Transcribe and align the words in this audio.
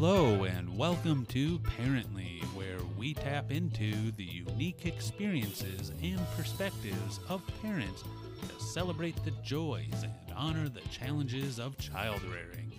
Hello, 0.00 0.44
and 0.44 0.78
welcome 0.78 1.26
to 1.26 1.58
Parently, 1.58 2.40
where 2.54 2.78
we 2.96 3.14
tap 3.14 3.50
into 3.50 4.12
the 4.12 4.22
unique 4.22 4.86
experiences 4.86 5.90
and 6.00 6.20
perspectives 6.36 7.18
of 7.28 7.42
parents 7.60 8.04
to 8.42 8.64
celebrate 8.64 9.16
the 9.24 9.32
joys 9.42 10.04
and 10.04 10.12
honor 10.36 10.68
the 10.68 10.82
challenges 10.82 11.58
of 11.58 11.76
child 11.78 12.22
rearing. 12.22 12.72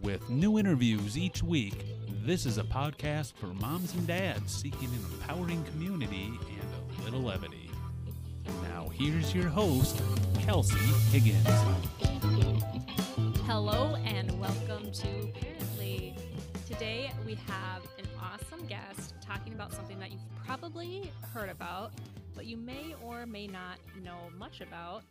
With 0.00 0.30
new 0.30 0.56
interviews 0.56 1.18
each 1.18 1.42
week, 1.42 1.74
this 2.24 2.46
is 2.46 2.56
a 2.58 2.62
podcast 2.62 3.32
for 3.34 3.48
moms 3.48 3.92
and 3.94 4.06
dads 4.06 4.54
seeking 4.54 4.90
an 4.90 5.04
empowering 5.12 5.64
community 5.64 6.30
and 6.38 7.00
a 7.00 7.02
little 7.02 7.22
levity. 7.22 7.68
Now, 8.62 8.90
here's 8.90 9.34
your 9.34 9.48
host, 9.48 10.00
Kelsey 10.38 10.78
Higgins. 11.10 11.48
Hello 13.44 13.96
and 14.04 14.30
welcome 14.40 14.92
to 14.92 15.06
Parently. 15.06 15.53
Today 16.74 17.12
we 17.24 17.36
have 17.46 17.82
an 18.00 18.04
awesome 18.20 18.66
guest 18.66 19.14
talking 19.24 19.52
about 19.52 19.72
something 19.72 19.96
that 20.00 20.10
you've 20.10 20.44
probably 20.44 21.12
heard 21.32 21.48
about, 21.48 21.92
but 22.34 22.46
you 22.46 22.56
may 22.56 22.96
or 23.00 23.26
may 23.26 23.46
not 23.46 23.78
know 24.02 24.18
much 24.36 24.60
about. 24.60 25.04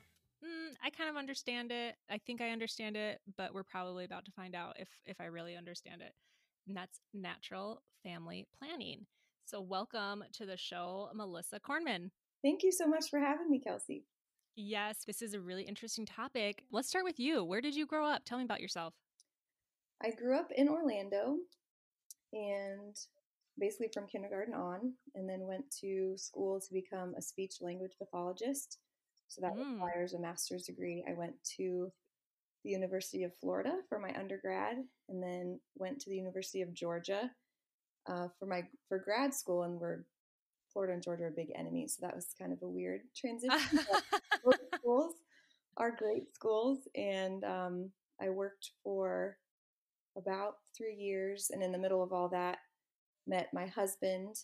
Mm, 0.43 0.73
I 0.83 0.89
kind 0.89 1.09
of 1.09 1.15
understand 1.15 1.71
it. 1.71 1.95
I 2.09 2.17
think 2.17 2.41
I 2.41 2.49
understand 2.49 2.97
it, 2.97 3.21
but 3.37 3.53
we're 3.53 3.63
probably 3.63 4.03
about 4.03 4.25
to 4.25 4.31
find 4.31 4.55
out 4.55 4.75
if 4.77 4.89
if 5.05 5.21
I 5.21 5.25
really 5.27 5.55
understand 5.55 6.01
it. 6.01 6.11
And 6.67 6.75
that's 6.75 6.99
natural 7.13 7.81
family 8.03 8.45
planning. 8.59 9.05
So 9.45 9.61
welcome 9.61 10.25
to 10.33 10.45
the 10.45 10.57
show, 10.57 11.11
Melissa 11.15 11.61
Cornman. 11.61 12.11
Thank 12.43 12.63
you 12.63 12.73
so 12.73 12.87
much 12.87 13.09
for 13.09 13.19
having 13.19 13.49
me, 13.49 13.61
Kelsey. 13.61 14.03
Yes, 14.57 15.05
this 15.07 15.21
is 15.21 15.33
a 15.33 15.39
really 15.39 15.63
interesting 15.63 16.05
topic. 16.05 16.65
Let's 16.73 16.89
start 16.89 17.05
with 17.05 17.21
you. 17.21 17.41
Where 17.41 17.61
did 17.61 17.73
you 17.73 17.85
grow 17.85 18.05
up? 18.05 18.23
Tell 18.25 18.37
me 18.37 18.43
about 18.43 18.59
yourself. 18.59 18.93
I 20.03 20.11
grew 20.11 20.37
up 20.37 20.51
in 20.55 20.67
Orlando 20.69 21.37
and 22.33 22.95
basically 23.59 23.89
from 23.93 24.07
kindergarten 24.07 24.53
on, 24.53 24.93
and 25.15 25.29
then 25.29 25.47
went 25.47 25.69
to 25.81 26.17
school 26.17 26.59
to 26.59 26.73
become 26.73 27.13
a 27.15 27.21
speech 27.21 27.55
language 27.61 27.93
pathologist. 27.99 28.79
So 29.27 29.41
that 29.41 29.55
Mm. 29.55 29.75
requires 29.79 30.13
a 30.13 30.19
master's 30.19 30.65
degree. 30.65 31.03
I 31.07 31.13
went 31.13 31.35
to 31.57 31.91
the 32.63 32.71
University 32.71 33.23
of 33.23 33.35
Florida 33.37 33.81
for 33.89 33.99
my 33.99 34.13
undergrad, 34.17 34.77
and 35.09 35.21
then 35.23 35.59
went 35.75 35.99
to 36.01 36.09
the 36.09 36.15
University 36.17 36.61
of 36.61 36.73
Georgia 36.73 37.31
uh, 38.07 38.27
for 38.39 38.45
my 38.45 38.67
for 38.87 38.99
grad 38.99 39.33
school. 39.33 39.63
And 39.63 39.79
we're 39.79 40.05
Florida 40.71 40.93
and 40.93 41.03
Georgia 41.03 41.25
are 41.25 41.31
big 41.31 41.51
enemies, 41.55 41.95
so 41.97 42.05
that 42.05 42.15
was 42.15 42.33
kind 42.39 42.53
of 42.53 42.61
a 42.63 42.69
weird 42.69 43.01
transition. 43.15 43.79
both 44.43 44.57
schools 44.79 45.15
are 45.77 45.91
great 45.91 46.33
schools, 46.35 46.87
and 46.95 47.43
um, 47.43 47.91
I 48.21 48.29
worked 48.29 48.71
for 48.83 49.37
about 50.17 50.55
three 50.75 50.95
years, 50.95 51.49
and 51.51 51.63
in 51.63 51.71
the 51.71 51.77
middle 51.77 52.03
of 52.03 52.13
all 52.13 52.29
that, 52.29 52.59
met 53.27 53.49
my 53.53 53.65
husband, 53.67 54.35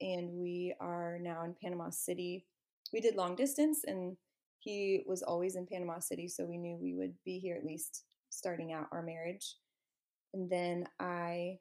and 0.00 0.30
we 0.30 0.74
are 0.80 1.18
now 1.20 1.44
in 1.44 1.54
Panama 1.62 1.90
City. 1.90 2.46
We 2.92 3.00
did 3.00 3.16
long 3.16 3.36
distance, 3.36 3.84
and 3.86 4.16
he 4.58 5.02
was 5.06 5.22
always 5.22 5.56
in 5.56 5.66
Panama 5.66 5.98
City, 5.98 6.28
so 6.28 6.44
we 6.44 6.58
knew 6.58 6.76
we 6.80 6.94
would 6.94 7.14
be 7.24 7.38
here 7.38 7.56
at 7.56 7.64
least 7.66 8.04
starting 8.30 8.72
out 8.72 8.86
our 8.92 9.02
marriage. 9.02 9.56
And 10.34 10.48
then 10.48 10.86
I 11.00 11.58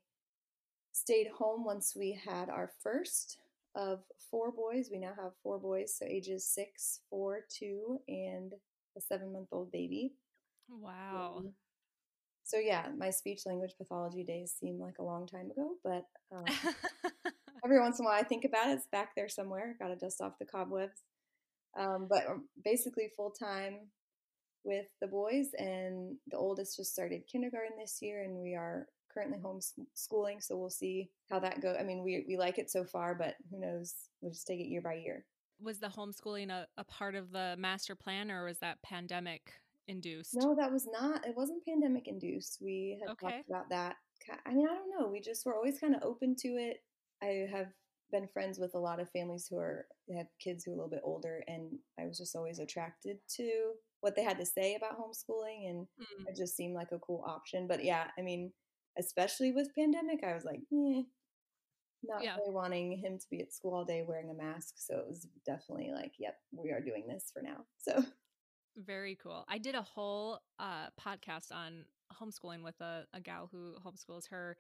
stayed 0.94 1.28
home 1.28 1.66
once 1.66 1.94
we 1.96 2.20
had 2.24 2.50
our 2.50 2.72
first 2.82 3.38
of 3.76 4.00
four 4.30 4.52
boys. 4.52 4.90
We 4.92 5.00
now 5.00 5.14
have 5.22 5.32
four 5.44 5.60
boys, 5.60 5.96
so 5.98 6.06
ages 6.06 6.48
six, 6.48 7.00
four, 7.10 7.42
two, 7.50 8.00
and 8.08 8.54
a 8.98 9.02
seven 9.02 9.32
month 9.34 9.48
old 9.52 9.72
baby. 9.72 10.14
wow. 10.70 11.38
Um, 11.38 11.54
So, 12.52 12.58
yeah, 12.58 12.88
my 12.98 13.12
speech 13.12 13.44
language 13.46 13.76
pathology 13.78 14.26
days 14.26 14.54
seem 14.60 14.78
like 14.78 15.00
a 15.00 15.04
long 15.04 15.26
time 15.26 15.50
ago, 15.52 15.76
but 15.86 16.04
um, 16.36 16.44
every 17.64 17.80
once 17.80 17.98
in 17.98 18.06
a 18.06 18.10
while 18.10 18.20
I 18.20 18.24
think 18.24 18.44
about 18.44 18.68
it. 18.68 18.74
It's 18.74 18.88
back 18.92 19.16
there 19.16 19.30
somewhere. 19.30 19.78
Got 19.80 19.88
to 19.88 19.96
dust 19.96 20.20
off 20.20 20.34
the 20.38 20.46
cobwebs. 20.46 21.02
Um, 21.80 22.08
but 22.10 22.28
um, 22.28 22.50
basically, 22.62 23.08
full 23.16 23.32
time 23.32 23.88
with 24.66 24.88
the 25.00 25.08
boys, 25.08 25.48
and 25.58 26.18
the 26.28 26.38
oldest 26.38 26.76
just 26.76 26.92
started 26.92 27.22
kindergarten 27.32 27.78
this 27.80 28.00
year, 28.02 28.22
and 28.24 28.36
we 28.36 28.54
are 28.54 28.86
currently 29.14 29.40
homeschooling. 29.40 30.44
So 30.44 30.58
we'll 30.58 30.70
see 30.70 31.10
how 31.30 31.40
that 31.40 31.62
goes. 31.62 31.78
I 31.80 31.84
mean, 31.84 32.04
we 32.04 32.26
we 32.28 32.36
like 32.36 32.58
it 32.58 32.70
so 32.70 32.84
far, 32.84 33.16
but 33.16 33.36
who 33.50 33.62
knows? 33.62 33.96
We'll 34.20 34.34
just 34.34 34.46
take 34.46 34.60
it 34.60 34.68
year 34.68 34.82
by 34.82 34.96
year. 34.96 35.24
was 35.62 35.80
the 35.80 35.88
homeschooling 35.88 36.50
a, 36.50 36.68
a 36.78 36.84
part 36.84 37.16
of 37.16 37.32
the 37.32 37.56
master 37.58 37.96
plan 37.96 38.30
or 38.30 38.44
was 38.44 38.58
that 38.60 38.82
pandemic 38.82 39.54
induced? 39.88 40.36
No, 40.36 40.56
that 40.56 40.72
was 40.72 40.88
not. 40.88 41.26
It 41.28 41.36
wasn't 41.36 41.66
pandemic 41.66 42.08
induced. 42.08 42.60
We 42.62 43.00
had 43.02 43.12
Okay. 43.12 43.38
talked 43.38 43.50
about 43.50 43.70
that. 43.70 43.98
I 44.46 44.54
mean, 44.54 44.68
I 44.68 44.74
don't 44.76 44.90
know. 45.00 45.08
We 45.08 45.20
just 45.20 45.46
were 45.46 45.56
always 45.56 45.80
kind 45.80 45.96
of 45.96 46.04
open 46.04 46.36
to 46.38 46.48
it. 46.50 46.84
I 47.22 47.48
have 47.52 47.74
been 48.12 48.28
friends 48.28 48.60
with 48.60 48.76
a 48.76 48.80
lot 48.80 49.00
of 49.00 49.10
families 49.12 49.48
who 49.50 49.58
are 49.58 49.88
have 50.16 50.28
kids 50.40 50.64
who 50.64 50.72
are 50.72 50.74
a 50.74 50.78
little 50.78 50.90
bit 50.90 51.02
older, 51.04 51.44
and 51.48 51.80
I 52.00 52.06
was 52.06 52.18
just 52.18 52.36
always 52.36 52.60
attracted 52.60 53.18
to 53.38 53.74
what 54.02 54.16
they 54.16 54.24
had 54.24 54.38
to 54.40 54.46
say 54.46 54.76
about 54.76 54.98
homeschooling, 55.00 55.70
and 55.70 55.88
Mm. 56.00 56.28
it 56.28 56.36
just 56.36 56.56
seemed 56.56 56.76
like 56.76 56.92
a 56.92 57.00
cool 57.00 57.24
option. 57.26 57.68
But 57.68 57.84
yeah, 57.84 58.12
I 58.18 58.22
mean, 58.22 58.54
especially 58.98 59.52
with 59.52 59.74
pandemic, 59.76 60.24
I 60.24 60.34
was 60.34 60.44
like, 60.46 60.60
eh, 60.72 61.04
not 62.04 62.24
Yeah. 62.24 62.36
really 62.38 62.54
wanting 62.54 62.98
him 62.98 63.18
to 63.20 63.30
be 63.30 63.42
at 63.42 63.54
school 63.54 63.74
all 63.76 63.86
day 63.86 64.04
wearing 64.04 64.30
a 64.32 64.34
mask. 64.34 64.76
So 64.78 64.98
it 65.00 65.08
was 65.08 65.28
definitely 65.46 65.92
like, 65.92 66.14
yep, 66.18 66.40
we 66.52 66.72
are 66.72 66.82
doing 66.82 67.08
this 67.08 67.32
for 67.32 67.42
now. 67.42 67.66
So 67.78 68.04
Very 68.78 69.18
cool. 69.22 69.46
I 69.48 69.58
did 69.58 69.76
a 69.76 69.82
whole 69.82 70.40
uh, 70.60 70.88
podcast 71.00 71.52
on 71.52 71.86
homeschooling 72.22 72.64
with 72.64 72.80
a, 72.82 73.06
a 73.14 73.20
gal 73.20 73.50
who 73.52 73.76
homeschools 73.86 74.30
her 74.30 74.58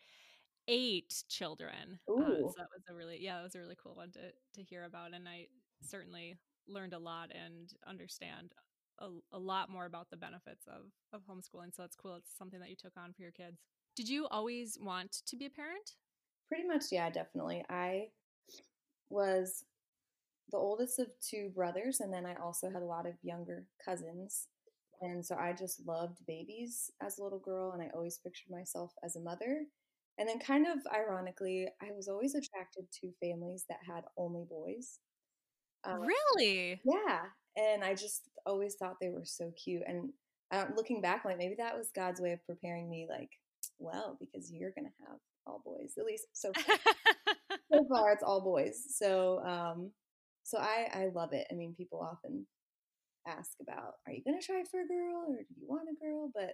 eight 0.67 1.23
children. 1.29 1.99
Uh, 2.09 2.15
so 2.17 2.53
that 2.57 2.67
was 2.73 2.83
a 2.89 2.93
really, 2.93 3.17
yeah, 3.21 3.37
that 3.37 3.43
was 3.43 3.55
a 3.55 3.59
really 3.59 3.77
cool 3.81 3.95
one 3.95 4.11
to, 4.11 4.19
to 4.53 4.63
hear 4.63 4.83
about. 4.83 5.13
And 5.13 5.27
I 5.27 5.47
certainly 5.81 6.37
learned 6.67 6.93
a 6.93 6.99
lot 6.99 7.31
and 7.31 7.73
understand 7.87 8.53
a, 8.99 9.07
a 9.31 9.39
lot 9.39 9.69
more 9.69 9.85
about 9.85 10.09
the 10.09 10.17
benefits 10.17 10.65
of, 10.67 10.91
of 11.13 11.21
homeschooling. 11.25 11.75
So 11.75 11.83
it's 11.83 11.95
cool. 11.95 12.15
It's 12.15 12.37
something 12.37 12.59
that 12.59 12.69
you 12.69 12.75
took 12.75 12.93
on 12.97 13.13
for 13.13 13.21
your 13.21 13.31
kids. 13.31 13.61
Did 13.95 14.07
you 14.07 14.27
always 14.27 14.77
want 14.79 15.21
to 15.25 15.35
be 15.35 15.45
a 15.45 15.49
parent? 15.49 15.95
Pretty 16.47 16.67
much, 16.67 16.85
yeah, 16.91 17.09
definitely. 17.09 17.63
I 17.69 18.09
was 19.09 19.63
the 20.51 20.57
oldest 20.57 20.99
of 20.99 21.07
two 21.21 21.51
brothers, 21.55 21.99
and 21.99 22.13
then 22.13 22.25
I 22.25 22.35
also 22.35 22.69
had 22.69 22.81
a 22.81 22.85
lot 22.85 23.05
of 23.05 23.13
younger 23.23 23.65
cousins. 23.83 24.47
And 25.01 25.25
so 25.25 25.35
I 25.35 25.53
just 25.53 25.85
loved 25.87 26.17
babies 26.27 26.91
as 27.01 27.17
a 27.17 27.23
little 27.23 27.39
girl, 27.39 27.71
and 27.71 27.81
I 27.81 27.89
always 27.93 28.19
pictured 28.23 28.51
myself 28.51 28.93
as 29.03 29.15
a 29.15 29.21
mother. 29.21 29.65
And 30.19 30.29
then, 30.29 30.39
kind 30.39 30.67
of 30.67 30.79
ironically, 30.93 31.67
I 31.81 31.91
was 31.95 32.07
always 32.07 32.35
attracted 32.35 32.85
to 33.01 33.11
families 33.19 33.65
that 33.69 33.79
had 33.87 34.03
only 34.17 34.45
boys. 34.47 34.99
Um, 35.83 36.01
really? 36.01 36.79
yeah, 36.85 37.21
and 37.57 37.83
I 37.83 37.95
just 37.95 38.29
always 38.45 38.75
thought 38.75 38.97
they 39.01 39.09
were 39.09 39.25
so 39.25 39.51
cute. 39.63 39.81
And 39.87 40.09
uh, 40.51 40.65
looking 40.75 41.01
back, 41.01 41.25
like 41.25 41.39
maybe 41.39 41.55
that 41.57 41.75
was 41.75 41.89
God's 41.95 42.21
way 42.21 42.33
of 42.33 42.45
preparing 42.45 42.87
me, 42.89 43.07
like, 43.09 43.31
well, 43.79 44.17
because 44.19 44.51
you're 44.51 44.73
gonna 44.75 44.89
have 45.07 45.17
all 45.47 45.63
boys, 45.65 45.93
at 45.97 46.05
least 46.05 46.27
so 46.33 46.51
far 46.53 46.75
so 47.71 47.85
far 47.89 48.11
it's 48.11 48.23
all 48.23 48.41
boys 48.41 48.83
so 48.89 49.39
um 49.45 49.91
so 50.43 50.57
i 50.57 50.89
i 50.93 51.07
love 51.13 51.33
it 51.33 51.47
i 51.51 51.55
mean 51.55 51.73
people 51.75 51.99
often 52.01 52.45
ask 53.27 53.57
about 53.61 53.95
are 54.07 54.13
you 54.13 54.23
going 54.23 54.39
to 54.39 54.45
try 54.45 54.63
for 54.69 54.81
a 54.81 54.87
girl 54.87 55.25
or 55.27 55.37
do 55.37 55.55
you 55.59 55.67
want 55.67 55.87
a 55.89 56.03
girl 56.03 56.31
but 56.33 56.53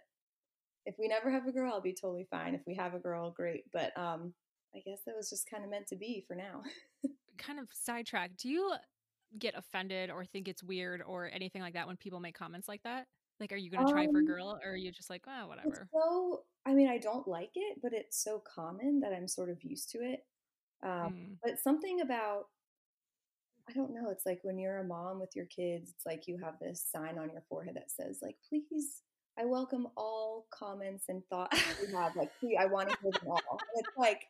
if 0.85 0.95
we 0.99 1.07
never 1.07 1.31
have 1.31 1.47
a 1.47 1.51
girl 1.51 1.71
i'll 1.73 1.81
be 1.81 1.93
totally 1.93 2.27
fine 2.29 2.55
if 2.55 2.61
we 2.67 2.75
have 2.75 2.93
a 2.93 2.99
girl 2.99 3.31
great 3.31 3.63
but 3.73 3.97
um 3.97 4.33
i 4.75 4.79
guess 4.85 4.99
that 5.05 5.15
was 5.15 5.29
just 5.29 5.49
kind 5.49 5.63
of 5.63 5.69
meant 5.69 5.87
to 5.87 5.95
be 5.95 6.23
for 6.27 6.35
now 6.35 6.63
kind 7.37 7.59
of 7.59 7.69
sidetrack. 7.71 8.35
Do 8.37 8.49
you 8.49 8.73
get 9.37 9.55
offended 9.57 10.09
or 10.09 10.25
think 10.25 10.47
it's 10.47 10.63
weird 10.63 11.01
or 11.01 11.29
anything 11.31 11.61
like 11.61 11.73
that 11.73 11.87
when 11.87 11.97
people 11.97 12.19
make 12.19 12.35
comments 12.35 12.67
like 12.67 12.83
that? 12.83 13.07
Like, 13.39 13.51
are 13.51 13.57
you 13.57 13.69
going 13.69 13.85
to 13.85 13.91
try 13.91 14.07
for 14.07 14.19
a 14.19 14.23
Um, 14.23 14.25
girl 14.25 14.59
or 14.63 14.71
are 14.71 14.75
you 14.75 14.91
just 14.91 15.09
like, 15.09 15.23
oh, 15.27 15.47
whatever? 15.47 15.89
so 15.93 16.43
i 16.65 16.73
mean 16.73 16.87
i 16.87 16.97
don't 16.97 17.27
like 17.27 17.51
it 17.55 17.79
but 17.81 17.93
it's 17.93 18.21
so 18.23 18.39
common 18.39 18.99
that 18.99 19.13
i'm 19.13 19.27
sort 19.27 19.49
of 19.49 19.63
used 19.63 19.89
to 19.89 19.99
it 19.99 20.25
um 20.83 21.09
Mm. 21.11 21.37
but 21.43 21.59
something 21.59 22.01
about 22.01 22.49
I 23.69 23.73
don't 23.73 23.93
know. 23.93 24.09
It's 24.09 24.25
like 24.25 24.39
when 24.43 24.57
you're 24.57 24.79
a 24.79 24.83
mom 24.83 25.19
with 25.19 25.35
your 25.35 25.45
kids, 25.45 25.91
it's 25.95 26.05
like 26.05 26.27
you 26.27 26.37
have 26.43 26.55
this 26.61 26.85
sign 26.91 27.17
on 27.17 27.29
your 27.31 27.43
forehead 27.49 27.75
that 27.75 27.91
says, 27.91 28.19
like, 28.21 28.37
please, 28.47 29.01
I 29.37 29.45
welcome 29.45 29.87
all 29.97 30.47
comments 30.51 31.05
and 31.09 31.21
thoughts 31.29 31.61
that 31.61 31.87
you 31.87 31.95
have. 31.95 32.15
Like, 32.15 32.31
please, 32.39 32.57
I 32.59 32.65
want 32.65 32.89
to 32.89 32.97
hear 33.01 33.11
them 33.11 33.29
all. 33.29 33.41
And 33.51 33.85
it's 33.85 33.97
like, 33.97 34.27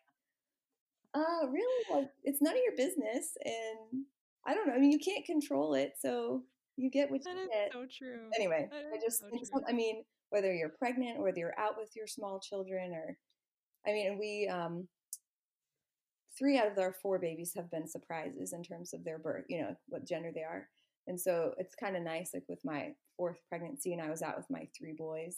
uh, 1.13 1.47
really? 1.49 1.85
Like, 2.01 2.09
it's 2.23 2.41
none 2.41 2.53
of 2.53 2.61
your 2.63 2.75
business. 2.75 3.37
And 3.45 4.05
I 4.45 4.53
don't 4.53 4.67
know. 4.67 4.73
I 4.73 4.79
mean, 4.79 4.91
you 4.91 4.99
can't 4.99 5.25
control 5.25 5.75
it. 5.75 5.93
So 6.01 6.43
you 6.75 6.89
get 6.89 7.11
what 7.11 7.21
you 7.25 7.49
get. 7.51 7.71
so 7.73 7.85
true. 7.95 8.29
Anyway, 8.35 8.67
I 8.71 8.97
just 8.99 9.19
so 9.19 9.27
some, 9.43 9.63
I 9.67 9.71
mean, 9.71 10.03
whether 10.29 10.53
you're 10.53 10.69
pregnant 10.69 11.19
or 11.19 11.23
whether 11.23 11.39
you're 11.39 11.59
out 11.59 11.77
with 11.77 11.95
your 11.95 12.07
small 12.07 12.39
children 12.39 12.91
or, 12.93 13.17
I 13.85 13.93
mean, 13.93 14.17
we, 14.17 14.47
um, 14.47 14.87
three 16.37 16.57
out 16.57 16.71
of 16.71 16.77
our 16.77 16.93
four 17.01 17.19
babies 17.19 17.53
have 17.55 17.71
been 17.71 17.87
surprises 17.87 18.53
in 18.53 18.63
terms 18.63 18.93
of 18.93 19.03
their 19.03 19.19
birth, 19.19 19.45
you 19.49 19.61
know, 19.61 19.75
what 19.87 20.07
gender 20.07 20.31
they 20.33 20.43
are. 20.43 20.67
And 21.07 21.19
so 21.19 21.53
it's 21.57 21.75
kind 21.75 21.95
of 21.95 22.03
nice, 22.03 22.31
like 22.33 22.43
with 22.49 22.59
my 22.65 22.93
fourth 23.15 23.37
pregnancy, 23.49 23.93
and 23.93 24.01
I 24.01 24.09
was 24.09 24.21
out 24.21 24.37
with 24.37 24.47
my 24.49 24.67
three 24.77 24.93
boys. 24.97 25.37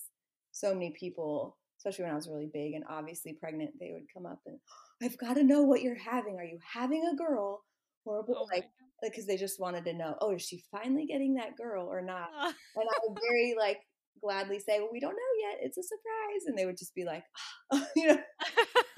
So 0.52 0.74
many 0.74 0.96
people 1.00 1.58
especially 1.80 2.04
when 2.04 2.12
I 2.12 2.18
was 2.18 2.28
really 2.28 2.50
big 2.52 2.74
and 2.74 2.84
obviously 2.90 3.34
pregnant, 3.34 3.72
they 3.80 3.92
would 3.94 4.14
come 4.14 4.26
up 4.26 4.40
and, 4.46 4.60
I've 5.02 5.18
got 5.18 5.36
to 5.36 5.44
know 5.44 5.62
what 5.62 5.82
you're 5.82 5.96
having. 5.96 6.36
Are 6.36 6.44
you 6.44 6.60
having 6.74 7.10
a 7.10 7.16
girl 7.16 7.64
or 8.04 8.20
a 8.20 8.24
boy? 8.24 8.34
Oh 8.36 8.48
like, 8.52 8.66
because 9.02 9.26
they 9.26 9.38
just 9.38 9.62
wanted 9.62 9.86
to 9.86 9.94
know, 9.94 10.18
oh, 10.20 10.34
is 10.34 10.42
she 10.42 10.62
finally 10.70 11.06
getting 11.06 11.36
that 11.36 11.56
girl 11.56 11.88
or 11.88 12.02
not? 12.02 12.30
Ah. 12.36 12.54
And 12.76 12.84
I 12.84 13.00
would 13.08 13.18
very 13.26 13.56
like 13.58 13.80
gladly 14.22 14.60
say, 14.60 14.80
well, 14.80 14.90
we 14.92 15.00
don't 15.00 15.14
know 15.14 15.50
yet. 15.50 15.60
It's 15.62 15.78
a 15.78 15.84
surprise. 15.84 16.48
And 16.48 16.58
they 16.58 16.66
would 16.66 16.78
just 16.78 16.94
be 16.94 17.06
like, 17.06 17.24
you 17.96 18.08
know, 18.08 18.18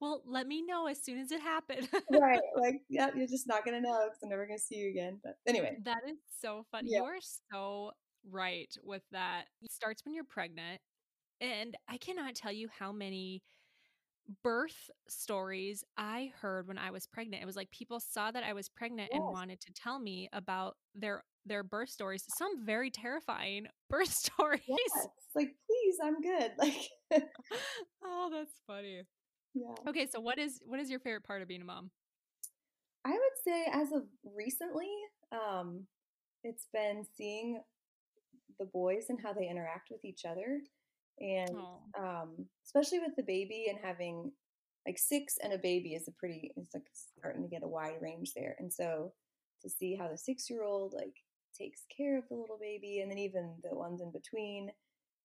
well, 0.00 0.22
let 0.26 0.46
me 0.46 0.62
know 0.62 0.86
as 0.86 1.02
soon 1.02 1.18
as 1.18 1.30
it 1.30 1.40
happened. 1.40 1.88
right. 2.10 2.40
Like, 2.56 2.82
yeah, 2.88 3.10
you're 3.14 3.26
just 3.26 3.46
not 3.46 3.64
going 3.64 3.80
to 3.80 3.86
know 3.86 4.00
because 4.06 4.18
I'm 4.22 4.30
never 4.30 4.46
going 4.46 4.58
to 4.58 4.64
see 4.64 4.76
you 4.76 4.90
again. 4.90 5.20
But 5.22 5.36
anyway, 5.46 5.76
That 5.84 5.98
is 6.08 6.16
so 6.40 6.64
funny. 6.70 6.90
Yeah. 6.92 7.00
You're 7.00 7.18
so 7.52 7.92
right 8.30 8.72
with 8.82 9.02
that. 9.12 9.44
It 9.62 9.72
starts 9.72 10.04
when 10.04 10.14
you're 10.14 10.24
pregnant. 10.24 10.80
And 11.40 11.76
I 11.88 11.96
cannot 11.96 12.34
tell 12.34 12.52
you 12.52 12.68
how 12.78 12.92
many 12.92 13.42
birth 14.42 14.90
stories 15.08 15.82
I 15.96 16.32
heard 16.40 16.68
when 16.68 16.78
I 16.78 16.90
was 16.90 17.06
pregnant. 17.06 17.42
It 17.42 17.46
was 17.46 17.56
like 17.56 17.70
people 17.70 18.00
saw 18.00 18.30
that 18.30 18.44
I 18.44 18.52
was 18.52 18.68
pregnant 18.68 19.10
and 19.12 19.22
wanted 19.22 19.60
to 19.60 19.72
tell 19.72 19.98
me 19.98 20.28
about 20.32 20.76
their 20.94 21.24
their 21.46 21.62
birth 21.62 21.88
stories. 21.88 22.24
Some 22.36 22.64
very 22.64 22.90
terrifying 22.90 23.66
birth 23.90 24.12
stories. 24.12 24.60
yes, 24.68 25.08
like, 25.34 25.54
please, 25.66 25.96
I'm 26.02 26.20
good. 26.20 26.52
Like, 27.12 27.24
oh, 28.04 28.28
that's 28.30 28.52
funny. 28.66 29.02
Yeah. 29.54 29.74
Okay, 29.88 30.06
so 30.10 30.20
what 30.20 30.38
is 30.38 30.60
what 30.64 30.80
is 30.80 30.90
your 30.90 31.00
favorite 31.00 31.24
part 31.24 31.42
of 31.42 31.48
being 31.48 31.62
a 31.62 31.64
mom? 31.64 31.90
I 33.04 33.10
would 33.10 33.42
say 33.44 33.66
as 33.72 33.92
of 33.92 34.02
recently, 34.36 34.90
um, 35.32 35.86
it's 36.44 36.66
been 36.72 37.04
seeing 37.16 37.62
the 38.58 38.66
boys 38.66 39.06
and 39.08 39.18
how 39.20 39.32
they 39.32 39.48
interact 39.48 39.88
with 39.90 40.04
each 40.04 40.24
other. 40.24 40.60
And 41.18 41.50
um, 41.98 42.46
especially 42.64 43.00
with 43.00 43.16
the 43.16 43.22
baby 43.22 43.66
and 43.68 43.78
having 43.82 44.32
like 44.86 44.98
six 44.98 45.36
and 45.42 45.52
a 45.52 45.58
baby 45.58 45.94
is 45.94 46.08
a 46.08 46.12
pretty, 46.12 46.52
it's 46.56 46.74
like 46.74 46.86
starting 47.18 47.42
to 47.42 47.48
get 47.48 47.62
a 47.62 47.68
wide 47.68 48.00
range 48.00 48.32
there. 48.34 48.56
And 48.58 48.72
so 48.72 49.12
to 49.62 49.68
see 49.68 49.94
how 49.94 50.08
the 50.08 50.16
six 50.16 50.48
year 50.48 50.62
old 50.62 50.94
like 50.94 51.14
takes 51.56 51.82
care 51.94 52.18
of 52.18 52.24
the 52.28 52.36
little 52.36 52.58
baby 52.58 53.00
and 53.00 53.10
then 53.10 53.18
even 53.18 53.54
the 53.62 53.74
ones 53.76 54.00
in 54.00 54.10
between. 54.12 54.70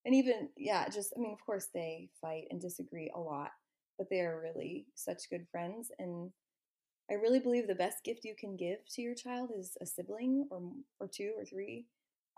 And 0.05 0.13
even, 0.13 0.49
yeah, 0.57 0.87
just, 0.89 1.13
I 1.17 1.19
mean, 1.19 1.33
of 1.33 1.43
course 1.45 1.67
they 1.73 2.09
fight 2.21 2.45
and 2.51 2.61
disagree 2.61 3.11
a 3.15 3.19
lot, 3.19 3.51
but 3.97 4.07
they 4.09 4.19
are 4.19 4.41
really 4.41 4.85
such 4.95 5.29
good 5.29 5.45
friends. 5.51 5.91
And 5.99 6.31
I 7.09 7.15
really 7.15 7.39
believe 7.39 7.67
the 7.67 7.75
best 7.75 8.03
gift 8.03 8.25
you 8.25 8.35
can 8.37 8.55
give 8.55 8.79
to 8.93 9.01
your 9.01 9.15
child 9.15 9.51
is 9.57 9.77
a 9.81 9.85
sibling 9.85 10.47
or 10.49 10.61
or 10.99 11.07
two 11.07 11.33
or 11.37 11.45
three. 11.45 11.85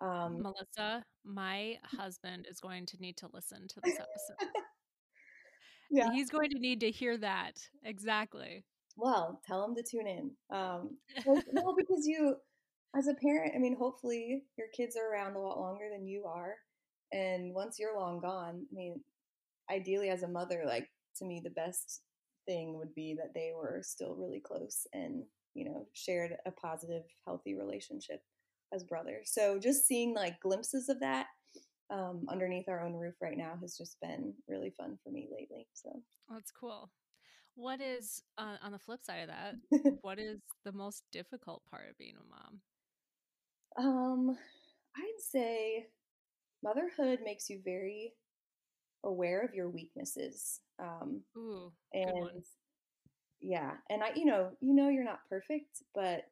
Um, 0.02 0.42
Melissa, 0.42 1.04
my 1.26 1.78
husband 1.84 2.48
is 2.50 2.60
going 2.60 2.86
to 2.88 2.98
need 3.00 3.18
to 3.18 3.30
listen 3.34 3.68
to 3.68 3.80
this 3.84 3.96
episode. 3.96 4.52
yeah. 5.92 6.12
He's 6.12 6.30
going 6.30 6.50
to 6.52 6.60
need 6.60 6.80
to 6.82 6.92
hear 6.92 7.18
that. 7.18 7.54
Exactly. 7.84 8.64
Well, 8.96 9.42
tell 9.46 9.64
him 9.64 9.76
to 9.76 9.84
tune 9.84 10.08
in. 10.08 10.32
Um, 10.50 10.98
well, 11.26 11.42
well, 11.54 11.76
because 11.78 12.06
you, 12.06 12.36
as 12.96 13.08
a 13.08 13.14
parent, 13.14 13.54
I 13.56 13.60
mean, 13.60 13.76
hopefully 13.78 14.44
your 14.58 14.68
kids 14.76 14.98
are 14.98 15.12
around 15.12 15.36
a 15.36 15.40
lot 15.40 15.60
longer 15.60 15.86
than 15.92 16.08
you 16.08 16.26
are, 16.26 16.56
and 17.12 17.54
once 17.54 17.78
you're 17.80 17.98
long 17.98 18.20
gone, 18.20 18.66
I 18.72 18.76
mean, 18.76 19.02
ideally 19.72 20.10
as 20.10 20.24
a 20.24 20.28
mother, 20.28 20.64
like 20.66 20.90
to 21.18 21.26
me, 21.26 21.42
the 21.44 21.50
best 21.50 22.02
thing 22.46 22.78
would 22.78 22.94
be 22.96 23.16
that 23.18 23.34
they 23.34 23.52
were 23.56 23.82
still 23.84 24.16
really 24.16 24.40
close 24.40 24.88
and 24.94 25.24
you 25.54 25.66
know 25.66 25.88
shared 25.94 26.36
a 26.46 26.52
positive, 26.52 27.04
healthy 27.26 27.56
relationship 27.56 28.22
as 28.74 28.84
brothers. 28.84 29.32
So 29.32 29.60
just 29.60 29.88
seeing 29.88 30.14
like 30.14 30.40
glimpses 30.42 30.90
of 30.90 31.00
that 31.00 31.28
um, 31.90 32.26
underneath 32.30 32.68
our 32.68 32.82
own 32.84 32.94
roof 32.94 33.16
right 33.22 33.38
now 33.38 33.54
has 33.62 33.78
just 33.78 33.98
been 34.02 34.34
really 34.48 34.74
fun 34.78 34.98
for 35.04 35.12
me 35.12 35.30
lately. 35.32 35.68
So. 35.74 36.02
That's 36.30 36.52
cool. 36.52 36.92
What 37.56 37.82
is 37.82 38.22
uh, 38.38 38.58
on 38.62 38.72
the 38.72 38.80
flip 38.80 39.04
side 39.04 39.22
of 39.22 39.30
that? 39.30 39.98
what 40.02 40.20
is 40.20 40.40
the 40.64 40.72
most 40.72 41.04
difficult 41.12 41.64
part 41.72 41.90
of 41.90 41.98
being 41.98 42.16
a 42.16 42.30
mom? 42.30 42.60
Um, 44.30 44.38
I'd 44.96 45.22
say 45.22 45.88
motherhood 46.64 47.20
makes 47.24 47.50
you 47.50 47.62
very 47.64 48.14
aware 49.04 49.42
of 49.44 49.54
your 49.54 49.70
weaknesses. 49.70 50.60
Um, 50.80 51.22
Ooh, 51.38 51.72
and 51.94 52.44
yeah, 53.42 53.72
and 53.90 54.04
I, 54.04 54.10
you 54.16 54.26
know, 54.26 54.52
you 54.62 54.74
know, 54.74 54.90
you're 54.90 55.04
not 55.04 55.28
perfect, 55.30 55.84
but 55.94 56.24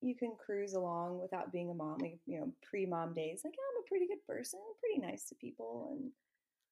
you 0.00 0.14
can 0.16 0.32
cruise 0.44 0.74
along 0.74 1.20
without 1.20 1.52
being 1.52 1.70
a 1.70 1.74
mom. 1.74 1.98
Like, 2.00 2.18
you 2.26 2.40
know, 2.40 2.52
pre-mom 2.68 3.14
days, 3.14 3.42
like 3.44 3.54
I'm 3.54 3.82
a 3.84 3.88
pretty 3.88 4.06
good 4.06 4.24
person, 4.26 4.60
pretty 4.80 5.00
nice 5.06 5.28
to 5.28 5.34
people, 5.36 5.96
and 5.98 6.10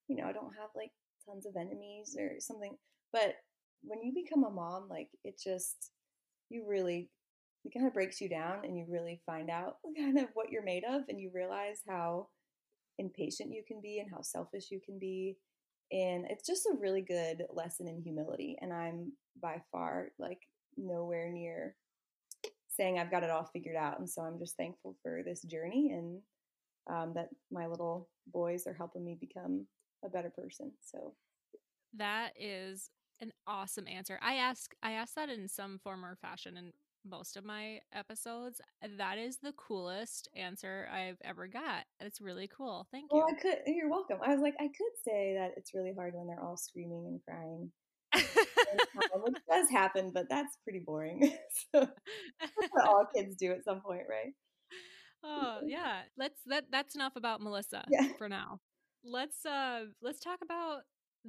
you 0.08 0.16
know, 0.16 0.28
I 0.28 0.32
don't 0.32 0.54
have 0.58 0.70
like 0.76 0.92
tons 1.26 1.46
of 1.46 1.56
enemies 1.56 2.16
or 2.18 2.36
something. 2.40 2.76
But 3.12 3.36
when 3.82 4.02
you 4.02 4.12
become 4.14 4.44
a 4.44 4.50
mom, 4.50 4.88
like 4.90 5.08
it 5.24 5.40
just, 5.42 5.90
you 6.50 6.64
really, 6.68 7.10
it 7.64 7.72
kind 7.74 7.86
of 7.86 7.94
breaks 7.94 8.20
you 8.20 8.28
down, 8.28 8.64
and 8.64 8.76
you 8.78 8.86
really 8.88 9.20
find 9.26 9.50
out 9.50 9.76
kind 9.96 10.18
of 10.18 10.28
what 10.34 10.50
you're 10.50 10.64
made 10.64 10.84
of, 10.88 11.02
and 11.08 11.20
you 11.20 11.30
realize 11.34 11.80
how 11.88 12.28
impatient 12.98 13.52
you 13.52 13.62
can 13.66 13.80
be 13.80 13.98
and 13.98 14.10
how 14.10 14.22
selfish 14.22 14.70
you 14.70 14.80
can 14.84 14.98
be. 14.98 15.36
And 15.92 16.26
it's 16.28 16.46
just 16.46 16.66
a 16.66 16.76
really 16.78 17.02
good 17.02 17.44
lesson 17.52 17.86
in 17.88 18.02
humility. 18.02 18.56
And 18.60 18.72
I'm 18.72 19.12
by 19.40 19.62
far 19.70 20.08
like 20.18 20.40
nowhere 20.76 21.30
near 21.30 21.76
saying 22.68 22.98
I've 22.98 23.10
got 23.10 23.22
it 23.22 23.30
all 23.30 23.48
figured 23.52 23.76
out. 23.76 23.98
And 23.98 24.08
so 24.08 24.22
I'm 24.22 24.38
just 24.38 24.56
thankful 24.56 24.96
for 25.02 25.22
this 25.24 25.42
journey 25.42 25.92
and 25.92 26.20
um, 26.88 27.12
that 27.14 27.28
my 27.50 27.66
little 27.66 28.08
boys 28.32 28.66
are 28.66 28.74
helping 28.74 29.04
me 29.04 29.16
become 29.18 29.66
a 30.04 30.08
better 30.08 30.30
person. 30.30 30.72
So 30.80 31.14
That 31.96 32.32
is 32.38 32.90
an 33.20 33.32
awesome 33.46 33.86
answer. 33.88 34.18
I 34.22 34.34
ask 34.34 34.74
I 34.82 34.92
asked 34.92 35.14
that 35.16 35.30
in 35.30 35.48
some 35.48 35.78
form 35.78 36.04
or 36.04 36.16
fashion 36.16 36.56
in 36.56 36.72
most 37.08 37.36
of 37.36 37.44
my 37.44 37.78
episodes. 37.92 38.60
That 38.98 39.18
is 39.18 39.38
the 39.38 39.52
coolest 39.52 40.28
answer 40.34 40.88
I've 40.92 41.18
ever 41.24 41.46
got. 41.46 41.84
It's 42.00 42.20
really 42.20 42.48
cool. 42.54 42.86
Thank 42.92 43.10
you. 43.12 43.18
well, 43.18 43.26
I 43.30 43.40
could. 43.40 43.58
You're 43.66 43.88
welcome. 43.90 44.18
I 44.22 44.30
was 44.32 44.40
like, 44.40 44.54
I 44.60 44.64
could 44.66 44.94
say 45.04 45.34
that 45.38 45.52
it's 45.56 45.74
really 45.74 45.92
hard 45.96 46.14
when 46.14 46.26
they're 46.26 46.42
all 46.42 46.56
screaming 46.56 47.06
and 47.06 47.20
crying, 47.28 47.70
which 48.14 49.34
does 49.50 49.70
happen, 49.70 50.10
but 50.12 50.26
that's 50.28 50.56
pretty 50.64 50.80
boring. 50.80 51.20
so 51.72 51.80
that's 52.40 52.52
what 52.70 52.86
all 52.88 53.06
kids 53.14 53.36
do 53.36 53.52
at 53.52 53.64
some 53.64 53.80
point, 53.80 54.02
right? 54.08 54.32
oh 55.24 55.60
yeah 55.66 56.00
let's 56.18 56.38
that 56.46 56.64
that's 56.70 56.94
enough 56.94 57.16
about 57.16 57.40
melissa 57.40 57.82
Yeah. 57.88 58.08
for 58.18 58.28
now 58.28 58.60
let's 59.02 59.44
uh 59.46 59.86
let's 60.02 60.20
talk 60.20 60.40
about 60.42 60.80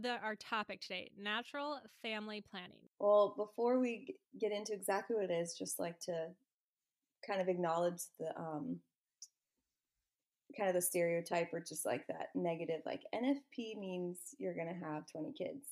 the 0.01 0.17
our 0.23 0.35
topic 0.35 0.81
today 0.81 1.09
natural 1.17 1.79
family 2.01 2.43
planning 2.51 2.87
Well, 2.99 3.33
before 3.37 3.79
we 3.79 4.15
get 4.39 4.51
into 4.51 4.73
exactly 4.73 5.15
what 5.15 5.29
it 5.29 5.33
is, 5.33 5.55
just 5.57 5.79
like 5.79 5.99
to 6.01 6.27
kind 7.25 7.41
of 7.41 7.47
acknowledge 7.47 8.01
the 8.19 8.37
um, 8.37 8.79
kind 10.55 10.69
of 10.69 10.75
the 10.75 10.81
stereotype 10.81 11.53
or 11.53 11.59
just 11.59 11.85
like 11.85 12.05
that 12.07 12.27
negative, 12.35 12.81
like 12.85 13.01
NFP 13.13 13.77
means 13.79 14.17
you're 14.39 14.55
going 14.55 14.67
to 14.67 14.85
have 14.85 15.03
20 15.11 15.33
kids. 15.37 15.67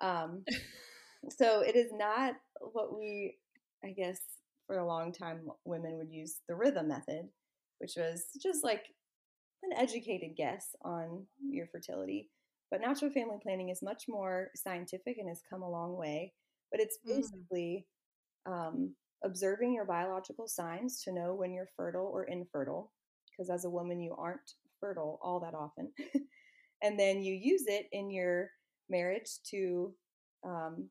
Um, 0.00 0.44
so 1.30 1.60
it 1.60 1.76
is 1.76 1.90
not 1.92 2.34
what 2.72 2.96
we, 2.96 3.36
I 3.84 3.90
guess, 3.90 4.20
for 4.66 4.78
a 4.78 4.86
long 4.86 5.12
time, 5.12 5.48
women 5.64 5.96
would 5.96 6.12
use 6.12 6.40
the 6.48 6.54
rhythm 6.54 6.88
method, 6.88 7.28
which 7.78 7.94
was 7.96 8.26
just 8.42 8.62
like 8.62 8.84
an 9.62 9.72
educated 9.76 10.36
guess 10.36 10.76
on 10.82 11.26
your 11.48 11.66
fertility. 11.66 12.28
But 12.70 12.80
natural 12.80 13.10
family 13.10 13.38
planning 13.42 13.70
is 13.70 13.82
much 13.82 14.04
more 14.08 14.50
scientific 14.54 15.18
and 15.18 15.28
has 15.28 15.42
come 15.48 15.62
a 15.62 15.70
long 15.70 15.96
way. 15.96 16.34
But 16.70 16.80
it's 16.80 16.98
Mm. 17.04 17.14
basically 17.16 17.86
um, 18.46 18.94
observing 19.24 19.74
your 19.74 19.84
biological 19.84 20.46
signs 20.48 21.02
to 21.02 21.12
know 21.12 21.34
when 21.34 21.52
you're 21.52 21.68
fertile 21.76 22.06
or 22.06 22.24
infertile, 22.24 22.92
because 23.30 23.50
as 23.50 23.64
a 23.64 23.70
woman, 23.70 24.00
you 24.00 24.14
aren't 24.16 24.52
fertile 24.80 25.18
all 25.22 25.40
that 25.40 25.54
often. 25.54 25.92
and 26.82 26.98
then 26.98 27.22
you 27.22 27.34
use 27.34 27.64
it 27.66 27.86
in 27.92 28.10
your 28.10 28.50
marriage 28.88 29.38
to 29.50 29.94
um, 30.44 30.88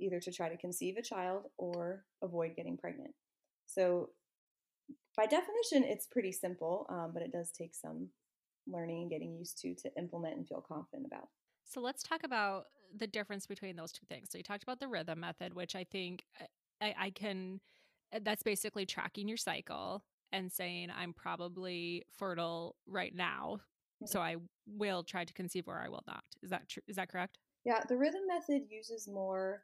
either 0.00 0.20
to 0.20 0.32
try 0.32 0.48
to 0.48 0.56
conceive 0.56 0.96
a 0.96 1.02
child 1.02 1.44
or 1.58 2.04
avoid 2.22 2.56
getting 2.56 2.76
pregnant. 2.76 3.12
So, 3.66 4.10
by 5.16 5.26
definition, 5.26 5.84
it's 5.84 6.06
pretty 6.06 6.32
simple, 6.32 6.86
um, 6.88 7.10
but 7.12 7.22
it 7.22 7.32
does 7.32 7.50
take 7.50 7.74
some 7.74 8.08
learning 8.66 9.02
and 9.02 9.10
getting 9.10 9.36
used 9.36 9.58
to 9.58 9.74
to 9.74 9.90
implement 9.98 10.36
and 10.36 10.48
feel 10.48 10.64
confident 10.66 11.06
about. 11.06 11.28
so 11.64 11.80
let's 11.80 12.02
talk 12.02 12.24
about 12.24 12.64
the 12.98 13.06
difference 13.06 13.46
between 13.46 13.76
those 13.76 13.92
two 13.92 14.06
things 14.08 14.28
so 14.30 14.38
you 14.38 14.44
talked 14.44 14.62
about 14.62 14.78
the 14.80 14.88
rhythm 14.88 15.20
method 15.20 15.54
which 15.54 15.74
i 15.74 15.84
think 15.84 16.24
uh, 16.40 16.44
I, 16.80 16.94
I 17.06 17.10
can 17.10 17.60
uh, 18.14 18.20
that's 18.22 18.42
basically 18.42 18.84
tracking 18.86 19.28
your 19.28 19.38
cycle 19.38 20.04
and 20.32 20.52
saying 20.52 20.90
i'm 20.96 21.12
probably 21.12 22.04
fertile 22.18 22.76
right 22.86 23.14
now 23.14 23.58
so 24.04 24.20
i 24.20 24.36
will 24.66 25.04
try 25.04 25.24
to 25.24 25.32
conceive 25.32 25.68
or 25.68 25.80
i 25.80 25.88
will 25.88 26.02
not 26.06 26.24
is 26.42 26.50
that 26.50 26.68
true 26.68 26.82
is 26.88 26.96
that 26.96 27.08
correct 27.08 27.38
Yeah, 27.64 27.80
the 27.88 27.96
rhythm 27.96 28.22
method 28.26 28.62
uses 28.68 29.08
more 29.08 29.62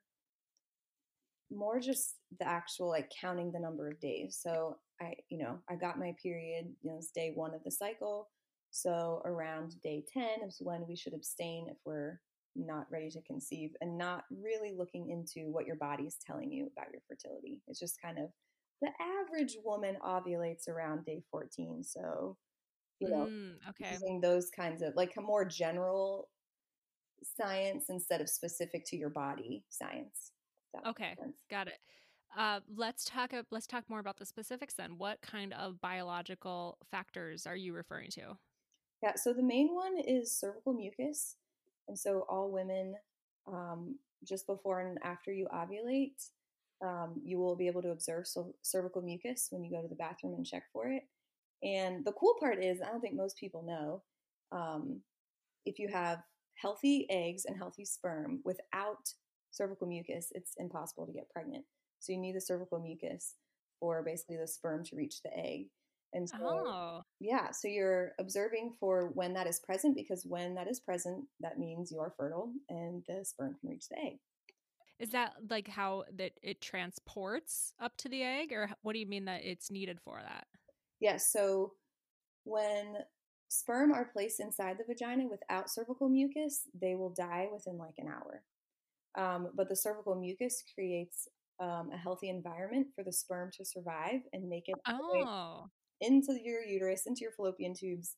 more 1.51 1.81
just 1.81 2.17
the 2.39 2.47
actual 2.47 2.89
like 2.89 3.11
counting 3.21 3.51
the 3.51 3.59
number 3.59 3.89
of 3.89 3.99
days. 4.01 4.39
So 4.41 4.77
I, 5.01 5.15
you 5.31 5.39
know, 5.39 5.59
I 5.69 5.77
got 5.77 5.99
my 5.99 6.15
period, 6.23 6.67
you 6.83 6.91
know, 6.91 6.99
it's 6.99 7.11
day 7.11 7.33
1 7.35 7.55
of 7.55 7.65
the 7.65 7.71
cycle. 7.71 8.29
So 8.71 9.23
around 9.25 9.81
day 9.83 10.05
10 10.13 10.43
is 10.47 10.59
when 10.61 10.87
we 10.87 10.97
should 10.97 11.15
abstain 11.15 11.69
if 11.69 11.77
we're 11.85 12.21
not 12.55 12.91
ready 12.91 13.11
to 13.11 13.23
conceive 13.23 13.71
and 13.81 13.97
not 13.99 14.25
really 14.31 14.73
looking 14.77 15.11
into 15.11 15.51
what 15.51 15.67
your 15.67 15.77
body 15.77 16.05
is 16.05 16.17
telling 16.25 16.53
you 16.53 16.67
about 16.77 16.93
your 16.93 17.03
fertility. 17.09 17.61
It's 17.67 17.79
just 17.81 18.01
kind 18.01 18.19
of 18.19 18.31
the 18.81 18.91
average 19.01 19.57
woman 19.65 19.97
ovulates 20.03 20.69
around 20.69 21.05
day 21.05 21.23
14. 21.31 21.83
So, 21.83 22.37
you 23.01 23.09
know, 23.11 23.29
Mm, 23.31 23.57
okay. 23.71 23.93
using 23.93 24.21
those 24.21 24.51
kinds 24.51 24.83
of 24.83 24.95
like 24.97 25.17
a 25.17 25.21
more 25.23 25.45
general 25.45 26.31
science 27.23 27.87
instead 27.91 28.21
of 28.21 28.29
specific 28.29 28.85
to 28.87 28.97
your 28.97 29.11
body 29.11 29.65
science. 29.69 30.33
if 30.67 30.73
that 30.73 30.87
makes 30.87 30.91
Okay. 30.91 31.17
Got 31.51 31.69
it. 31.69 31.79
Uh, 32.37 32.61
let's 32.69 33.05
talk. 33.05 33.33
Let's 33.51 33.67
talk 33.67 33.89
more 33.89 34.01
about 34.01 34.17
the 34.19 34.27
specifics 34.27 34.75
then. 34.75 34.99
What 34.99 35.21
kind 35.23 35.53
of 35.55 35.81
biological 35.81 36.79
factors 36.91 37.47
are 37.47 37.57
you 37.57 37.73
referring 37.75 38.11
to? 38.13 38.39
Yeah, 39.03 39.15
so 39.17 39.33
the 39.33 39.43
main 39.43 39.75
one 39.75 39.99
is 39.99 40.37
cervical 40.39 40.73
mucus. 40.73 41.37
And 41.87 41.99
so 41.99 42.25
all 42.29 42.51
women, 42.51 42.95
um, 43.47 43.97
just 44.25 44.47
before 44.47 44.81
and 44.81 44.99
after 45.03 45.33
you 45.33 45.47
ovulate, 45.55 46.31
um, 46.85 47.21
you 47.25 47.39
will 47.39 47.57
be 47.57 47.67
able 47.67 47.83
to 47.83 47.91
observe 47.91 48.27
cer- 48.27 48.53
cervical 48.63 49.03
mucus 49.03 49.49
when 49.51 49.63
you 49.65 49.71
go 49.71 49.83
to 49.83 49.89
the 49.89 49.95
bathroom 49.95 50.35
and 50.35 50.45
check 50.47 50.65
for 50.73 50.89
it. 50.89 51.03
And 51.63 52.05
the 52.05 52.13
cool 52.13 52.35
part 52.41 52.63
is, 52.63 52.81
I 52.81 52.87
don't 52.87 53.01
think 53.01 53.17
most 53.17 53.37
people 53.39 53.63
know, 53.63 54.03
um, 54.57 55.01
if 55.67 55.79
you 55.79 55.89
have 55.89 56.21
healthy 56.57 57.07
eggs 57.11 57.45
and 57.47 57.57
healthy 57.57 57.85
sperm 57.85 58.41
without 58.45 59.13
cervical 59.51 59.87
mucus, 59.87 60.33
it's 60.35 60.55
impossible 60.59 61.07
to 61.07 61.13
get 61.13 61.31
pregnant. 61.31 61.65
So 62.01 62.13
you 62.13 62.19
need 62.19 62.37
the 62.37 62.41
cervical 62.41 62.81
mucus 62.81 63.35
for 63.81 64.03
basically 64.03 64.37
the 64.39 64.49
sperm 64.49 64.85
to 64.85 64.97
reach 64.97 65.23
the 65.23 65.37
egg. 65.37 65.67
And 66.13 66.29
so 66.29 66.37
Oh, 66.41 67.03
yeah, 67.21 67.51
so 67.53 67.69
you're 67.69 68.13
observing 68.21 68.77
for 68.81 69.09
when 69.15 69.35
that 69.35 69.47
is 69.49 69.61
present 69.61 69.97
because 69.97 70.25
when 70.27 70.55
that 70.57 70.69
is 70.69 70.81
present, 70.81 71.27
that 71.41 71.59
means 71.59 71.91
you 71.93 72.01
are 72.01 72.15
fertile 72.17 72.53
and 72.69 73.05
the 73.09 73.25
sperm 73.25 73.57
can 73.61 73.71
reach 73.71 73.89
the 73.89 73.99
egg. 73.99 74.19
is 74.99 75.11
that 75.11 75.35
like 75.49 75.69
how 75.69 76.05
that 76.13 76.33
it 76.43 76.61
transports 76.61 77.73
up 77.79 77.97
to 77.99 78.09
the 78.09 78.23
egg, 78.23 78.53
or 78.53 78.71
what 78.83 78.95
do 78.95 78.99
you 78.99 79.07
mean 79.07 79.27
that 79.27 79.45
it's 79.45 79.71
needed 79.71 80.01
for 80.01 80.21
that? 80.23 80.47
Yes, 81.01 81.33
so 81.33 81.75
when 82.45 82.99
sperm 83.49 83.93
are 83.93 84.07
placed 84.07 84.41
inside 84.41 84.79
the 84.79 84.85
vagina 84.85 85.27
without 85.29 85.71
cervical 85.71 86.09
mucus, 86.09 86.69
they 86.75 86.95
will 86.97 87.11
die 87.11 87.49
within 87.53 87.79
like 87.79 87.97
an 87.99 88.09
hour. 88.09 88.45
Um, 89.17 89.51
but 89.55 89.69
the 89.69 89.77
cervical 89.77 90.17
mucus 90.17 90.65
creates 90.75 91.29
um, 91.61 91.91
a 91.93 91.99
healthy 91.99 92.29
environment 92.31 92.89
for 92.95 93.05
the 93.05 93.13
sperm 93.13 93.51
to 93.59 93.65
survive 93.65 94.23
and 94.33 94.49
make 94.49 94.69
it 94.69 94.79
all 94.89 95.05
the 95.13 95.21
way 95.21 95.27
Oh, 95.27 95.71
into 96.01 96.39
your 96.43 96.63
uterus, 96.63 97.07
into 97.07 97.23
your 97.23 97.33
fallopian 97.33 97.75
tubes, 97.75 98.17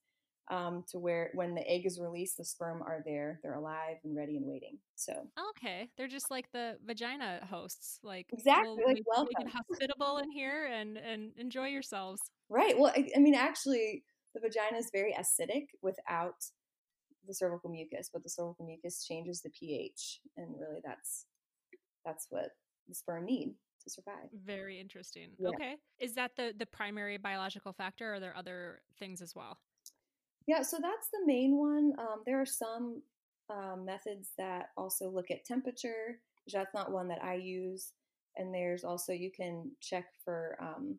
um, 0.51 0.85
to 0.91 0.99
where 0.99 1.31
when 1.35 1.55
the 1.55 1.67
egg 1.69 1.87
is 1.87 2.01
released, 2.01 2.37
the 2.37 2.45
sperm 2.45 2.83
are 2.83 3.03
there, 3.05 3.39
they're 3.43 3.55
alive 3.55 3.97
and 4.05 4.17
ready 4.17 4.37
and 4.37 4.47
waiting. 4.47 4.79
So 4.97 5.13
okay. 5.51 5.91
They're 5.97 6.09
just 6.09 6.31
like 6.31 6.51
the 6.53 6.77
vagina 6.85 7.47
hosts. 7.49 8.01
Like 8.03 8.27
Exactly, 8.33 8.75
we'll 8.77 8.87
like, 8.87 8.97
make 8.97 9.05
welcome. 9.07 9.47
hospitable 9.47 10.19
in 10.19 10.31
here 10.31 10.67
and 10.67 10.97
and 10.97 11.33
enjoy 11.37 11.69
yourselves. 11.69 12.21
Right. 12.49 12.77
Well, 12.77 12.93
I, 12.97 13.09
I 13.17 13.21
mean, 13.21 13.35
actually, 13.35 14.05
the 14.35 14.41
vagina 14.41 14.79
is 14.79 14.91
very 14.93 15.15
acidic 15.15 15.67
without 15.83 16.35
the 17.27 17.35
cervical 17.35 17.71
mucus, 17.71 18.11
but 18.13 18.25
the 18.25 18.31
cervical 18.31 18.67
mucus 18.67 19.05
changes 19.07 19.41
the 19.43 19.51
pH, 19.51 20.21
and 20.37 20.49
really, 20.59 20.81
that's 20.85 21.27
that's 22.05 22.27
what 22.31 22.51
the 22.89 22.95
sperm 22.95 23.25
need 23.25 23.55
to 23.85 23.91
survive. 23.91 24.29
Very 24.45 24.81
interesting. 24.81 25.31
Yeah. 25.39 25.49
Okay, 25.49 25.77
is 25.99 26.15
that 26.15 26.33
the 26.37 26.55
the 26.59 26.67
primary 26.67 27.19
biological 27.19 27.73
factor, 27.73 28.13
or 28.13 28.15
are 28.15 28.21
there 28.21 28.37
other 28.37 28.83
things 28.99 29.23
as 29.23 29.35
well? 29.35 29.59
Yeah. 30.47 30.63
So 30.63 30.79
that's 30.81 31.09
the 31.13 31.27
main 31.27 31.57
one. 31.57 31.93
Um, 31.99 32.23
there 32.27 32.41
are 32.41 32.47
some 32.47 33.03
um, 33.51 33.85
methods 33.85 34.31
that 34.39 34.71
also 34.77 35.11
look 35.11 35.31
at 35.31 35.45
temperature. 35.45 36.21
which 36.45 36.55
That's 36.55 36.75
not 36.75 36.93
one 36.93 37.09
that 37.09 37.23
I 37.23 37.35
use. 37.35 37.93
And 38.37 38.55
there's 38.55 38.85
also 38.85 39.13
you 39.13 39.31
can 39.31 39.71
check 39.81 40.07
for 40.25 40.57
um, 40.61 40.97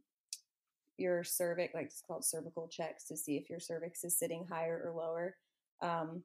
your 0.97 1.23
cervix, 1.23 1.73
like 1.73 1.85
it's 1.85 2.03
called 2.05 2.25
cervical 2.25 2.67
checks, 2.67 3.05
to 3.05 3.17
see 3.17 3.37
if 3.37 3.49
your 3.49 3.59
cervix 3.59 4.03
is 4.03 4.17
sitting 4.17 4.45
higher 4.49 4.81
or 4.85 4.91
lower. 4.91 5.35
Um, 5.81 6.23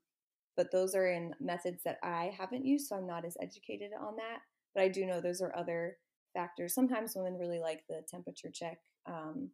but 0.57 0.73
those 0.73 0.95
are 0.95 1.07
in 1.07 1.35
methods 1.41 1.83
that 1.85 1.99
I 2.03 2.33
haven't 2.37 2.65
used, 2.67 2.89
so 2.89 2.97
I'm 2.97 3.07
not 3.07 3.25
as 3.25 3.37
educated 3.41 3.91
on 3.99 4.17
that. 4.17 4.41
But 4.75 4.83
I 4.83 4.89
do 4.89 5.07
know 5.07 5.21
those 5.21 5.41
are 5.41 5.57
other 5.57 5.97
factors. 6.37 6.75
Sometimes 6.75 7.14
women 7.16 7.38
really 7.38 7.61
like 7.61 7.83
the 7.88 8.02
temperature 8.09 8.50
check 8.52 8.78
um, 9.07 9.50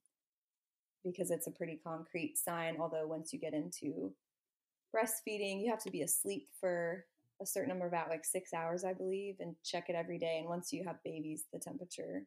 because 1.04 1.30
it's 1.30 1.46
a 1.46 1.52
pretty 1.52 1.80
concrete 1.82 2.36
sign. 2.36 2.76
Although 2.80 3.06
once 3.06 3.32
you 3.32 3.38
get 3.38 3.54
into 3.54 4.12
breastfeeding, 4.94 5.62
you 5.62 5.70
have 5.70 5.82
to 5.84 5.90
be 5.90 6.02
asleep 6.02 6.48
for 6.60 7.04
a 7.40 7.46
certain 7.46 7.68
number 7.68 7.86
of 7.86 7.94
hours, 7.94 8.10
like 8.10 8.24
six 8.24 8.52
hours, 8.52 8.84
I 8.84 8.92
believe, 8.92 9.36
and 9.40 9.54
check 9.64 9.88
it 9.88 9.96
every 9.96 10.18
day. 10.18 10.38
And 10.38 10.48
once 10.48 10.72
you 10.72 10.84
have 10.86 10.96
babies, 11.04 11.44
the 11.52 11.58
temperature 11.58 12.26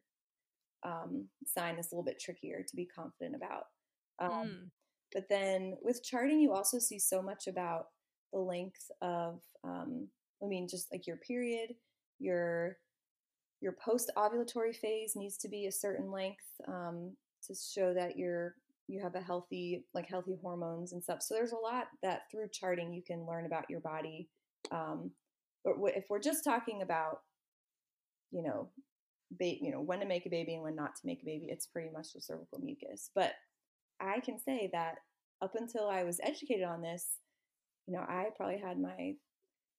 um, 0.84 1.28
sign 1.46 1.78
is 1.78 1.86
a 1.86 1.94
little 1.94 2.04
bit 2.04 2.20
trickier 2.20 2.64
to 2.66 2.76
be 2.76 2.86
confident 2.86 3.34
about. 3.36 3.64
Um, 4.18 4.30
Mm. 4.32 4.70
but 5.12 5.28
then 5.28 5.76
with 5.82 6.02
charting, 6.02 6.40
you 6.40 6.52
also 6.52 6.78
see 6.78 6.98
so 6.98 7.22
much 7.22 7.46
about 7.46 7.86
the 8.32 8.40
length 8.40 8.90
of, 9.00 9.40
um, 9.64 10.08
I 10.42 10.46
mean, 10.46 10.68
just 10.68 10.90
like 10.92 11.06
your 11.06 11.16
period, 11.18 11.74
your 12.18 12.78
your 13.60 13.72
post 13.72 14.10
ovulatory 14.16 14.74
phase 14.74 15.16
needs 15.16 15.36
to 15.38 15.48
be 15.48 15.66
a 15.66 15.72
certain 15.72 16.10
length 16.10 16.44
um, 16.68 17.12
to 17.46 17.54
show 17.54 17.94
that 17.94 18.16
you're 18.16 18.54
you 18.88 19.00
have 19.02 19.16
a 19.16 19.20
healthy 19.20 19.84
like 19.94 20.08
healthy 20.08 20.36
hormones 20.40 20.92
and 20.92 21.02
stuff. 21.02 21.22
So 21.22 21.34
there's 21.34 21.52
a 21.52 21.56
lot 21.56 21.88
that 22.02 22.22
through 22.30 22.48
charting 22.52 22.92
you 22.92 23.02
can 23.02 23.26
learn 23.26 23.46
about 23.46 23.68
your 23.68 23.80
body. 23.80 24.28
Um, 24.70 25.10
but 25.64 25.74
if 25.96 26.04
we're 26.08 26.20
just 26.20 26.44
talking 26.44 26.82
about, 26.82 27.20
you 28.30 28.42
know, 28.42 28.68
ba- 29.32 29.60
you 29.60 29.72
know 29.72 29.80
when 29.80 30.00
to 30.00 30.06
make 30.06 30.26
a 30.26 30.30
baby 30.30 30.54
and 30.54 30.62
when 30.62 30.76
not 30.76 30.94
to 30.96 31.06
make 31.06 31.22
a 31.22 31.26
baby, 31.26 31.46
it's 31.48 31.66
pretty 31.66 31.90
much 31.90 32.12
the 32.12 32.20
cervical 32.20 32.60
mucus. 32.60 33.10
But 33.14 33.32
I 34.00 34.20
can 34.20 34.38
say 34.38 34.70
that 34.72 34.96
up 35.42 35.54
until 35.58 35.88
I 35.88 36.04
was 36.04 36.20
educated 36.22 36.64
on 36.64 36.82
this, 36.82 37.18
you 37.86 37.94
know, 37.94 38.00
I 38.00 38.26
probably 38.36 38.58
had 38.58 38.78
my 38.78 39.14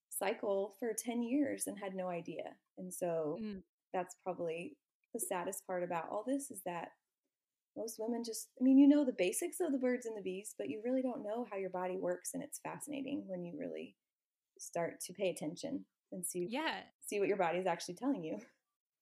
cycle 0.10 0.76
for 0.80 0.94
10 0.94 1.24
years 1.24 1.68
and 1.68 1.78
had 1.78 1.96
no 1.96 2.08
idea. 2.08 2.44
And 2.78 2.94
so 2.94 3.38
Mm. 3.42 3.64
that's 3.94 4.16
probably 4.24 4.78
the 5.14 5.20
saddest 5.20 5.66
part 5.66 5.84
about 5.84 6.10
all 6.10 6.24
this 6.26 6.52
is 6.52 6.62
that 6.66 6.90
most 7.76 7.98
women 8.00 8.24
just, 8.24 8.50
I 8.60 8.64
mean, 8.64 8.78
you 8.78 8.88
know 8.88 9.06
the 9.06 9.14
basics 9.18 9.60
of 9.60 9.72
the 9.72 9.78
birds 9.78 10.06
and 10.06 10.18
the 10.18 10.22
bees, 10.22 10.56
but 10.58 10.70
you 10.70 10.82
really 10.84 11.02
don't 11.02 11.24
know 11.24 11.46
how 11.50 11.58
your 11.58 11.70
body 11.70 11.98
works. 11.98 12.32
And 12.34 12.44
it's 12.44 12.60
fascinating 12.60 13.24
when 13.28 13.44
you 13.44 13.54
really 13.58 13.96
start 14.58 15.00
to 15.02 15.14
pay 15.14 15.30
attention 15.30 15.86
and 16.12 16.26
see 16.26 16.48
Yeah, 16.50 16.82
see 17.02 17.20
what 17.20 17.28
your 17.28 17.38
body 17.38 17.60
is 17.60 17.68
actually 17.68 17.96
telling 17.96 18.24
you. 18.24 18.40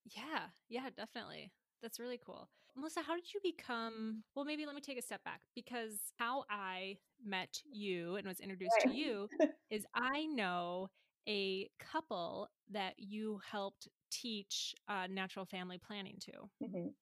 yeah, 0.06 0.48
yeah, 0.70 0.90
definitely. 0.96 1.52
That's 1.82 2.00
really 2.00 2.20
cool. 2.24 2.50
Melissa, 2.76 3.02
how 3.02 3.16
did 3.16 3.34
you 3.34 3.40
become? 3.42 4.24
Well, 4.36 4.46
maybe 4.46 4.66
let 4.66 4.76
me 4.76 4.82
take 4.82 5.00
a 5.00 5.02
step 5.02 5.24
back 5.24 5.42
because 5.56 6.00
how 6.18 6.44
I 6.50 6.98
met 7.26 7.62
you 7.72 8.16
and 8.18 8.28
was 8.28 8.40
introduced 8.40 8.82
to 8.82 8.90
you 8.90 9.30
is 9.70 9.86
I 9.96 10.26
know 10.26 10.90
a 11.28 11.70
couple 11.80 12.50
that 12.72 12.94
you 12.98 13.40
helped 13.50 13.88
teach 14.12 14.76
uh, 14.88 15.08
natural 15.10 15.46
family 15.46 15.78
planning 15.78 16.18
to. 16.20 16.32
Mhm. 16.62 16.96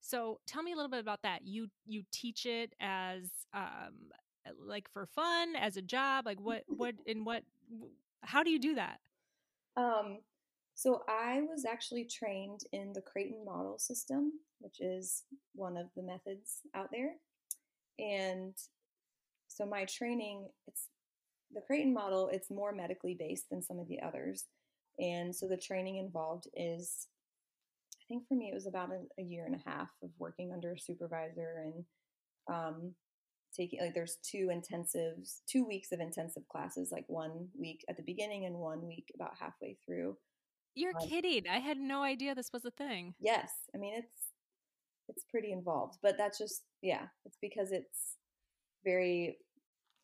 So 0.00 0.40
tell 0.46 0.62
me 0.62 0.72
a 0.72 0.76
little 0.76 0.90
bit 0.90 1.00
about 1.00 1.22
that. 1.22 1.42
You 1.44 1.68
you 1.86 2.04
teach 2.12 2.46
it 2.46 2.74
as 2.80 3.30
um 3.52 4.12
like 4.58 4.88
for 4.90 5.06
fun, 5.06 5.56
as 5.56 5.76
a 5.76 5.82
job, 5.82 6.26
like 6.26 6.40
what 6.40 6.64
what 6.68 6.94
in 7.06 7.24
what 7.24 7.42
how 8.22 8.42
do 8.42 8.50
you 8.50 8.58
do 8.58 8.74
that? 8.74 9.00
Um, 9.76 10.18
so 10.74 11.02
I 11.08 11.42
was 11.42 11.64
actually 11.64 12.04
trained 12.04 12.60
in 12.72 12.92
the 12.92 13.00
Creighton 13.00 13.44
model 13.44 13.78
system, 13.78 14.32
which 14.60 14.80
is 14.80 15.24
one 15.54 15.76
of 15.76 15.86
the 15.96 16.02
methods 16.02 16.60
out 16.74 16.90
there. 16.92 17.14
And 17.98 18.54
so 19.48 19.66
my 19.66 19.84
training, 19.86 20.48
it's 20.66 20.86
the 21.52 21.60
Creighton 21.60 21.92
model, 21.94 22.28
it's 22.32 22.50
more 22.50 22.72
medically 22.72 23.16
based 23.18 23.48
than 23.50 23.62
some 23.62 23.78
of 23.78 23.88
the 23.88 24.00
others. 24.02 24.44
And 24.98 25.34
so 25.34 25.46
the 25.46 25.56
training 25.56 25.96
involved 25.96 26.48
is, 26.54 27.06
I 28.00 28.04
think 28.08 28.26
for 28.26 28.34
me, 28.34 28.50
it 28.50 28.54
was 28.54 28.66
about 28.66 28.90
a, 28.90 29.00
a 29.20 29.24
year 29.24 29.46
and 29.46 29.54
a 29.54 29.68
half 29.68 29.88
of 30.02 30.10
working 30.18 30.52
under 30.52 30.72
a 30.72 30.78
supervisor 30.78 31.64
and 31.64 31.84
um, 32.52 32.94
taking, 33.56 33.80
like, 33.80 33.94
there's 33.94 34.18
two 34.22 34.48
intensives, 34.52 35.40
two 35.46 35.64
weeks 35.64 35.92
of 35.92 36.00
intensive 36.00 36.46
classes, 36.48 36.90
like 36.90 37.04
one 37.08 37.48
week 37.58 37.84
at 37.88 37.96
the 37.96 38.02
beginning 38.02 38.44
and 38.46 38.54
one 38.56 38.86
week 38.86 39.10
about 39.14 39.32
halfway 39.38 39.76
through. 39.86 40.16
You're 40.74 40.96
Um, 41.00 41.08
kidding. 41.08 41.48
I 41.48 41.58
had 41.58 41.78
no 41.78 42.02
idea 42.02 42.34
this 42.34 42.52
was 42.52 42.64
a 42.64 42.70
thing. 42.70 43.14
Yes, 43.20 43.50
I 43.74 43.78
mean 43.78 43.94
it's 43.96 44.32
it's 45.08 45.24
pretty 45.30 45.50
involved, 45.52 45.98
but 46.02 46.16
that's 46.18 46.38
just 46.38 46.62
yeah, 46.82 47.06
it's 47.24 47.38
because 47.40 47.72
it's 47.72 48.16
very 48.84 49.38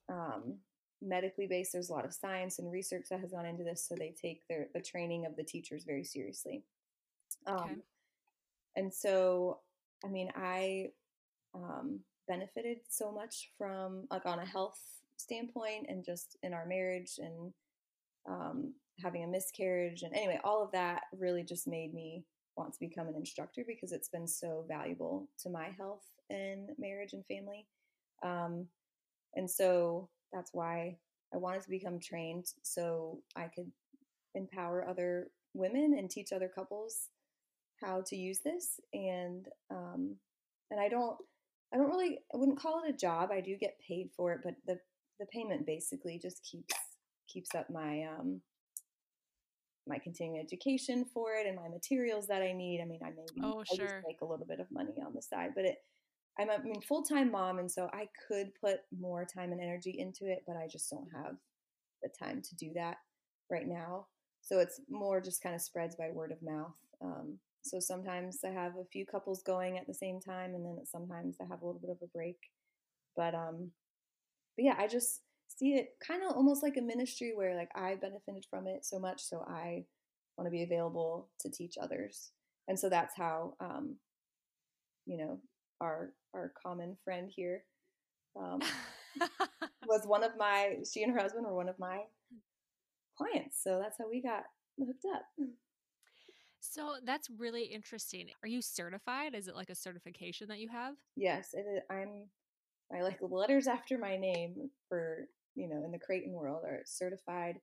um, 0.09 0.59
medically 1.03 1.47
based. 1.47 1.73
There's 1.73 1.91
a 1.91 1.93
lot 1.93 2.05
of 2.05 2.13
science 2.13 2.59
and 2.59 2.71
research 2.71 3.07
that 3.11 3.21
has 3.21 3.33
gone 3.33 3.47
into 3.47 3.65
this, 3.65 3.87
so 3.87 3.95
they 3.95 4.15
take 4.21 4.47
their 4.49 4.69
the 4.75 4.81
training 4.81 5.27
of 5.27 5.37
the 5.37 5.45
teachers 5.45 5.85
very 5.85 6.05
seriously. 6.05 6.63
Um, 7.47 7.57
Okay. 7.57 7.75
And 8.77 8.93
so, 8.93 9.61
I 10.05 10.09
mean, 10.09 10.31
I 10.35 10.89
um, 11.55 12.01
benefited 12.29 12.79
so 12.89 13.13
much 13.13 13.51
from 13.57 14.07
like 14.11 14.27
on 14.27 14.39
a 14.39 14.45
health 14.45 14.81
standpoint 15.17 15.87
and 15.89 16.05
just 16.05 16.37
in 16.43 16.53
our 16.53 16.67
marriage 16.67 17.19
and 17.19 17.53
um, 18.29 18.75
having 19.03 19.25
a 19.25 19.29
miscarriage 19.29 20.03
and 20.03 20.15
anyway 20.15 20.39
all 20.45 20.63
of 20.63 20.73
that 20.73 21.03
really 21.19 21.43
just 21.43 21.67
made 21.67 21.93
me 21.93 22.25
want 22.57 22.73
to 22.73 22.81
become 22.81 23.09
an 23.09 23.15
instructor 23.17 23.63
because 23.67 23.93
it's 23.93 24.09
been 24.09 24.27
so 24.27 24.65
valuable 24.69 25.29
to 25.39 25.51
my 25.51 25.69
health 25.77 26.05
and 26.31 26.71
marriage 26.79 27.13
and 27.13 27.25
family 27.27 27.67
um, 28.23 28.67
and 29.35 29.51
so 29.51 30.09
that's 30.35 30.51
why 30.53 30.97
i 31.33 31.37
wanted 31.39 31.63
to 31.63 31.71
become 31.71 31.99
trained 31.99 32.47
so 32.63 33.19
i 33.37 33.45
could 33.55 33.71
empower 34.35 34.87
other 34.89 35.29
women 35.55 35.95
and 35.97 36.11
teach 36.11 36.33
other 36.33 36.51
couples 36.53 37.09
how 37.83 38.03
to 38.07 38.17
use 38.17 38.41
this 38.45 38.81
and 38.93 39.47
um, 39.71 40.17
and 40.71 40.81
i 40.81 40.89
don't 40.89 41.17
i 41.73 41.77
don't 41.77 41.89
really 41.91 42.19
i 42.35 42.37
wouldn't 42.37 42.59
call 42.59 42.83
it 42.83 42.91
a 42.93 42.97
job 42.97 43.31
i 43.33 43.41
do 43.41 43.57
get 43.57 43.79
paid 43.87 44.11
for 44.17 44.33
it 44.33 44.41
but 44.43 44.55
the 44.67 44.79
the 45.21 45.27
payment 45.27 45.65
basically 45.67 46.19
just 46.21 46.43
keeps 46.43 46.75
keeps 47.29 47.55
up 47.55 47.71
my 47.71 48.03
um 48.03 48.41
my 49.87 49.99
continuing 49.99 50.41
education 50.41 51.05
for 51.13 51.35
it 51.35 51.47
and 51.47 51.57
my 51.57 51.69
materials 51.69 52.27
that 52.29 52.41
I 52.41 52.53
need. 52.53 52.81
I 52.81 52.87
mean, 52.87 53.01
I 53.05 53.11
maybe 53.11 53.41
Oh, 53.43 53.61
I 53.61 53.77
just 53.77 53.77
sure. 53.77 54.03
make 54.07 54.23
a 54.23 54.25
little 54.25 54.47
bit 54.47 54.59
of 54.61 54.67
money 54.71 54.95
on 55.05 55.13
the 55.15 55.21
side, 55.21 55.51
but 55.55 55.65
it 55.67 55.77
I'm 56.39 56.51
a 56.51 56.55
I 56.55 56.63
mean 56.63 56.81
full 56.81 57.03
time 57.03 57.31
mom, 57.31 57.59
and 57.59 57.71
so 57.71 57.89
I 57.93 58.09
could 58.29 58.49
put 58.61 58.81
more 58.99 59.25
time 59.25 59.53
and 59.53 59.61
energy 59.61 59.97
into 59.99 60.27
it, 60.27 60.43
but 60.47 60.57
I 60.57 60.67
just 60.71 60.91
don't 60.91 61.09
have 61.15 61.37
the 62.03 62.11
time 62.19 62.43
to 62.43 62.57
do 62.57 62.73
that 62.75 62.99
right 63.51 63.67
now. 63.67 64.07
So 64.43 64.59
it's 64.59 64.81
more 64.91 65.21
just 65.21 65.43
kind 65.43 65.55
of 65.55 65.63
spreads 65.63 65.97
by 65.97 66.11
word 66.11 66.33
of 66.33 66.43
mouth. 66.43 66.75
Um, 67.03 67.39
so 67.63 67.81
sometimes 67.81 68.41
I 68.45 68.51
have 68.51 68.73
a 68.77 68.85
few 68.93 69.07
couples 69.07 69.43
going 69.43 69.79
at 69.79 69.87
the 69.87 69.95
same 69.95 70.21
time, 70.21 70.55
and 70.55 70.65
then 70.65 70.79
sometimes 70.85 71.37
I 71.41 71.45
have 71.45 71.63
a 71.63 71.67
little 71.67 71.81
bit 71.81 71.91
of 71.91 71.99
a 72.03 72.07
break. 72.09 72.37
But 73.17 73.35
um, 73.35 73.71
but 74.57 74.65
yeah, 74.65 74.75
I 74.79 74.87
just 74.87 75.23
see 75.49 75.75
it 75.75 75.91
kind 76.07 76.23
of 76.23 76.37
almost 76.37 76.63
like 76.63 76.77
a 76.77 76.83
ministry 76.83 77.33
where 77.35 77.57
like 77.57 77.71
I 77.75 77.95
benefited 77.95 78.45
from 78.51 78.67
it 78.67 78.85
so 78.85 78.99
much, 78.99 79.23
so 79.23 79.45
I 79.49 79.85
want 80.37 80.47
to 80.47 80.51
be 80.51 80.63
available 80.65 81.29
to 81.41 81.51
teach 81.51 81.77
others, 81.81 82.33
and 82.69 82.79
so 82.79 82.89
that's 82.89 83.17
how 83.17 83.55
um, 83.61 83.97
you 85.07 85.17
know 85.17 85.41
our 85.81 86.11
our 86.35 86.53
common 86.61 86.97
friend 87.05 87.31
here 87.35 87.65
um, 88.41 88.61
was 89.87 90.07
one 90.07 90.25
of 90.25 90.33
my 90.37 90.77
she 90.91 91.03
and 91.03 91.13
her 91.13 91.21
husband 91.21 91.47
were 91.47 91.55
one 91.55 91.69
of 91.69 91.79
my 91.79 92.01
clients, 93.17 93.63
so 93.63 93.79
that's 93.81 93.97
how 93.99 94.09
we 94.09 94.21
got 94.21 94.43
hooked 94.79 95.05
up. 95.15 95.23
so 96.61 96.95
that's 97.05 97.31
really 97.31 97.65
interesting. 97.65 98.29
Are 98.43 98.49
you 98.49 98.61
certified? 98.61 99.35
Is 99.35 99.49
it 99.49 99.55
like 99.55 99.71
a 99.71 99.75
certification 99.75 100.49
that 100.49 100.59
you 100.59 100.69
have? 100.69 100.95
Yes, 101.17 101.51
it 101.55 101.61
is, 101.61 101.83
I'm 101.91 102.27
my 102.93 103.03
like 103.03 103.19
letters 103.21 103.67
after 103.67 103.99
my 103.99 104.17
name 104.17 104.71
for 104.89 105.27
you 105.55 105.69
know 105.69 105.85
in 105.85 105.93
the 105.93 105.99
Creighton 105.99 106.33
world 106.33 106.65
are 106.65 106.83
certified 106.85 107.57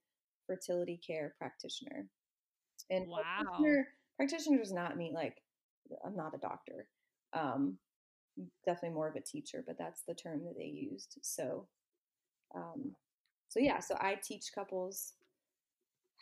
fertility 0.47 0.99
care 1.05 1.35
practitioner. 1.37 2.07
And 2.89 3.07
Wow. 3.07 3.23
practitioner, 3.37 3.87
practitioner 4.17 4.57
does 4.57 4.73
not 4.73 4.97
mean 4.97 5.13
like 5.13 5.35
I'm 6.05 6.15
not 6.15 6.33
a 6.33 6.37
doctor. 6.37 6.87
Um, 7.33 7.77
definitely 8.65 8.95
more 8.95 9.07
of 9.07 9.15
a 9.15 9.21
teacher, 9.21 9.63
but 9.65 9.77
that's 9.77 10.03
the 10.07 10.13
term 10.13 10.43
that 10.45 10.55
they 10.57 10.65
used. 10.65 11.17
So, 11.21 11.67
um, 12.55 12.95
so 13.50 13.59
yeah, 13.59 13.79
so 13.79 13.95
I 14.00 14.17
teach 14.21 14.51
couples 14.53 15.13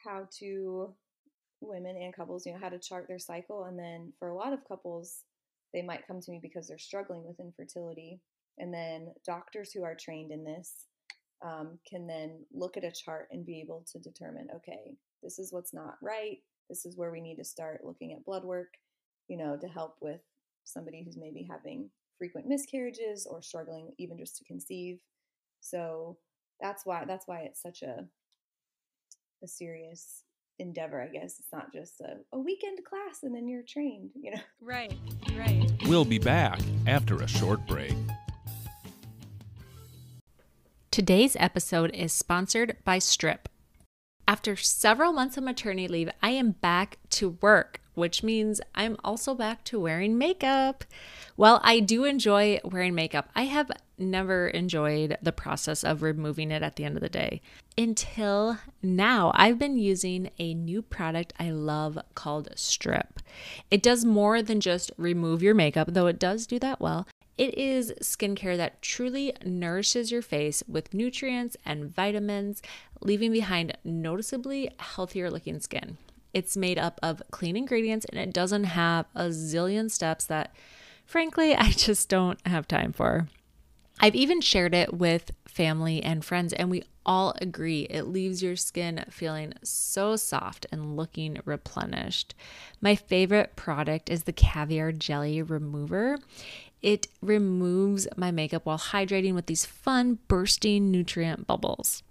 how 0.03 0.27
to 0.39 0.93
women 1.61 1.97
and 1.97 2.15
couples, 2.15 2.45
you 2.45 2.53
know, 2.53 2.59
how 2.59 2.69
to 2.69 2.79
chart 2.79 3.07
their 3.07 3.19
cycle, 3.19 3.65
and 3.65 3.77
then 3.77 4.13
for 4.17 4.29
a 4.29 4.35
lot 4.35 4.53
of 4.53 4.67
couples, 4.67 5.23
they 5.73 5.81
might 5.81 6.07
come 6.07 6.19
to 6.21 6.31
me 6.31 6.39
because 6.41 6.67
they're 6.67 6.77
struggling 6.77 7.23
with 7.25 7.39
infertility, 7.39 8.21
and 8.57 8.73
then 8.73 9.13
doctors 9.25 9.71
who 9.71 9.83
are 9.83 9.95
trained 9.95 10.31
in 10.31 10.43
this 10.43 10.85
um, 11.45 11.79
can 11.89 12.07
then 12.07 12.39
look 12.53 12.77
at 12.77 12.83
a 12.83 12.91
chart 12.91 13.27
and 13.31 13.45
be 13.45 13.61
able 13.61 13.85
to 13.91 13.99
determine, 13.99 14.47
okay, 14.55 14.95
this 15.23 15.39
is 15.39 15.53
what's 15.53 15.73
not 15.73 15.95
right. 16.01 16.37
This 16.69 16.85
is 16.85 16.97
where 16.97 17.11
we 17.11 17.21
need 17.21 17.37
to 17.37 17.43
start 17.43 17.81
looking 17.83 18.13
at 18.13 18.25
blood 18.25 18.43
work, 18.43 18.73
you 19.27 19.37
know, 19.37 19.57
to 19.57 19.67
help 19.67 19.95
with 20.01 20.21
somebody 20.63 21.03
who's 21.03 21.17
maybe 21.17 21.47
having 21.49 21.89
frequent 22.19 22.45
miscarriages 22.47 23.25
or 23.25 23.41
struggling 23.41 23.91
even 23.97 24.19
just 24.19 24.37
to 24.37 24.43
conceive. 24.43 24.99
So 25.61 26.17
that's 26.61 26.85
why 26.85 27.05
that's 27.07 27.27
why 27.27 27.39
it's 27.39 27.61
such 27.61 27.81
a 27.81 28.05
a 29.41 29.47
serious 29.47 30.23
endeavor, 30.59 31.01
I 31.01 31.07
guess. 31.07 31.39
It's 31.39 31.53
not 31.53 31.73
just 31.73 32.01
a, 32.01 32.17
a 32.33 32.39
weekend 32.39 32.79
class 32.83 33.23
and 33.23 33.33
then 33.33 33.47
you're 33.47 33.63
trained, 33.63 34.11
you 34.21 34.31
know. 34.31 34.41
Right, 34.61 34.93
right. 35.35 35.71
We'll 35.87 36.05
be 36.05 36.19
back 36.19 36.59
after 36.85 37.15
a 37.21 37.27
short 37.27 37.65
break. 37.65 37.93
Today's 40.91 41.37
episode 41.39 41.91
is 41.93 42.11
sponsored 42.11 42.75
by 42.83 42.99
Strip. 42.99 43.47
After 44.27 44.55
several 44.55 45.13
months 45.13 45.37
of 45.37 45.43
maternity 45.43 45.87
leave, 45.87 46.09
I 46.21 46.31
am 46.31 46.51
back 46.51 46.97
to 47.11 47.37
work, 47.41 47.79
which 47.99 48.23
means 48.23 48.61
I'm 48.73 48.97
also 49.03 49.35
back 49.35 49.63
to 49.65 49.79
wearing 49.79 50.17
makeup. 50.17 50.83
Well, 51.37 51.61
I 51.63 51.79
do 51.79 52.05
enjoy 52.05 52.59
wearing 52.63 52.95
makeup. 52.95 53.29
I 53.35 53.43
have 53.43 53.71
never 53.97 54.47
enjoyed 54.47 55.17
the 55.21 55.31
process 55.31 55.83
of 55.83 56.01
removing 56.01 56.51
it 56.51 56.63
at 56.63 56.75
the 56.75 56.85
end 56.85 56.95
of 56.95 57.01
the 57.01 57.09
day. 57.09 57.41
Until 57.77 58.57
now, 58.81 59.31
I've 59.35 59.59
been 59.59 59.77
using 59.77 60.31
a 60.39 60.53
new 60.53 60.81
product 60.81 61.33
I 61.39 61.51
love 61.51 61.99
called 62.15 62.49
Strip. 62.55 63.19
It 63.69 63.83
does 63.83 64.03
more 64.03 64.41
than 64.41 64.59
just 64.59 64.91
remove 64.97 65.43
your 65.43 65.53
makeup, 65.53 65.89
though 65.91 66.07
it 66.07 66.19
does 66.19 66.47
do 66.47 66.59
that 66.59 66.81
well. 66.81 67.07
It 67.37 67.57
is 67.57 67.93
skincare 68.01 68.57
that 68.57 68.81
truly 68.81 69.33
nourishes 69.45 70.11
your 70.11 70.21
face 70.21 70.61
with 70.67 70.93
nutrients 70.93 71.55
and 71.65 71.85
vitamins, 71.85 72.61
leaving 72.99 73.31
behind 73.31 73.77
noticeably 73.85 74.71
healthier 74.77 75.31
looking 75.31 75.61
skin. 75.61 75.97
It's 76.33 76.57
made 76.57 76.77
up 76.77 76.99
of 77.01 77.21
clean 77.31 77.55
ingredients 77.55 78.05
and 78.09 78.19
it 78.19 78.33
doesn't 78.33 78.65
have 78.65 79.05
a 79.15 79.29
zillion 79.29 79.89
steps 79.89 80.25
that, 80.25 80.53
frankly, 81.05 81.55
I 81.57 81.71
just 81.71 82.09
don't 82.09 82.39
have 82.45 82.67
time 82.67 82.93
for. 82.93 83.27
I've 84.01 84.15
even 84.15 84.39
shared 84.39 84.73
it 84.73 84.93
with 84.93 85.31
family 85.45 86.01
and 86.01 86.23
friends, 86.23 86.53
and 86.53 86.69
we 86.69 86.83
all 87.05 87.33
agree 87.41 87.81
it 87.89 88.03
leaves 88.03 88.41
your 88.41 88.55
skin 88.55 89.03
feeling 89.09 89.53
so 89.61 90.15
soft 90.15 90.65
and 90.71 90.95
looking 90.95 91.39
replenished. 91.43 92.33
My 92.79 92.95
favorite 92.95 93.57
product 93.57 94.09
is 94.09 94.23
the 94.23 94.31
Caviar 94.31 94.93
Jelly 94.93 95.41
Remover. 95.41 96.17
It 96.81 97.07
removes 97.21 98.07
my 98.15 98.31
makeup 98.31 98.65
while 98.65 98.77
hydrating 98.77 99.33
with 99.33 99.47
these 99.47 99.65
fun, 99.65 100.19
bursting 100.29 100.91
nutrient 100.91 101.45
bubbles. 101.45 102.03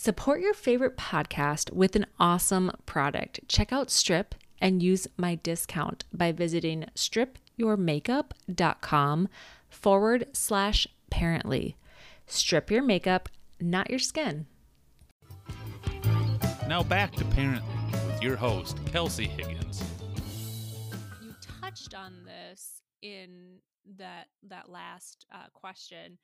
Support 0.00 0.40
your 0.40 0.54
favorite 0.54 0.96
podcast 0.96 1.72
with 1.72 1.96
an 1.96 2.06
awesome 2.20 2.70
product. 2.86 3.40
Check 3.48 3.72
out 3.72 3.90
Strip 3.90 4.36
and 4.60 4.80
use 4.80 5.08
my 5.16 5.34
discount 5.34 6.04
by 6.12 6.30
visiting 6.30 6.84
stripyourmakeup.com 6.94 9.28
forward 9.68 10.26
slash 10.32 10.86
parently. 11.10 11.74
Strip 12.28 12.70
your 12.70 12.84
makeup, 12.84 13.28
not 13.60 13.90
your 13.90 13.98
skin. 13.98 14.46
Now 16.68 16.84
back 16.84 17.10
to 17.16 17.24
Parently 17.24 18.06
with 18.06 18.22
your 18.22 18.36
host, 18.36 18.78
Kelsey 18.92 19.26
Higgins. 19.26 19.82
You 21.20 21.34
touched 21.60 21.96
on 21.96 22.12
this 22.24 22.82
in 23.02 23.56
that 23.96 24.28
that 24.48 24.68
last 24.68 25.26
uh, 25.34 25.46
question, 25.52 26.18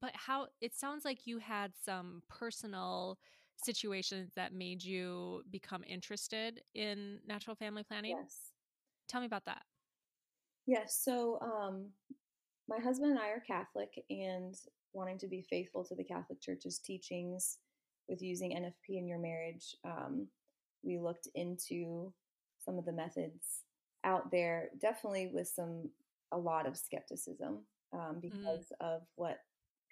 but 0.00 0.10
how 0.14 0.46
it 0.60 0.74
sounds 0.74 1.04
like 1.04 1.26
you 1.26 1.38
had 1.38 1.72
some 1.84 2.22
personal 2.28 3.18
situations 3.56 4.30
that 4.36 4.52
made 4.52 4.82
you 4.82 5.42
become 5.50 5.84
interested 5.86 6.60
in 6.74 7.18
natural 7.26 7.56
family 7.56 7.82
planning. 7.82 8.16
Yes. 8.18 8.52
Tell 9.08 9.20
me 9.20 9.26
about 9.26 9.44
that. 9.46 9.62
Yes. 10.66 11.00
So, 11.02 11.38
um, 11.40 11.90
my 12.68 12.78
husband 12.82 13.10
and 13.10 13.20
I 13.20 13.28
are 13.28 13.42
Catholic, 13.46 13.90
and 14.08 14.54
wanting 14.94 15.18
to 15.18 15.28
be 15.28 15.42
faithful 15.42 15.84
to 15.84 15.94
the 15.94 16.04
Catholic 16.04 16.40
Church's 16.40 16.78
teachings 16.78 17.58
with 18.08 18.22
using 18.22 18.52
NFP 18.52 18.98
in 18.98 19.06
your 19.06 19.18
marriage, 19.18 19.76
um, 19.84 20.26
we 20.82 20.98
looked 20.98 21.28
into 21.34 22.12
some 22.64 22.78
of 22.78 22.84
the 22.84 22.92
methods 22.92 23.64
out 24.04 24.30
there, 24.30 24.70
definitely 24.80 25.30
with 25.32 25.48
some 25.48 25.90
a 26.32 26.38
lot 26.38 26.66
of 26.66 26.76
skepticism 26.76 27.64
um, 27.92 28.18
because 28.20 28.72
of 28.80 29.02
what 29.16 29.38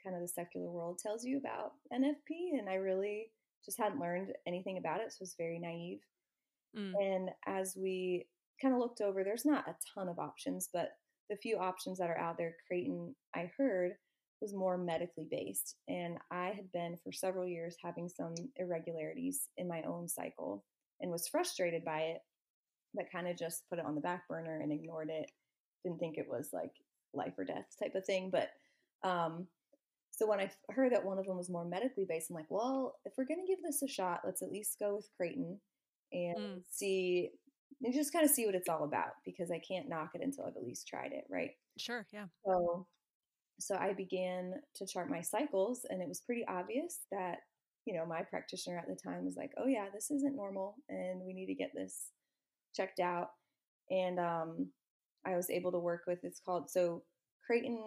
kind 0.02 0.16
of 0.16 0.22
the 0.22 0.28
secular 0.28 0.70
world 0.70 0.98
tells 0.98 1.24
you 1.24 1.38
about 1.38 1.72
NFP, 1.92 2.58
and 2.58 2.68
I 2.68 2.74
really 2.74 3.30
just 3.64 3.78
hadn't 3.78 4.00
learned 4.00 4.32
anything 4.46 4.78
about 4.78 5.00
it, 5.00 5.12
so 5.12 5.18
it 5.20 5.22
was 5.22 5.34
very 5.38 5.58
naive. 5.58 6.00
Mm. 6.76 6.92
And 7.00 7.30
as 7.46 7.76
we 7.76 8.26
kind 8.60 8.74
of 8.74 8.80
looked 8.80 9.00
over, 9.00 9.22
there's 9.22 9.44
not 9.44 9.68
a 9.68 9.76
ton 9.94 10.08
of 10.08 10.18
options, 10.18 10.68
but 10.72 10.90
the 11.30 11.36
few 11.36 11.58
options 11.58 11.98
that 11.98 12.10
are 12.10 12.18
out 12.18 12.36
there, 12.38 12.56
Creighton, 12.66 13.14
I 13.34 13.50
heard, 13.56 13.92
was 14.40 14.52
more 14.52 14.76
medically 14.76 15.26
based. 15.30 15.76
And 15.88 16.18
I 16.30 16.52
had 16.54 16.70
been 16.72 16.98
for 17.02 17.12
several 17.12 17.46
years 17.46 17.76
having 17.82 18.08
some 18.08 18.34
irregularities 18.56 19.48
in 19.56 19.68
my 19.68 19.82
own 19.82 20.08
cycle 20.08 20.64
and 21.00 21.10
was 21.10 21.28
frustrated 21.28 21.84
by 21.84 22.00
it, 22.00 22.18
but 22.92 23.10
kind 23.10 23.28
of 23.28 23.38
just 23.38 23.62
put 23.70 23.78
it 23.78 23.84
on 23.84 23.94
the 23.94 24.00
back 24.00 24.26
burner 24.28 24.60
and 24.60 24.72
ignored 24.72 25.10
it. 25.10 25.30
Didn't 25.84 26.00
think 26.00 26.18
it 26.18 26.28
was 26.28 26.50
like 26.52 26.72
life 27.14 27.34
or 27.38 27.44
death 27.44 27.66
type 27.80 27.94
of 27.94 28.04
thing. 28.04 28.30
But 28.30 28.50
um, 29.08 29.46
so 30.12 30.26
when 30.26 30.40
I 30.40 30.50
heard 30.70 30.92
that 30.92 31.04
one 31.04 31.18
of 31.18 31.26
them 31.26 31.38
was 31.38 31.50
more 31.50 31.64
medically 31.64 32.04
based, 32.06 32.30
I'm 32.30 32.36
like, 32.36 32.50
well, 32.50 32.96
if 33.06 33.14
we're 33.16 33.24
going 33.24 33.44
to 33.44 33.50
give 33.50 33.62
this 33.62 33.82
a 33.82 33.88
shot, 33.88 34.20
let's 34.24 34.42
at 34.42 34.52
least 34.52 34.78
go 34.78 34.96
with 34.96 35.08
Creighton 35.16 35.58
and 36.12 36.36
mm. 36.36 36.62
see, 36.70 37.30
and 37.82 37.94
just 37.94 38.12
kind 38.12 38.24
of 38.24 38.30
see 38.30 38.44
what 38.44 38.54
it's 38.54 38.68
all 38.68 38.84
about 38.84 39.12
because 39.24 39.50
I 39.50 39.58
can't 39.58 39.88
knock 39.88 40.10
it 40.14 40.20
until 40.22 40.44
I've 40.44 40.56
at 40.56 40.64
least 40.64 40.86
tried 40.86 41.12
it, 41.12 41.24
right? 41.30 41.52
Sure, 41.78 42.06
yeah. 42.12 42.26
So, 42.44 42.86
so 43.58 43.76
I 43.76 43.94
began 43.94 44.52
to 44.76 44.86
chart 44.86 45.08
my 45.08 45.22
cycles, 45.22 45.86
and 45.88 46.02
it 46.02 46.08
was 46.08 46.20
pretty 46.20 46.44
obvious 46.46 46.98
that 47.10 47.38
you 47.86 47.94
know 47.94 48.04
my 48.04 48.22
practitioner 48.22 48.78
at 48.78 48.86
the 48.86 48.94
time 49.02 49.24
was 49.24 49.36
like, 49.36 49.52
"Oh 49.56 49.66
yeah, 49.66 49.86
this 49.92 50.10
isn't 50.10 50.36
normal, 50.36 50.76
and 50.90 51.22
we 51.24 51.32
need 51.32 51.46
to 51.46 51.54
get 51.54 51.70
this 51.74 52.08
checked 52.76 53.00
out." 53.00 53.28
And 53.90 54.20
um, 54.20 54.68
I 55.26 55.36
was 55.36 55.48
able 55.48 55.72
to 55.72 55.78
work 55.78 56.02
with 56.06 56.18
it's 56.22 56.40
called 56.40 56.70
so 56.70 57.02
Creighton 57.46 57.78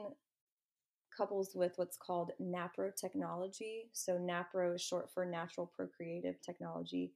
couples 1.15 1.51
with 1.55 1.73
what's 1.77 1.97
called 1.97 2.31
NAPRO 2.41 2.95
technology. 2.95 3.89
So 3.93 4.17
NAPRO 4.17 4.75
is 4.75 4.81
short 4.81 5.09
for 5.13 5.25
Natural 5.25 5.71
Procreative 5.75 6.35
Technology, 6.41 7.13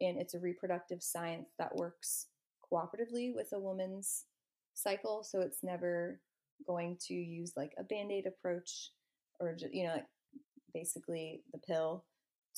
and 0.00 0.18
it's 0.18 0.34
a 0.34 0.40
reproductive 0.40 1.02
science 1.02 1.48
that 1.58 1.74
works 1.76 2.26
cooperatively 2.72 3.34
with 3.34 3.52
a 3.52 3.58
woman's 3.58 4.24
cycle. 4.74 5.22
So 5.22 5.40
it's 5.40 5.62
never 5.62 6.20
going 6.66 6.96
to 7.06 7.14
use 7.14 7.52
like 7.56 7.72
a 7.78 7.84
band-aid 7.84 8.26
approach 8.26 8.90
or 9.38 9.56
you 9.70 9.84
know 9.84 9.94
like 9.94 10.06
basically 10.72 11.42
the 11.52 11.58
pill 11.58 12.04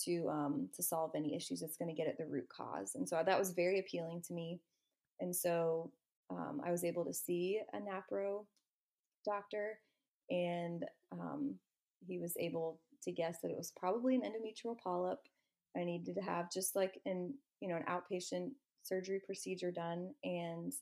to 0.04 0.28
um, 0.28 0.68
to 0.74 0.82
solve 0.82 1.12
any 1.14 1.34
issues. 1.34 1.62
It's 1.62 1.76
going 1.76 1.94
to 1.94 1.94
get 1.94 2.08
at 2.08 2.18
the 2.18 2.26
root 2.26 2.48
cause, 2.48 2.94
and 2.94 3.08
so 3.08 3.20
that 3.24 3.38
was 3.38 3.50
very 3.50 3.80
appealing 3.80 4.22
to 4.28 4.34
me. 4.34 4.60
And 5.20 5.34
so 5.34 5.90
um, 6.30 6.60
I 6.64 6.70
was 6.70 6.84
able 6.84 7.04
to 7.04 7.12
see 7.12 7.60
a 7.72 7.78
NAPRO 7.78 8.44
doctor, 9.24 9.80
and 10.30 10.84
um, 11.12 11.54
he 12.06 12.18
was 12.18 12.34
able 12.38 12.80
to 13.02 13.12
guess 13.12 13.38
that 13.42 13.50
it 13.50 13.56
was 13.56 13.72
probably 13.76 14.14
an 14.14 14.22
endometrial 14.22 14.76
polyp. 14.78 15.20
I 15.76 15.84
needed 15.84 16.14
to 16.14 16.22
have 16.22 16.50
just 16.52 16.74
like 16.74 16.98
an 17.06 17.34
you 17.60 17.68
know 17.68 17.76
an 17.76 17.84
outpatient 17.88 18.50
surgery 18.82 19.20
procedure 19.24 19.70
done, 19.70 20.12
and 20.24 20.72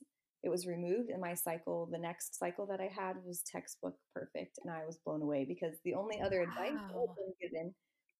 it 0.43 0.49
was 0.49 0.67
removed. 0.67 1.09
And 1.09 1.21
my 1.21 1.33
cycle, 1.33 1.87
the 1.91 1.97
next 1.97 2.37
cycle 2.37 2.65
that 2.67 2.79
I 2.79 2.89
had, 2.93 3.15
was 3.25 3.41
textbook 3.41 3.95
perfect, 4.13 4.59
and 4.63 4.73
I 4.73 4.85
was 4.85 4.99
blown 5.05 5.21
away 5.21 5.45
because 5.45 5.77
the 5.83 5.95
only 5.95 6.19
other 6.21 6.39
wow. 6.39 6.43
advice 6.43 6.79
I 6.89 6.93
been 6.93 7.33
given 7.49 7.73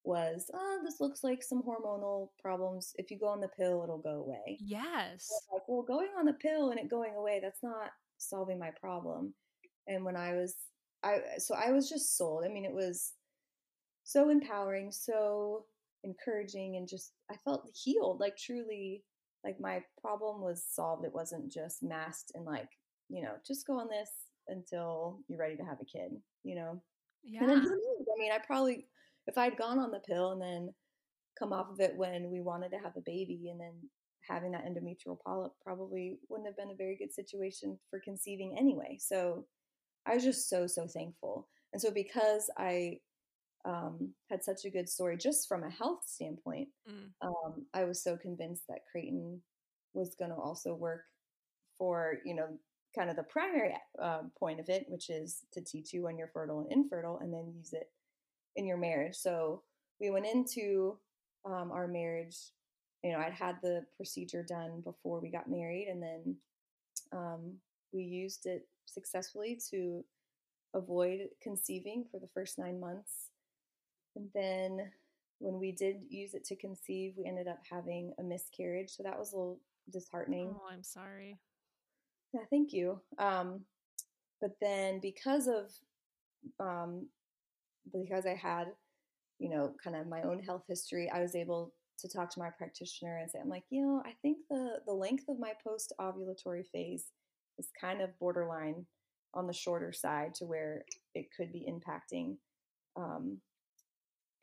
was, 0.07 0.49
oh, 0.53 0.79
this 0.83 0.99
looks 0.99 1.23
like 1.23 1.43
some 1.43 1.61
hormonal 1.61 2.29
problems. 2.41 2.93
If 2.95 3.11
you 3.11 3.19
go 3.19 3.27
on 3.27 3.41
the 3.41 3.49
pill, 3.49 3.83
it'll 3.83 3.97
go 3.97 4.23
away. 4.25 4.57
Yes. 4.59 5.27
Like, 5.51 5.63
well, 5.67 5.83
going 5.83 6.07
on 6.17 6.25
the 6.25 6.33
pill 6.33 6.69
and 6.69 6.79
it 6.79 6.89
going 6.89 7.15
away, 7.15 7.39
that's 7.43 7.61
not 7.61 7.89
solving 8.17 8.57
my 8.57 8.71
problem. 8.81 9.33
And 9.87 10.05
when 10.05 10.15
I 10.15 10.33
was, 10.33 10.55
I, 11.03 11.19
so 11.37 11.55
I 11.55 11.71
was 11.71 11.89
just 11.89 12.17
sold. 12.17 12.43
I 12.45 12.49
mean, 12.49 12.65
it 12.65 12.73
was 12.73 13.13
so 14.03 14.29
empowering, 14.29 14.91
so 14.91 15.65
encouraging, 16.03 16.77
and 16.77 16.87
just, 16.87 17.11
I 17.31 17.35
felt 17.43 17.69
healed, 17.73 18.19
like 18.19 18.37
truly, 18.37 19.03
like 19.43 19.59
my 19.59 19.81
problem 20.01 20.41
was 20.41 20.63
solved. 20.69 21.05
It 21.05 21.13
wasn't 21.13 21.51
just 21.51 21.83
masked 21.83 22.31
and 22.35 22.45
like, 22.45 22.69
you 23.09 23.21
know, 23.21 23.33
just 23.45 23.67
go 23.67 23.79
on 23.79 23.87
this 23.89 24.09
until 24.47 25.19
you're 25.27 25.39
ready 25.39 25.55
to 25.55 25.63
have 25.63 25.79
a 25.81 25.85
kid, 25.85 26.11
you 26.43 26.55
know? 26.55 26.81
Yeah. 27.23 27.41
And 27.41 27.49
then 27.49 27.59
I 27.59 28.19
mean, 28.19 28.31
I 28.31 28.39
probably 28.45 28.87
if 29.27 29.37
I'd 29.37 29.57
gone 29.57 29.79
on 29.79 29.91
the 29.91 29.99
pill 29.99 30.31
and 30.31 30.41
then 30.41 30.73
come 31.37 31.53
off 31.53 31.69
of 31.69 31.79
it 31.79 31.95
when 31.95 32.31
we 32.31 32.41
wanted 32.41 32.69
to 32.71 32.77
have 32.77 32.95
a 32.97 33.01
baby 33.05 33.49
and 33.51 33.59
then 33.59 33.73
having 34.27 34.51
that 34.51 34.65
endometrial 34.65 35.17
polyp 35.25 35.51
probably 35.61 36.17
wouldn't 36.29 36.47
have 36.47 36.57
been 36.57 36.71
a 36.71 36.77
very 36.77 36.97
good 36.97 37.13
situation 37.13 37.77
for 37.89 37.99
conceiving 37.99 38.55
anyway. 38.57 38.97
So 38.99 39.45
I 40.07 40.15
was 40.15 40.23
just 40.23 40.49
so, 40.49 40.67
so 40.67 40.87
thankful. 40.87 41.47
And 41.73 41.81
so 41.81 41.91
because 41.91 42.49
I 42.57 42.99
um, 43.65 44.13
had 44.29 44.43
such 44.43 44.65
a 44.65 44.69
good 44.69 44.87
story 44.87 45.17
just 45.17 45.47
from 45.47 45.63
a 45.63 45.69
health 45.69 46.01
standpoint, 46.05 46.69
mm. 46.89 47.09
um, 47.21 47.65
I 47.73 47.83
was 47.83 48.01
so 48.01 48.15
convinced 48.15 48.63
that 48.69 48.85
Creighton 48.91 49.41
was 49.93 50.15
going 50.15 50.31
to 50.31 50.37
also 50.37 50.73
work 50.73 51.01
for, 51.77 52.19
you 52.25 52.33
know, 52.33 52.47
kind 52.95 53.09
of 53.09 53.15
the 53.15 53.23
primary 53.23 53.73
uh, 54.01 54.21
point 54.39 54.59
of 54.59 54.69
it, 54.69 54.85
which 54.87 55.09
is 55.09 55.41
to 55.53 55.61
teach 55.61 55.93
you 55.93 56.03
when 56.03 56.17
you're 56.17 56.31
fertile 56.33 56.61
and 56.61 56.71
infertile 56.71 57.19
and 57.21 57.33
then 57.33 57.53
use 57.55 57.73
it 57.73 57.89
in 58.55 58.65
your 58.65 58.77
marriage. 58.77 59.15
So 59.15 59.63
we 59.99 60.09
went 60.09 60.25
into 60.25 60.97
um, 61.45 61.71
our 61.71 61.87
marriage. 61.87 62.37
You 63.03 63.11
know, 63.11 63.19
I'd 63.19 63.33
had 63.33 63.57
the 63.61 63.85
procedure 63.95 64.43
done 64.43 64.81
before 64.83 65.19
we 65.19 65.29
got 65.29 65.49
married, 65.49 65.87
and 65.87 66.01
then 66.01 66.35
um, 67.11 67.57
we 67.93 68.03
used 68.03 68.45
it 68.45 68.67
successfully 68.87 69.59
to 69.71 70.03
avoid 70.73 71.19
conceiving 71.41 72.05
for 72.11 72.19
the 72.19 72.29
first 72.33 72.57
nine 72.57 72.79
months. 72.79 73.31
And 74.15 74.29
then 74.33 74.91
when 75.39 75.59
we 75.59 75.71
did 75.71 75.97
use 76.09 76.33
it 76.33 76.43
to 76.45 76.55
conceive, 76.55 77.13
we 77.17 77.25
ended 77.25 77.47
up 77.47 77.59
having 77.69 78.13
a 78.19 78.23
miscarriage. 78.23 78.89
So 78.89 79.03
that 79.03 79.17
was 79.17 79.33
a 79.33 79.37
little 79.37 79.59
disheartening. 79.91 80.53
Oh, 80.53 80.67
I'm 80.71 80.83
sorry. 80.83 81.39
Yeah, 82.33 82.41
thank 82.49 82.73
you. 82.73 83.01
Um, 83.19 83.61
but 84.41 84.51
then 84.61 84.99
because 84.99 85.47
of 85.47 85.71
um, 86.59 87.07
because 87.91 88.25
I 88.25 88.35
had, 88.35 88.67
you 89.39 89.49
know, 89.49 89.73
kind 89.83 89.95
of 89.95 90.07
my 90.07 90.21
own 90.23 90.43
health 90.43 90.63
history, 90.67 91.09
I 91.09 91.21
was 91.21 91.35
able 91.35 91.73
to 91.99 92.07
talk 92.07 92.29
to 92.31 92.39
my 92.39 92.49
practitioner 92.49 93.17
and 93.17 93.29
say, 93.29 93.39
I'm 93.41 93.49
like, 93.49 93.63
you 93.69 93.81
know, 93.81 94.03
I 94.05 94.13
think 94.21 94.37
the 94.49 94.79
the 94.85 94.93
length 94.93 95.25
of 95.29 95.39
my 95.39 95.53
post 95.65 95.93
ovulatory 95.99 96.65
phase 96.65 97.05
is 97.57 97.69
kind 97.79 98.01
of 98.01 98.17
borderline 98.19 98.85
on 99.33 99.47
the 99.47 99.53
shorter 99.53 99.91
side 99.91 100.33
to 100.35 100.45
where 100.45 100.83
it 101.13 101.27
could 101.35 101.51
be 101.51 101.67
impacting 101.69 102.37
um, 102.95 103.37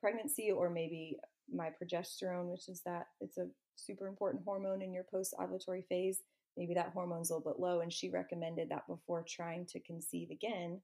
pregnancy 0.00 0.50
or 0.50 0.70
maybe 0.70 1.16
my 1.52 1.70
progesterone, 1.70 2.50
which 2.50 2.68
is 2.68 2.82
that 2.84 3.06
it's 3.20 3.38
a 3.38 3.46
super 3.76 4.06
important 4.06 4.42
hormone 4.44 4.82
in 4.82 4.92
your 4.92 5.04
post 5.10 5.34
ovulatory 5.38 5.84
phase. 5.88 6.22
Maybe 6.56 6.74
that 6.74 6.92
hormone's 6.94 7.30
a 7.30 7.34
little 7.34 7.52
bit 7.52 7.60
low. 7.60 7.80
And 7.80 7.92
she 7.92 8.10
recommended 8.10 8.68
that 8.70 8.86
before 8.88 9.24
trying 9.28 9.66
to 9.66 9.80
conceive 9.80 10.30
again, 10.30 10.80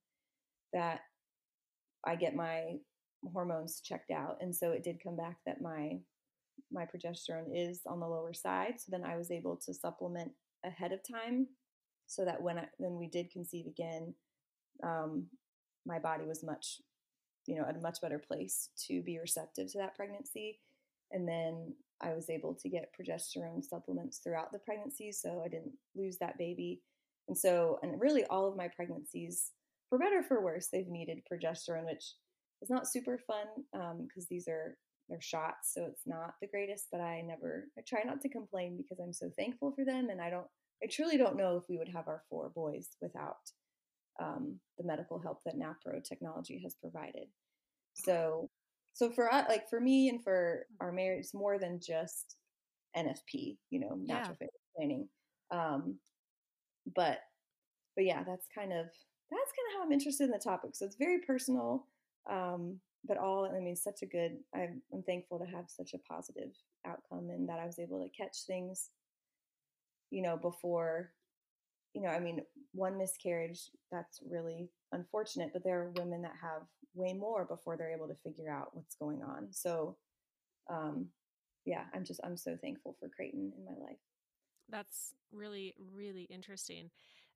that 0.72 1.00
I 2.06 2.16
get 2.16 2.34
my 2.34 2.78
hormones 3.32 3.80
checked 3.84 4.10
out, 4.10 4.38
and 4.40 4.54
so 4.54 4.70
it 4.70 4.82
did 4.82 5.02
come 5.02 5.16
back 5.16 5.36
that 5.46 5.60
my 5.60 5.98
my 6.72 6.84
progesterone 6.84 7.50
is 7.54 7.80
on 7.86 8.00
the 8.00 8.06
lower 8.06 8.32
side. 8.32 8.74
So 8.78 8.90
then 8.90 9.04
I 9.04 9.16
was 9.16 9.30
able 9.30 9.56
to 9.64 9.74
supplement 9.74 10.30
ahead 10.64 10.92
of 10.92 11.00
time, 11.02 11.46
so 12.10 12.24
that 12.24 12.42
when 12.42 12.58
I 12.58 12.66
when 12.78 12.98
we 12.98 13.06
did 13.06 13.30
conceive 13.30 13.66
again, 13.66 14.12
um, 14.82 15.26
my 15.86 16.00
body 16.00 16.24
was 16.26 16.42
much, 16.42 16.80
you 17.46 17.54
know, 17.54 17.64
at 17.68 17.76
a 17.76 17.80
much 17.80 18.00
better 18.02 18.18
place 18.18 18.70
to 18.88 19.00
be 19.02 19.18
receptive 19.18 19.70
to 19.70 19.78
that 19.78 19.94
pregnancy. 19.94 20.58
And 21.12 21.26
then 21.28 21.72
I 22.00 22.12
was 22.12 22.28
able 22.28 22.54
to 22.54 22.68
get 22.68 22.92
progesterone 22.98 23.64
supplements 23.64 24.18
throughout 24.18 24.50
the 24.50 24.58
pregnancy, 24.58 25.12
so 25.12 25.42
I 25.44 25.48
didn't 25.48 25.72
lose 25.94 26.18
that 26.18 26.36
baby. 26.36 26.82
And 27.28 27.38
so, 27.38 27.78
and 27.82 28.00
really 28.00 28.24
all 28.24 28.48
of 28.48 28.56
my 28.56 28.66
pregnancies 28.74 29.52
for 29.88 29.98
better 29.98 30.22
for 30.22 30.42
worse, 30.42 30.68
they've 30.72 30.88
needed 30.88 31.22
progesterone, 31.30 31.84
which 31.84 32.14
is 32.60 32.70
not 32.70 32.88
super 32.88 33.18
fun 33.18 33.46
because 33.72 34.24
um, 34.24 34.28
these 34.28 34.48
are 34.48 34.76
they're 35.08 35.20
shots, 35.20 35.74
so 35.74 35.84
it's 35.84 36.06
not 36.06 36.34
the 36.40 36.48
greatest. 36.48 36.86
But 36.90 37.00
I 37.00 37.20
never, 37.20 37.66
I 37.78 37.82
try 37.86 38.02
not 38.04 38.20
to 38.22 38.28
complain 38.28 38.76
because 38.76 38.98
I'm 38.98 39.12
so 39.12 39.30
thankful 39.38 39.72
for 39.76 39.84
them, 39.84 40.08
and 40.10 40.20
I 40.20 40.30
don't, 40.30 40.46
I 40.82 40.86
truly 40.90 41.16
don't 41.16 41.36
know 41.36 41.56
if 41.56 41.64
we 41.68 41.78
would 41.78 41.88
have 41.88 42.08
our 42.08 42.22
four 42.28 42.50
boys 42.54 42.88
without 43.00 43.36
um, 44.20 44.58
the 44.78 44.84
medical 44.84 45.18
help 45.18 45.40
that 45.44 45.58
NAPRO 45.58 46.02
technology 46.02 46.60
has 46.62 46.74
provided. 46.74 47.26
So, 47.94 48.48
so 48.92 49.10
for 49.10 49.32
us, 49.32 49.46
like 49.48 49.68
for 49.68 49.80
me 49.80 50.08
and 50.08 50.22
for 50.22 50.66
our 50.80 50.92
marriage, 50.92 51.20
it's 51.20 51.34
more 51.34 51.58
than 51.58 51.80
just 51.80 52.36
NFP, 52.96 53.56
you 53.70 53.80
know, 53.80 53.98
natural 54.02 54.36
yeah. 54.40 54.46
planning. 54.76 55.08
Um, 55.50 55.96
but, 56.94 57.18
but 57.96 58.04
yeah, 58.04 58.22
that's 58.24 58.46
kind 58.54 58.72
of 58.72 58.86
that's 59.30 59.52
kind 59.52 59.68
of 59.68 59.78
how 59.78 59.84
I'm 59.84 59.92
interested 59.92 60.24
in 60.24 60.30
the 60.30 60.38
topic. 60.38 60.70
So 60.74 60.84
it's 60.84 60.96
very 60.96 61.20
personal, 61.20 61.86
um, 62.28 62.78
but 63.04 63.16
all 63.16 63.50
I 63.54 63.60
mean, 63.60 63.76
such 63.76 64.02
a 64.02 64.06
good. 64.06 64.32
I'm, 64.54 64.82
I'm 64.92 65.02
thankful 65.02 65.38
to 65.38 65.46
have 65.46 65.66
such 65.68 65.94
a 65.94 65.98
positive 65.98 66.50
outcome 66.86 67.30
and 67.30 67.48
that 67.48 67.58
I 67.60 67.66
was 67.66 67.78
able 67.78 68.02
to 68.02 68.08
catch 68.10 68.38
things, 68.46 68.90
you 70.10 70.22
know, 70.22 70.36
before. 70.36 71.12
You 71.94 72.02
know, 72.02 72.08
I 72.08 72.20
mean, 72.20 72.42
one 72.72 72.98
miscarriage 72.98 73.70
that's 73.90 74.20
really 74.28 74.70
unfortunate, 74.92 75.50
but 75.52 75.64
there 75.64 75.80
are 75.80 75.90
women 75.96 76.22
that 76.22 76.34
have 76.40 76.62
way 76.94 77.12
more 77.12 77.44
before 77.44 77.76
they're 77.76 77.92
able 77.92 78.08
to 78.08 78.14
figure 78.22 78.50
out 78.50 78.74
what's 78.74 78.94
going 78.94 79.22
on. 79.22 79.48
So, 79.50 79.96
um, 80.70 81.06
yeah, 81.64 81.84
I'm 81.94 82.04
just 82.04 82.20
I'm 82.24 82.36
so 82.36 82.56
thankful 82.62 82.96
for 82.98 83.08
Creighton 83.08 83.52
in 83.56 83.64
my 83.64 83.84
life. 83.84 83.98
That's 84.68 85.14
really 85.32 85.74
really 85.94 86.24
interesting. 86.30 86.90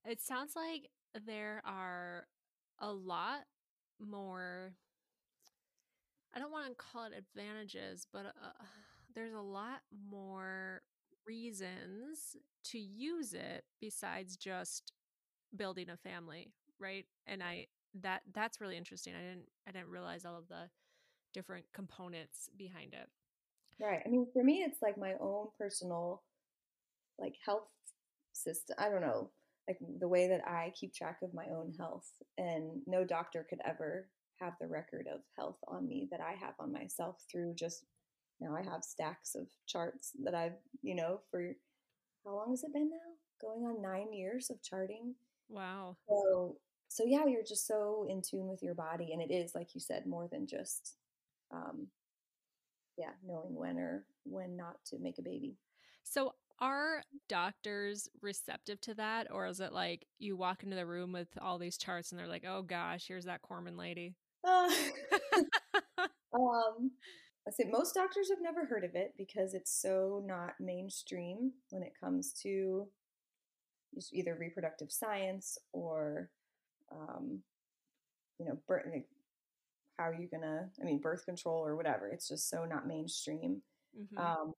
It 0.05 0.21
sounds 0.21 0.55
like 0.55 0.89
there 1.27 1.63
are 1.65 2.27
a 2.81 2.93
lot 2.93 3.41
more 4.01 4.75
I 6.35 6.41
don't 6.41 6.51
want 6.51 6.67
to 6.67 6.75
call 6.75 7.05
it 7.05 7.13
advantages, 7.17 8.07
but 8.13 8.27
uh, 8.27 8.65
there's 9.15 9.35
a 9.35 9.41
lot 9.41 9.81
more 10.11 10.83
reasons 11.27 12.37
to 12.65 12.79
use 12.79 13.33
it 13.33 13.65
besides 13.81 14.37
just 14.37 14.93
building 15.57 15.91
a 15.91 15.97
family, 15.97 16.53
right? 16.79 17.07
And 17.27 17.43
I 17.43 17.67
that 18.03 18.23
that's 18.33 18.61
really 18.61 18.77
interesting. 18.77 19.15
I 19.15 19.21
didn't 19.21 19.49
I 19.69 19.73
didn't 19.73 19.89
realize 19.89 20.25
all 20.25 20.37
of 20.37 20.49
the 20.49 20.69
different 21.33 21.67
components 21.73 22.49
behind 22.57 22.95
it. 22.95 23.09
Right. 23.81 24.01
I 24.07 24.09
mean, 24.09 24.27
for 24.33 24.45
me, 24.45 24.63
it's 24.63 24.83
like 24.83 24.97
my 24.97 25.15
own 25.21 25.49
personal, 25.59 26.23
like 27.19 27.35
health 27.45 27.69
system. 28.33 28.77
I 28.79 28.89
don't 28.89 29.01
know, 29.01 29.31
like 29.69 29.79
the 29.99 30.09
way 30.09 30.29
that 30.29 30.47
I 30.47 30.73
keep 30.79 30.95
track 30.95 31.19
of 31.23 31.35
my 31.35 31.47
own 31.47 31.75
health, 31.79 32.09
and 32.39 32.83
no 32.87 33.05
doctor 33.05 33.47
could 33.49 33.61
ever 33.65 34.09
have 34.41 34.55
the 34.61 34.69
record 34.69 35.07
of 35.13 35.21
health 35.37 35.59
on 35.69 35.89
me 35.89 36.09
that 36.11 36.21
I 36.21 36.33
have 36.33 36.55
on 36.59 36.73
myself 36.73 37.17
through 37.31 37.55
just 37.55 37.85
now. 38.40 38.55
I 38.57 38.62
have 38.62 38.85
stacks 38.85 39.35
of 39.35 39.47
charts 39.66 40.12
that 40.25 40.35
I've, 40.35 40.57
you 40.83 40.94
know, 40.94 41.20
for 41.31 41.55
how 42.25 42.35
long 42.35 42.51
has 42.51 42.64
it 42.64 42.73
been 42.73 42.90
now? 42.90 42.97
Going 43.40 43.64
on 43.64 43.83
nine 43.83 44.12
years 44.12 44.51
of 44.51 44.62
charting. 44.62 45.14
Wow. 45.49 45.97
So, 46.09 46.57
so 46.88 47.05
yeah, 47.05 47.27
you're 47.27 47.42
just 47.42 47.66
so 47.66 48.07
in 48.09 48.23
tune 48.23 48.49
with 48.49 48.62
your 48.62 48.75
body, 48.75 49.12
and 49.12 49.20
it 49.20 49.33
is 49.33 49.55
like 49.55 49.75
you 49.75 49.81
said, 49.81 50.07
more 50.07 50.29
than 50.31 50.47
just 50.47 50.97
um, 51.53 51.88
yeah, 52.97 53.11
knowing 53.27 53.55
when 53.55 53.79
or 53.79 54.05
when 54.25 54.57
not 54.57 54.77
to 54.87 54.99
make 54.99 55.18
a 55.18 55.23
baby. 55.23 55.57
So 56.03 56.35
are 56.61 57.03
doctors 57.29 58.09
receptive 58.23 58.81
to 58.81 58.94
that 58.94 59.27
or 59.33 59.47
is 59.47 59.59
it 59.59 59.73
like 59.73 60.07
you 60.20 60.37
walk 60.37 60.62
into 60.62 60.77
the 60.77 60.87
room 60.87 61.12
with 61.12 61.27
all 61.40 61.59
these 61.59 61.77
charts 61.77 62.12
and 62.12 62.18
they're 62.18 62.29
like, 62.29 62.44
"Oh 62.47 62.62
gosh, 62.62 63.07
here's 63.09 63.25
that 63.25 63.42
Cornman 63.42 63.77
lady." 63.77 64.14
Uh, 64.47 64.70
um 66.35 66.92
I 67.47 67.51
say 67.51 67.65
most 67.71 67.95
doctors 67.95 68.31
have 68.31 68.41
never 68.41 68.65
heard 68.65 68.85
of 68.85 68.95
it 68.95 69.13
because 69.19 69.53
it's 69.53 69.71
so 69.71 70.23
not 70.27 70.55
mainstream 70.61 71.53
when 71.71 71.83
it 71.83 71.93
comes 72.01 72.33
to 72.43 72.87
either 74.13 74.37
reproductive 74.39 74.91
science 74.91 75.59
or 75.73 76.31
um, 76.91 77.41
you 78.39 78.47
know 78.47 78.59
birth, 78.67 78.85
how 79.99 80.05
are 80.05 80.15
you 80.15 80.29
gonna 80.29 80.69
i 80.81 80.85
mean 80.85 80.99
birth 80.99 81.25
control 81.25 81.65
or 81.65 81.77
whatever 81.77 82.09
it's 82.09 82.29
just 82.29 82.49
so 82.49 82.65
not 82.65 82.87
mainstream 82.87 83.63
mm-hmm. 83.99 84.19
um, 84.19 84.53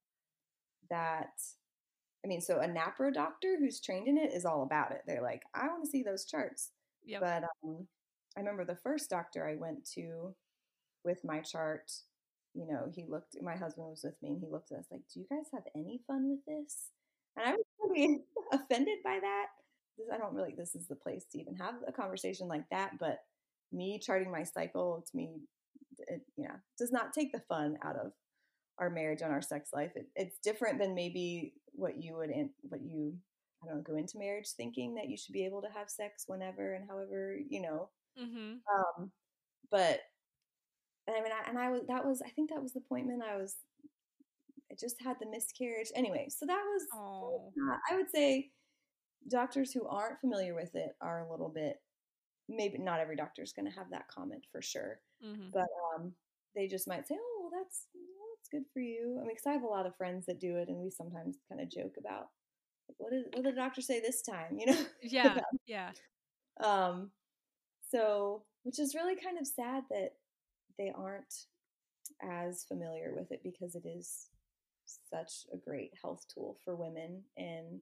that 0.89 1.29
i 2.25 2.27
mean 2.27 2.41
so 2.41 2.59
a 2.59 2.67
napro 2.67 3.13
doctor 3.13 3.57
who's 3.59 3.79
trained 3.79 4.07
in 4.07 4.17
it 4.17 4.33
is 4.33 4.45
all 4.45 4.63
about 4.63 4.91
it 4.91 5.01
they're 5.05 5.21
like 5.21 5.43
i 5.53 5.67
want 5.67 5.83
to 5.83 5.89
see 5.89 6.03
those 6.03 6.25
charts 6.25 6.71
yep. 7.05 7.21
but 7.21 7.43
um, 7.63 7.85
i 8.35 8.39
remember 8.39 8.65
the 8.65 8.75
first 8.75 9.09
doctor 9.09 9.47
i 9.47 9.55
went 9.55 9.85
to 9.85 10.33
with 11.03 11.23
my 11.23 11.39
chart 11.39 11.91
you 12.57 12.67
know 12.67 12.91
he 12.93 13.05
looked 13.07 13.35
my 13.41 13.55
husband 13.55 13.87
was 13.87 14.01
with 14.03 14.15
me 14.21 14.29
and 14.29 14.41
he 14.41 14.47
looked 14.49 14.71
at 14.71 14.79
us 14.79 14.85
like 14.91 15.01
do 15.13 15.19
you 15.19 15.25
guys 15.29 15.45
have 15.53 15.63
any 15.75 16.01
fun 16.07 16.29
with 16.29 16.43
this? 16.45 16.89
And 17.35 17.47
i 17.47 17.51
was 17.51 17.65
pretty 17.79 18.19
offended 18.51 18.99
by 19.03 19.19
that. 19.21 19.45
This 19.97 20.07
i 20.13 20.17
don't 20.17 20.33
really 20.33 20.55
this 20.57 20.75
is 20.75 20.87
the 20.87 20.95
place 20.95 21.25
to 21.31 21.39
even 21.39 21.55
have 21.55 21.75
a 21.87 21.91
conversation 21.91 22.47
like 22.47 22.65
that 22.71 22.91
but 22.99 23.19
me 23.71 23.99
charting 24.03 24.31
my 24.31 24.43
cycle 24.43 25.03
to 25.09 25.17
me 25.17 25.41
it 26.07 26.21
you 26.35 26.47
know 26.47 26.55
does 26.77 26.91
not 26.91 27.13
take 27.13 27.31
the 27.31 27.41
fun 27.47 27.77
out 27.83 27.95
of 27.95 28.11
our 28.79 28.89
marriage 28.89 29.21
and 29.21 29.31
our 29.31 29.41
sex 29.41 29.69
life. 29.73 29.91
It, 29.95 30.07
it's 30.15 30.37
different 30.43 30.79
than 30.79 30.93
maybe 30.93 31.53
what 31.73 32.01
you 32.01 32.15
would 32.17 32.29
in, 32.29 32.49
what 32.61 32.81
you 32.81 33.13
i 33.63 33.67
don't 33.67 33.77
know 33.77 33.83
go 33.83 33.97
into 33.97 34.19
marriage 34.19 34.49
thinking 34.55 34.95
that 34.95 35.09
you 35.09 35.17
should 35.17 35.33
be 35.33 35.45
able 35.45 35.61
to 35.63 35.67
have 35.75 35.89
sex 35.89 36.25
whenever 36.27 36.73
and 36.73 36.87
however 36.87 37.35
you 37.49 37.61
know. 37.61 37.89
Mm-hmm. 38.19 38.53
um 38.73 39.11
but 39.69 39.99
and 41.07 41.15
i 41.15 41.21
mean 41.21 41.31
I, 41.31 41.49
and 41.49 41.57
i 41.57 41.69
was 41.69 41.81
that 41.87 42.05
was 42.05 42.21
i 42.25 42.29
think 42.29 42.49
that 42.49 42.61
was 42.61 42.73
the 42.73 42.79
appointment 42.79 43.23
i 43.23 43.37
was 43.37 43.55
i 44.71 44.75
just 44.79 45.01
had 45.01 45.17
the 45.19 45.29
miscarriage 45.29 45.91
anyway 45.95 46.27
so 46.29 46.45
that 46.45 46.61
was 46.63 46.83
uh, 46.93 47.77
i 47.91 47.95
would 47.95 48.09
say 48.13 48.49
doctors 49.29 49.71
who 49.71 49.87
aren't 49.87 50.19
familiar 50.19 50.55
with 50.55 50.75
it 50.75 50.95
are 51.01 51.25
a 51.25 51.31
little 51.31 51.49
bit 51.49 51.77
maybe 52.49 52.77
not 52.77 52.99
every 52.99 53.15
doctor 53.15 53.41
is 53.41 53.53
going 53.53 53.69
to 53.69 53.77
have 53.77 53.89
that 53.91 54.07
comment 54.07 54.45
for 54.51 54.61
sure, 54.61 54.99
mm-hmm. 55.23 55.49
but 55.53 55.67
um, 55.95 56.13
they 56.55 56.67
just 56.67 56.87
might 56.87 57.07
say, 57.07 57.15
"Oh, 57.19 57.39
well, 57.41 57.61
that's 57.61 57.87
well, 57.93 58.27
that's 58.35 58.49
good 58.49 58.69
for 58.73 58.79
you." 58.79 59.17
I 59.19 59.21
mean, 59.21 59.35
because 59.35 59.47
I 59.47 59.53
have 59.53 59.63
a 59.63 59.67
lot 59.67 59.85
of 59.85 59.95
friends 59.95 60.25
that 60.25 60.39
do 60.39 60.57
it, 60.57 60.69
and 60.69 60.77
we 60.77 60.89
sometimes 60.89 61.37
kind 61.49 61.61
of 61.61 61.71
joke 61.71 61.95
about 61.99 62.27
what 62.97 63.11
did 63.11 63.25
what 63.33 63.43
did 63.43 63.55
the 63.55 63.59
doctor 63.59 63.81
say 63.81 63.99
this 63.99 64.21
time, 64.21 64.57
you 64.59 64.67
know? 64.67 64.85
Yeah, 65.01 65.39
yeah. 65.67 65.91
Um, 66.63 67.11
so 67.91 68.43
which 68.63 68.79
is 68.79 68.95
really 68.95 69.15
kind 69.15 69.37
of 69.39 69.47
sad 69.47 69.83
that 69.89 70.13
they 70.77 70.91
aren't 70.95 71.45
as 72.21 72.63
familiar 72.63 73.13
with 73.15 73.31
it 73.31 73.41
because 73.43 73.75
it 73.75 73.85
is 73.85 74.29
such 74.85 75.45
a 75.53 75.57
great 75.57 75.91
health 76.01 76.25
tool 76.33 76.57
for 76.63 76.75
women 76.75 77.21
and 77.37 77.81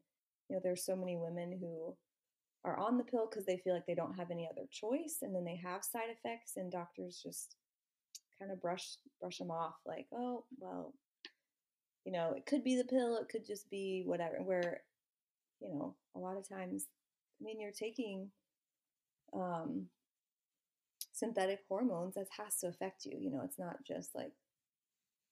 you 0.50 0.56
know 0.56 0.60
there's 0.64 0.86
so 0.86 0.96
many 0.96 1.16
women 1.16 1.58
who 1.60 1.96
are 2.64 2.78
on 2.80 2.98
the 2.98 3.04
pill 3.04 3.28
because 3.30 3.46
they 3.46 3.58
feel 3.58 3.74
like 3.74 3.86
they 3.86 3.96
don't 3.96 4.18
have 4.18 4.32
any 4.32 4.50
other 4.52 4.68
choice 4.72 5.18
and 5.22 5.36
then 5.36 5.46
they 5.46 5.56
have 5.56 5.84
side 5.84 6.10
effects 6.10 6.54
and 6.58 6.72
doctors 6.72 7.22
just 7.24 7.56
kind 8.40 8.52
of 8.52 8.62
brush 8.62 8.98
brush 9.22 9.38
them 9.38 9.52
off 9.52 9.76
like 9.86 10.08
oh 10.14 10.44
well 10.58 10.94
you 12.06 12.12
know 12.12 12.34
it 12.36 12.46
could 12.46 12.64
be 12.64 12.76
the 12.76 12.84
pill 12.84 13.18
it 13.18 13.30
could 13.30 13.46
just 13.46 13.70
be 13.70 14.04
whatever 14.06 14.38
where 14.44 14.82
you 15.62 15.70
know 15.70 15.96
a 16.16 16.20
lot 16.20 16.38
of 16.38 16.48
times 16.48 16.88
i 17.40 17.44
mean 17.44 17.60
you're 17.60 17.72
taking 17.72 18.30
um 19.34 19.86
synthetic 21.18 21.60
hormones 21.70 22.16
that 22.16 22.28
has 22.38 22.58
to 22.58 22.68
affect 22.68 23.06
you 23.06 23.18
you 23.18 23.32
know 23.32 23.42
it's 23.44 23.60
not 23.60 23.78
just 23.86 24.14
like 24.16 24.34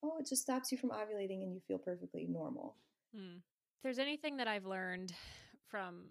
oh 0.02 0.18
it 0.18 0.26
just 0.26 0.42
stops 0.42 0.72
you 0.72 0.78
from 0.78 0.90
ovulating 0.90 1.42
and 1.42 1.52
you 1.54 1.60
feel 1.66 1.78
perfectly 1.78 2.26
normal 2.28 2.76
hmm. 3.14 3.36
if 3.36 3.82
there's 3.82 3.98
anything 3.98 4.36
that 4.36 4.48
i've 4.48 4.66
learned 4.66 5.12
from 5.68 6.04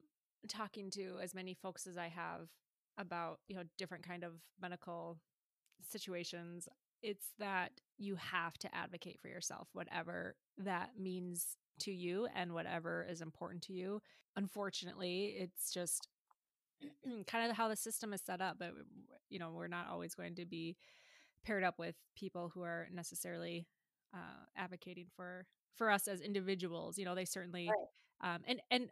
talking 0.47 0.89
to 0.91 1.15
as 1.21 1.33
many 1.33 1.53
folks 1.53 1.87
as 1.87 1.97
I 1.97 2.09
have 2.09 2.49
about, 2.97 3.39
you 3.47 3.55
know, 3.55 3.63
different 3.77 4.07
kind 4.07 4.23
of 4.23 4.33
medical 4.61 5.17
situations, 5.89 6.67
it's 7.01 7.27
that 7.39 7.71
you 7.97 8.15
have 8.15 8.57
to 8.59 8.75
advocate 8.75 9.19
for 9.21 9.27
yourself, 9.27 9.67
whatever 9.73 10.35
that 10.57 10.91
means 10.99 11.57
to 11.79 11.91
you 11.91 12.27
and 12.35 12.53
whatever 12.53 13.05
is 13.09 13.21
important 13.21 13.63
to 13.63 13.73
you. 13.73 14.01
Unfortunately, 14.35 15.35
it's 15.37 15.71
just 15.71 16.07
kind 17.27 17.49
of 17.49 17.55
how 17.55 17.67
the 17.67 17.75
system 17.75 18.13
is 18.13 18.21
set 18.21 18.41
up, 18.41 18.57
but 18.59 18.71
you 19.29 19.39
know, 19.39 19.51
we're 19.51 19.67
not 19.67 19.87
always 19.89 20.15
going 20.15 20.35
to 20.35 20.45
be 20.45 20.75
paired 21.45 21.63
up 21.63 21.79
with 21.79 21.95
people 22.15 22.51
who 22.53 22.61
are 22.61 22.87
necessarily 22.93 23.67
uh, 24.13 24.45
advocating 24.55 25.07
for 25.15 25.45
for 25.75 25.89
us 25.89 26.07
as 26.07 26.21
individuals. 26.21 26.97
You 26.97 27.05
know, 27.05 27.15
they 27.15 27.25
certainly 27.25 27.69
right. 27.69 28.35
um, 28.35 28.41
and 28.47 28.61
and 28.71 28.89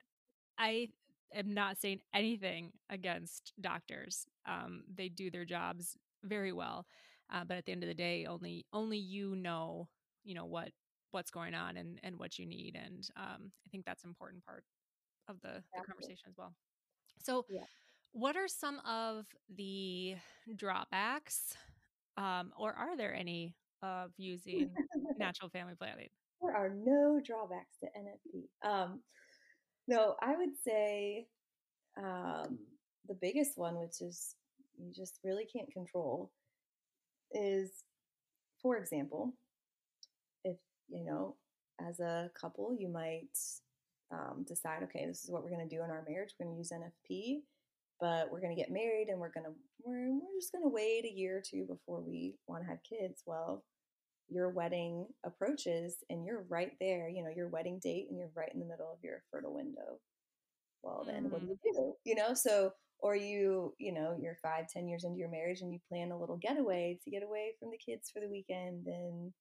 I 0.58 0.90
am 1.34 1.54
not 1.54 1.78
saying 1.78 2.02
anything 2.14 2.72
against 2.90 3.54
doctors. 3.62 4.26
Um, 4.46 4.84
they 4.94 5.10
do 5.10 5.30
their 5.30 5.46
jobs 5.46 5.98
very 6.24 6.52
well, 6.52 6.86
uh, 7.34 7.44
but 7.44 7.58
at 7.58 7.66
the 7.66 7.72
end 7.72 7.84
of 7.84 7.88
the 7.88 7.96
day, 7.96 8.26
only 8.26 8.66
only 8.74 8.98
you 8.98 9.36
know, 9.36 9.88
you 10.24 10.36
know 10.36 10.46
what 10.46 10.70
what's 11.12 11.32
going 11.32 11.54
on 11.54 11.78
and 11.78 12.00
and 12.04 12.18
what 12.18 12.40
you 12.40 12.46
need, 12.46 12.76
and 12.76 13.08
um, 13.16 13.52
I 13.66 13.70
think 13.70 13.86
that's 13.86 14.04
an 14.04 14.10
important 14.10 14.46
part 14.46 14.64
of 15.28 15.40
the, 15.42 15.64
the 15.76 15.84
conversation 15.86 16.26
as 16.30 16.36
well. 16.38 16.54
So, 17.24 17.46
yeah. 17.50 17.62
what 18.12 18.36
are 18.36 18.48
some 18.48 18.80
of 18.88 19.26
the 19.56 20.16
drawbacks, 20.56 21.56
um, 22.18 22.52
or 22.58 22.74
are 22.74 22.98
there 22.98 23.14
any 23.14 23.56
of 23.82 24.12
using 24.18 24.72
natural 25.18 25.50
family 25.50 25.74
planning? 25.78 26.10
There 26.42 26.56
are 26.56 26.70
no 26.70 27.22
drawbacks 27.24 27.78
to 27.80 27.88
NFP. 27.88 28.68
Um, 28.68 29.02
no, 29.88 30.16
I 30.22 30.36
would 30.36 30.58
say 30.64 31.28
um, 31.98 32.60
the 33.08 33.18
biggest 33.20 33.58
one, 33.58 33.80
which 33.80 34.02
is 34.02 34.36
you 34.78 34.92
just 34.96 35.20
really 35.24 35.46
can't 35.46 35.72
control, 35.72 36.32
is, 37.34 37.84
for 38.62 38.78
example, 38.78 39.34
if 40.44 40.58
you 40.90 41.04
know, 41.04 41.36
as 41.88 42.00
a 42.00 42.30
couple, 42.40 42.76
you 42.78 42.90
might 42.90 43.30
um, 44.12 44.46
decide, 44.48 44.84
okay, 44.84 45.06
this 45.06 45.24
is 45.24 45.32
what 45.32 45.44
we're 45.44 45.50
going 45.50 45.68
to 45.68 45.76
do 45.76 45.84
in 45.84 45.90
our 45.90 46.04
marriage. 46.08 46.34
We're 46.40 46.46
going 46.46 46.56
to 46.56 46.60
use 46.60 46.72
NFP, 46.72 47.42
but 48.00 48.32
we're 48.32 48.42
going 48.42 48.56
to 48.56 48.62
get 48.62 48.72
married, 48.72 49.08
and 49.10 49.20
we're 49.20 49.32
going 49.32 49.46
to 49.46 49.54
we're 49.84 50.12
we're 50.12 50.40
just 50.40 50.52
going 50.52 50.64
to 50.64 50.70
wait 50.70 51.06
a 51.06 51.14
year 51.14 51.38
or 51.38 51.42
two 51.42 51.66
before 51.66 52.02
we 52.02 52.36
want 52.48 52.64
to 52.64 52.70
have 52.70 52.80
kids. 52.84 53.24
Well, 53.26 53.64
your 54.30 54.50
wedding 54.50 55.08
approaches 55.26 55.98
and 56.10 56.26
you're 56.26 56.46
right 56.48 56.72
there, 56.80 57.10
you 57.10 57.22
know, 57.22 57.32
your 57.36 57.50
wedding 57.50 57.82
date 57.84 58.08
and 58.10 58.18
you're 58.18 58.32
right 58.34 58.52
in 58.54 58.62
the 58.62 58.66
middle 58.66 58.90
of 58.90 59.04
your 59.04 59.24
fertile 59.30 59.54
window 59.54 60.00
well 60.84 61.04
then 61.06 61.24
mm-hmm. 61.24 61.32
what 61.32 61.42
do 61.42 61.48
mm-hmm. 61.48 61.66
you 61.66 61.74
do 61.74 61.94
you 62.10 62.16
know 62.16 62.34
so 62.34 62.72
or 63.00 63.16
you 63.16 63.74
you 63.80 63.94
know 63.94 64.16
you're 64.20 64.38
five 64.42 64.66
ten 64.68 64.88
years 64.88 65.04
into 65.04 65.18
your 65.18 65.30
marriage 65.30 65.62
and 65.62 65.72
you 65.72 65.80
plan 65.90 66.12
a 66.12 66.20
little 66.20 66.38
getaway 66.38 66.98
to 67.04 67.12
get 67.12 67.24
away 67.24 67.54
from 67.60 67.70
the 67.72 67.78
kids 67.78 68.10
for 68.12 68.20
the 68.20 68.30
weekend 68.30 68.86
and 68.88 69.32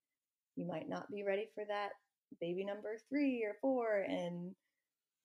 you 0.57 0.67
might 0.67 0.89
not 0.89 1.11
be 1.11 1.25
ready 1.25 1.47
for 1.55 1.65
that 1.69 1.91
baby 2.41 2.65
number 2.65 2.97
three 3.09 3.45
or 3.45 3.57
four 3.61 4.05
and 4.09 4.53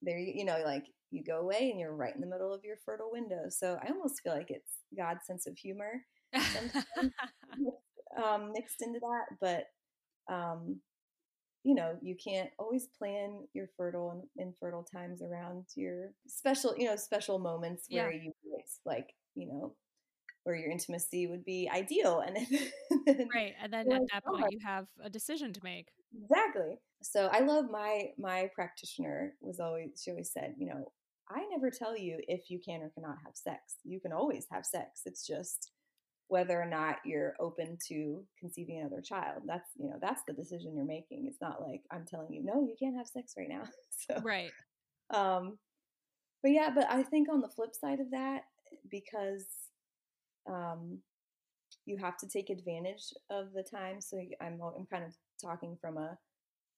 there 0.02 0.18
you, 0.18 0.32
you 0.36 0.44
know 0.44 0.60
like 0.64 0.84
you 1.10 1.22
go 1.24 1.40
away 1.40 1.70
and 1.70 1.80
you're 1.80 1.94
right 1.94 2.14
in 2.14 2.20
the 2.20 2.26
middle 2.26 2.52
of 2.52 2.64
your 2.64 2.76
fertile 2.84 3.10
window 3.12 3.44
so 3.48 3.78
i 3.82 3.88
almost 3.90 4.20
feel 4.22 4.34
like 4.34 4.50
it's 4.50 4.80
god's 4.96 5.26
sense 5.26 5.46
of 5.46 5.56
humor 5.56 6.02
um, 8.22 8.52
mixed 8.52 8.82
into 8.82 8.98
that 9.00 9.26
but 9.40 9.64
um, 10.32 10.80
you 11.62 11.74
know 11.74 11.96
you 12.02 12.16
can't 12.22 12.50
always 12.58 12.88
plan 12.98 13.46
your 13.54 13.68
fertile 13.76 14.10
and 14.10 14.24
infertile 14.48 14.84
times 14.84 15.22
around 15.22 15.64
your 15.76 16.10
special 16.26 16.74
you 16.76 16.86
know 16.86 16.96
special 16.96 17.38
moments 17.38 17.86
where 17.88 18.12
yeah. 18.12 18.24
you 18.24 18.32
like 18.84 19.14
you 19.36 19.46
know, 19.46 19.74
where 20.42 20.56
your 20.56 20.70
intimacy 20.70 21.26
would 21.26 21.44
be 21.44 21.70
ideal. 21.72 22.20
And 22.26 22.36
then, 23.06 23.28
right, 23.34 23.52
and 23.62 23.72
then 23.72 23.92
at 23.92 24.02
that 24.12 24.24
point, 24.24 24.46
you 24.50 24.58
have 24.64 24.86
a 25.02 25.10
decision 25.10 25.52
to 25.52 25.60
make. 25.62 25.88
Exactly. 26.20 26.78
So 27.02 27.28
I 27.32 27.40
love 27.40 27.66
my 27.70 28.10
my 28.18 28.50
practitioner 28.54 29.34
was 29.40 29.60
always 29.60 30.00
she 30.02 30.10
always 30.10 30.30
said, 30.32 30.54
you 30.58 30.66
know, 30.66 30.92
I 31.28 31.44
never 31.50 31.70
tell 31.70 31.96
you 31.96 32.18
if 32.28 32.50
you 32.50 32.60
can 32.64 32.82
or 32.82 32.90
cannot 32.90 33.18
have 33.24 33.34
sex. 33.34 33.76
You 33.84 34.00
can 34.00 34.12
always 34.12 34.46
have 34.50 34.64
sex. 34.64 35.02
It's 35.04 35.26
just 35.26 35.70
whether 36.28 36.60
or 36.60 36.66
not 36.66 36.96
you're 37.04 37.34
open 37.38 37.78
to 37.88 38.24
conceiving 38.38 38.80
another 38.80 39.00
child. 39.00 39.42
That's 39.46 39.70
you 39.76 39.88
know 39.88 39.98
that's 40.00 40.22
the 40.26 40.34
decision 40.34 40.74
you're 40.74 40.84
making. 40.84 41.26
It's 41.26 41.40
not 41.40 41.62
like 41.62 41.82
I'm 41.90 42.04
telling 42.04 42.32
you 42.32 42.42
no, 42.44 42.62
you 42.62 42.74
can't 42.78 42.96
have 42.96 43.06
sex 43.06 43.34
right 43.36 43.48
now. 43.48 43.62
so 44.08 44.20
right. 44.22 44.50
Um, 45.10 45.58
but 46.42 46.52
yeah, 46.52 46.70
but 46.74 46.86
I 46.90 47.02
think 47.02 47.28
on 47.28 47.40
the 47.40 47.48
flip 47.48 47.74
side 47.74 48.00
of 48.00 48.10
that, 48.10 48.42
because 48.90 49.46
um, 50.48 50.98
you 51.86 51.96
have 51.96 52.16
to 52.18 52.28
take 52.28 52.50
advantage 52.50 53.12
of 53.30 53.52
the 53.52 53.62
time. 53.62 54.00
So 54.00 54.18
I'm 54.40 54.60
I'm 54.62 54.86
kind 54.86 55.04
of 55.04 55.14
talking 55.42 55.76
from 55.80 55.96
a 55.96 56.18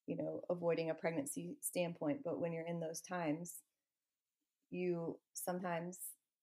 you 0.09 0.17
know 0.17 0.41
avoiding 0.49 0.89
a 0.89 0.95
pregnancy 0.95 1.55
standpoint, 1.61 2.21
but 2.25 2.39
when 2.39 2.51
you're 2.51 2.65
in 2.65 2.79
those 2.79 2.99
times, 3.01 3.57
you 4.71 5.17
sometimes 5.35 5.99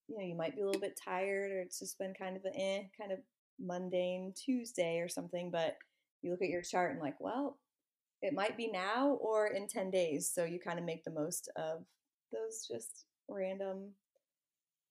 you 0.08 0.16
know 0.16 0.24
you 0.24 0.36
might 0.36 0.54
be 0.54 0.62
a 0.62 0.66
little 0.66 0.80
bit 0.80 0.98
tired 1.02 1.50
or 1.50 1.60
it's 1.60 1.80
just 1.80 1.98
been 1.98 2.14
kind 2.14 2.36
of 2.36 2.44
an 2.44 2.52
eh, 2.56 2.82
kind 2.98 3.10
of 3.10 3.18
mundane 3.58 4.32
Tuesday 4.36 5.00
or 5.00 5.08
something, 5.08 5.50
but 5.50 5.76
you 6.22 6.30
look 6.30 6.42
at 6.42 6.48
your 6.48 6.62
chart 6.62 6.92
and 6.92 7.00
like, 7.00 7.18
well, 7.18 7.58
it 8.22 8.34
might 8.34 8.56
be 8.56 8.70
now 8.70 9.18
or 9.20 9.48
in 9.48 9.66
10 9.66 9.90
days. 9.90 10.30
So 10.32 10.44
you 10.44 10.58
kind 10.58 10.78
of 10.78 10.84
make 10.84 11.04
the 11.04 11.10
most 11.10 11.50
of 11.56 11.84
those 12.32 12.66
just 12.70 13.06
random, 13.28 13.90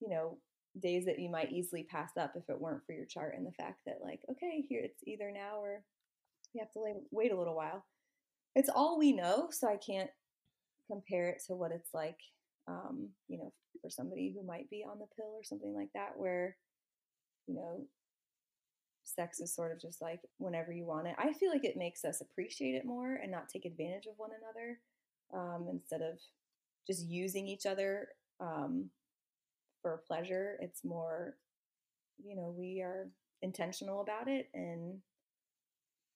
you 0.00 0.08
know, 0.08 0.38
days 0.80 1.06
that 1.06 1.18
you 1.18 1.30
might 1.30 1.52
easily 1.52 1.84
pass 1.84 2.10
up 2.18 2.32
if 2.36 2.48
it 2.48 2.60
weren't 2.60 2.84
for 2.86 2.92
your 2.92 3.06
chart 3.06 3.34
and 3.36 3.46
the 3.46 3.52
fact 3.52 3.80
that 3.86 3.98
like, 4.02 4.20
okay, 4.30 4.64
here 4.68 4.82
it's 4.84 5.02
either 5.06 5.30
now 5.32 5.58
or 5.60 5.82
you 6.52 6.60
have 6.60 6.72
to 6.72 6.80
wait 7.10 7.32
a 7.32 7.38
little 7.38 7.56
while. 7.56 7.84
It's 8.56 8.70
all 8.74 8.98
we 8.98 9.12
know, 9.12 9.48
so 9.52 9.68
I 9.68 9.76
can't 9.76 10.10
compare 10.90 11.28
it 11.28 11.42
to 11.46 11.54
what 11.54 11.72
it's 11.72 11.94
like, 11.94 12.18
um, 12.68 13.10
you 13.28 13.38
know, 13.38 13.52
for 13.82 13.90
somebody 13.90 14.34
who 14.34 14.46
might 14.46 14.70
be 14.70 14.84
on 14.88 14.98
the 14.98 15.06
pill 15.16 15.32
or 15.34 15.44
something 15.44 15.74
like 15.74 15.90
that, 15.94 16.12
where, 16.16 16.56
you 17.46 17.54
know, 17.54 17.86
sex 19.04 19.40
is 19.40 19.54
sort 19.54 19.72
of 19.72 19.80
just 19.80 20.02
like 20.02 20.20
whenever 20.38 20.72
you 20.72 20.84
want 20.84 21.06
it. 21.06 21.14
I 21.18 21.32
feel 21.32 21.50
like 21.50 21.64
it 21.64 21.76
makes 21.76 22.04
us 22.04 22.20
appreciate 22.20 22.74
it 22.74 22.84
more 22.86 23.14
and 23.22 23.30
not 23.30 23.48
take 23.48 23.64
advantage 23.64 24.06
of 24.06 24.14
one 24.16 24.30
another 24.40 24.80
um, 25.34 25.68
instead 25.70 26.02
of 26.02 26.18
just 26.86 27.06
using 27.08 27.46
each 27.46 27.66
other 27.66 28.08
um, 28.40 28.90
for 29.82 30.02
pleasure. 30.06 30.58
It's 30.60 30.84
more, 30.84 31.36
you 32.24 32.36
know, 32.36 32.54
we 32.56 32.80
are 32.82 33.08
intentional 33.42 34.00
about 34.00 34.28
it 34.28 34.48
and 34.54 34.98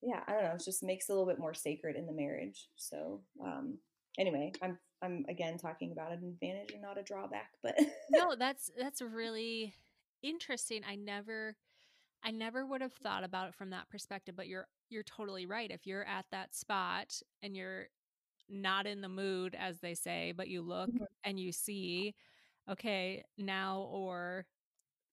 yeah, 0.03 0.21
I 0.27 0.33
don't 0.33 0.45
know. 0.45 0.55
It 0.55 0.65
just 0.65 0.83
makes 0.83 1.09
it 1.09 1.13
a 1.13 1.15
little 1.15 1.29
bit 1.29 1.39
more 1.39 1.55
sacred 1.55 1.97
in 1.97 2.07
the 2.07 2.13
marriage. 2.13 2.69
So, 2.77 3.21
um, 3.45 3.79
anyway, 4.19 4.53
I'm 4.63 4.79
I'm 5.03 5.25
again 5.29 5.59
talking 5.59 5.93
about 5.93 6.13
an 6.13 6.25
advantage 6.25 6.73
and 6.73 6.83
not 6.83 6.99
a 6.99 7.03
drawback, 7.03 7.51
but 7.63 7.79
no, 8.11 8.35
that's 8.39 8.71
that's 8.79 9.03
really 9.03 9.75
interesting. 10.23 10.83
I 10.89 10.97
never 10.97 11.57
I 12.23 12.31
never 12.31 12.67
would 12.67 12.81
have 12.81 12.93
thought 12.93 13.25
about 13.25 13.49
it 13.49 13.55
from 13.55 13.71
that 13.71 13.89
perspective, 13.89 14.37
but 14.37 14.49
you're 14.49 14.67
you're 14.89 15.03
totally 15.03 15.47
right. 15.47 15.71
If 15.71 15.87
you're 15.87 16.05
at 16.05 16.27
that 16.31 16.55
spot 16.55 17.21
and 17.43 17.57
you're 17.57 17.87
not 18.49 18.87
in 18.87 19.01
the 19.01 19.09
mood 19.09 19.57
as 19.59 19.79
they 19.81 19.95
say, 19.95 20.33
but 20.37 20.49
you 20.49 20.63
look 20.63 20.91
mm-hmm. 20.91 21.05
and 21.25 21.39
you 21.39 21.53
see 21.53 22.15
okay, 22.71 23.25
now 23.37 23.89
or 23.91 24.47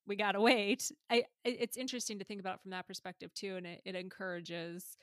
we 0.08 0.16
got 0.16 0.32
to 0.32 0.42
wait. 0.42 0.92
I 1.10 1.24
it's 1.44 1.78
interesting 1.78 2.20
to 2.20 2.26
think 2.26 2.40
about 2.40 2.62
from 2.62 2.72
that 2.72 2.88
perspective 2.88 3.34
too 3.34 3.56
and 3.58 3.68
it, 3.68 3.82
it 3.86 3.96
encourages 3.96 4.98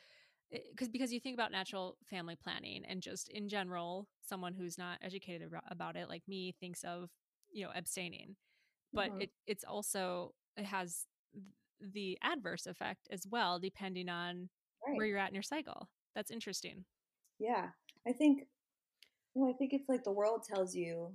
because 0.50 0.88
eh, 0.88 0.90
because 0.92 1.12
you 1.12 1.20
think 1.20 1.34
about 1.34 1.52
natural 1.52 1.96
family 2.08 2.36
planning 2.36 2.84
and 2.88 3.00
just 3.02 3.28
in 3.28 3.48
general 3.48 4.08
someone 4.22 4.54
who's 4.54 4.78
not 4.78 4.98
educated 5.02 5.48
about 5.70 5.96
it 5.96 6.08
like 6.08 6.22
me 6.26 6.54
thinks 6.58 6.82
of 6.84 7.10
you 7.52 7.64
know 7.64 7.70
abstaining 7.74 8.36
but 8.92 9.10
mm-hmm. 9.10 9.22
it 9.22 9.30
it's 9.46 9.64
also 9.64 10.32
it 10.56 10.64
has 10.64 11.06
the 11.80 12.18
adverse 12.22 12.66
effect 12.66 13.08
as 13.10 13.26
well, 13.28 13.58
depending 13.58 14.08
on 14.08 14.48
right. 14.86 14.96
where 14.96 15.06
you're 15.06 15.18
at 15.18 15.28
in 15.28 15.34
your 15.34 15.42
cycle. 15.42 15.88
That's 16.14 16.30
interesting. 16.30 16.84
Yeah. 17.38 17.68
I 18.06 18.12
think, 18.12 18.46
well, 19.34 19.50
I 19.50 19.54
think 19.54 19.72
it's 19.72 19.88
like 19.88 20.04
the 20.04 20.12
world 20.12 20.44
tells 20.44 20.74
you, 20.74 21.12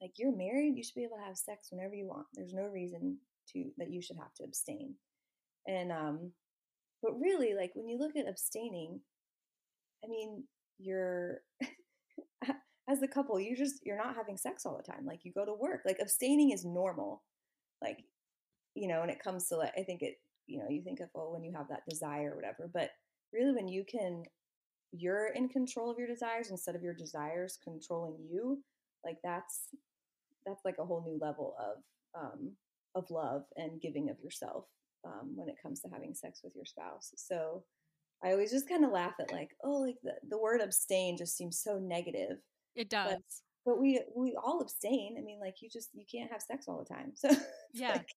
like, 0.00 0.12
you're 0.16 0.36
married, 0.36 0.76
you 0.76 0.82
should 0.82 0.94
be 0.94 1.04
able 1.04 1.16
to 1.16 1.24
have 1.24 1.36
sex 1.36 1.68
whenever 1.70 1.94
you 1.94 2.06
want. 2.06 2.26
There's 2.34 2.52
no 2.52 2.64
reason 2.66 3.18
to, 3.52 3.70
that 3.78 3.90
you 3.90 4.02
should 4.02 4.16
have 4.16 4.34
to 4.34 4.44
abstain. 4.44 4.94
And, 5.66 5.90
um, 5.90 6.32
but 7.02 7.18
really, 7.18 7.54
like, 7.54 7.72
when 7.74 7.88
you 7.88 7.98
look 7.98 8.16
at 8.16 8.28
abstaining, 8.28 9.00
I 10.04 10.08
mean, 10.08 10.44
you're, 10.78 11.40
as 12.88 13.02
a 13.02 13.08
couple, 13.08 13.40
you 13.40 13.56
just, 13.56 13.80
you're 13.84 13.96
not 13.96 14.16
having 14.16 14.36
sex 14.36 14.66
all 14.66 14.76
the 14.76 14.92
time. 14.92 15.06
Like, 15.06 15.24
you 15.24 15.32
go 15.32 15.44
to 15.44 15.54
work. 15.54 15.82
Like, 15.84 15.98
abstaining 16.00 16.50
is 16.50 16.64
normal. 16.64 17.22
Like, 17.82 18.04
you 18.74 18.88
know, 18.88 19.00
when 19.00 19.10
it 19.10 19.22
comes 19.22 19.48
to 19.48 19.56
like, 19.56 19.72
I 19.76 19.82
think 19.82 20.02
it, 20.02 20.16
you 20.46 20.58
know, 20.58 20.66
you 20.68 20.82
think 20.82 21.00
of, 21.00 21.08
well, 21.14 21.32
when 21.32 21.42
you 21.42 21.52
have 21.56 21.68
that 21.68 21.82
desire 21.88 22.32
or 22.32 22.36
whatever, 22.36 22.70
but 22.72 22.90
really 23.32 23.52
when 23.52 23.68
you 23.68 23.84
can, 23.90 24.22
you're 24.92 25.28
in 25.28 25.48
control 25.48 25.90
of 25.90 25.98
your 25.98 26.06
desires 26.06 26.50
instead 26.50 26.76
of 26.76 26.82
your 26.82 26.94
desires 26.94 27.58
controlling 27.64 28.18
you, 28.30 28.62
like 29.04 29.16
that's, 29.24 29.68
that's 30.46 30.64
like 30.64 30.76
a 30.78 30.84
whole 30.84 31.04
new 31.04 31.18
level 31.20 31.54
of, 31.60 32.20
um, 32.20 32.52
of 32.94 33.10
love 33.10 33.42
and 33.56 33.80
giving 33.80 34.08
of 34.08 34.16
yourself 34.22 34.64
um, 35.04 35.32
when 35.34 35.48
it 35.48 35.56
comes 35.62 35.80
to 35.80 35.88
having 35.88 36.14
sex 36.14 36.40
with 36.42 36.54
your 36.54 36.64
spouse. 36.64 37.12
So 37.16 37.64
I 38.24 38.32
always 38.32 38.50
just 38.50 38.68
kind 38.68 38.84
of 38.84 38.92
laugh 38.92 39.14
at 39.20 39.32
like, 39.32 39.50
oh, 39.64 39.80
like 39.80 39.96
the, 40.02 40.12
the 40.28 40.38
word 40.38 40.60
abstain 40.60 41.16
just 41.16 41.36
seems 41.36 41.60
so 41.62 41.78
negative. 41.78 42.38
It 42.74 42.88
does. 42.88 43.12
But, 43.64 43.72
but 43.72 43.80
we 43.80 44.00
we 44.16 44.36
all 44.42 44.60
abstain. 44.60 45.16
I 45.18 45.22
mean, 45.22 45.40
like 45.40 45.56
you 45.60 45.68
just 45.70 45.90
you 45.92 46.04
can't 46.10 46.30
have 46.30 46.40
sex 46.40 46.66
all 46.68 46.78
the 46.78 46.94
time. 46.94 47.12
So 47.16 47.28
yeah, 47.74 47.92
like, 47.92 48.08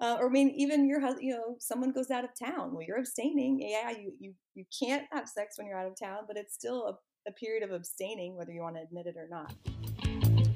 uh, 0.00 0.16
or 0.20 0.28
I 0.28 0.30
mean, 0.30 0.50
even 0.56 0.88
your 0.88 1.00
husband, 1.00 1.26
you 1.26 1.34
know, 1.34 1.56
someone 1.58 1.92
goes 1.92 2.10
out 2.10 2.24
of 2.24 2.30
town. 2.38 2.72
Well, 2.72 2.84
you're 2.86 2.98
abstaining. 2.98 3.58
Yeah, 3.60 3.90
you 3.90 4.12
you 4.18 4.34
you 4.54 4.64
can't 4.78 5.06
have 5.12 5.28
sex 5.28 5.56
when 5.56 5.66
you're 5.66 5.78
out 5.78 5.86
of 5.86 5.98
town, 5.98 6.24
but 6.26 6.36
it's 6.36 6.54
still 6.54 6.86
a, 6.86 7.30
a 7.30 7.32
period 7.32 7.62
of 7.62 7.72
abstaining, 7.72 8.36
whether 8.36 8.52
you 8.52 8.62
want 8.62 8.76
to 8.76 8.82
admit 8.82 9.06
it 9.06 9.16
or 9.16 9.28
not. 9.28 9.54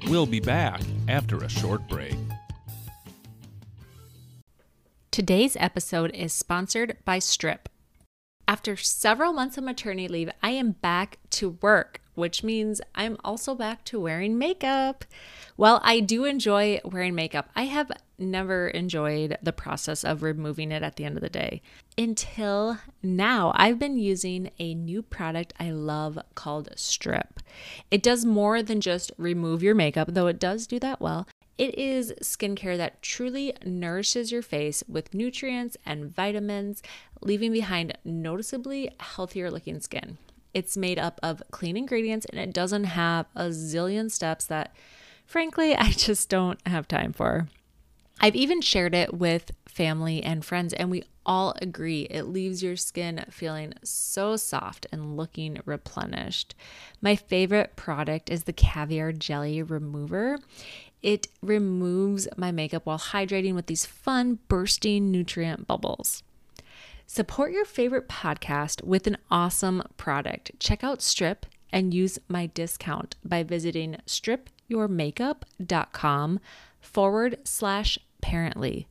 We'll 0.07 0.27
be 0.27 0.39
back 0.39 0.81
after 1.07 1.37
a 1.37 1.49
short 1.49 1.87
break. 1.87 2.15
Today's 5.09 5.57
episode 5.59 6.11
is 6.13 6.31
sponsored 6.31 6.97
by 7.05 7.19
Strip. 7.19 7.69
After 8.47 8.75
several 8.75 9.33
months 9.33 9.57
of 9.57 9.63
maternity 9.63 10.07
leave, 10.07 10.29
I 10.43 10.51
am 10.51 10.73
back 10.73 11.17
to 11.31 11.57
work, 11.61 12.01
which 12.15 12.43
means 12.43 12.81
I'm 12.95 13.17
also 13.23 13.55
back 13.55 13.83
to 13.85 13.99
wearing 13.99 14.37
makeup. 14.37 15.05
While 15.55 15.79
I 15.83 15.99
do 15.99 16.25
enjoy 16.25 16.81
wearing 16.83 17.15
makeup, 17.15 17.49
I 17.55 17.63
have 17.63 17.91
never 18.17 18.67
enjoyed 18.69 19.37
the 19.41 19.53
process 19.53 20.03
of 20.03 20.23
removing 20.23 20.71
it 20.71 20.83
at 20.83 20.95
the 20.95 21.05
end 21.05 21.17
of 21.17 21.21
the 21.21 21.29
day. 21.29 21.61
Until 21.97 22.79
now, 23.03 23.51
I've 23.55 23.79
been 23.79 23.97
using 23.97 24.51
a 24.59 24.73
new 24.73 25.01
product 25.01 25.53
I 25.59 25.71
love 25.71 26.17
called 26.33 26.69
Strip. 26.75 27.39
It 27.91 28.03
does 28.03 28.25
more 28.25 28.63
than 28.63 28.81
just 28.81 29.11
remove 29.17 29.63
your 29.63 29.75
makeup, 29.75 30.09
though 30.11 30.27
it 30.27 30.39
does 30.39 30.67
do 30.67 30.79
that 30.79 31.01
well. 31.01 31.27
It 31.57 31.77
is 31.77 32.13
skincare 32.21 32.75
that 32.77 33.01
truly 33.01 33.53
nourishes 33.65 34.29
your 34.29 34.41
face 34.41 34.83
with 34.89 35.13
nutrients 35.13 35.77
and 35.85 36.13
vitamins, 36.13 36.83
leaving 37.21 37.53
behind 37.53 37.97
noticeably 38.03 38.93
healthier 38.99 39.49
looking 39.49 39.79
skin. 39.79 40.17
It's 40.55 40.75
made 40.75 40.97
up 40.97 41.19
of 41.21 41.43
clean 41.51 41.77
ingredients 41.77 42.25
and 42.25 42.39
it 42.39 42.53
doesn't 42.53 42.85
have 42.85 43.27
a 43.35 43.49
zillion 43.49 44.09
steps 44.09 44.45
that, 44.45 44.73
frankly, 45.27 45.75
I 45.77 45.91
just 45.91 46.29
don't 46.29 46.65
have 46.65 46.87
time 46.87 47.13
for. 47.13 47.47
I've 48.21 48.35
even 48.35 48.61
shared 48.61 48.95
it 48.95 49.13
with 49.13 49.51
family 49.67 50.23
and 50.23 50.43
friends, 50.43 50.73
and 50.73 50.89
we 50.89 51.03
all 51.25 51.53
agree 51.61 52.03
it 52.03 52.23
leaves 52.23 52.63
your 52.63 52.77
skin 52.77 53.25
feeling 53.29 53.73
so 53.83 54.37
soft 54.37 54.87
and 54.91 55.17
looking 55.17 55.59
replenished. 55.65 56.55
My 57.01 57.15
favorite 57.15 57.75
product 57.75 58.29
is 58.29 58.43
the 58.43 58.53
Caviar 58.53 59.11
Jelly 59.11 59.61
Remover. 59.61 60.39
It 61.03 61.27
removes 61.41 62.27
my 62.37 62.51
makeup 62.51 62.85
while 62.85 62.97
hydrating 62.97 63.53
with 63.53 63.67
these 63.67 63.85
fun, 63.85 64.39
bursting 64.47 65.11
nutrient 65.11 65.67
bubbles. 65.67 66.23
Support 67.07 67.51
your 67.51 67.65
favorite 67.65 68.07
podcast 68.09 68.83
with 68.83 69.05
an 69.07 69.17
awesome 69.29 69.83
product. 69.97 70.51
Check 70.59 70.83
out 70.83 71.01
Strip 71.01 71.45
and 71.71 71.93
use 71.93 72.17
my 72.27 72.47
discount 72.47 73.15
by 73.23 73.43
visiting 73.43 73.97
stripyourmakeup.com 74.07 76.39
forward 76.79 77.37
slash 77.43 77.99
parently. 78.21 78.85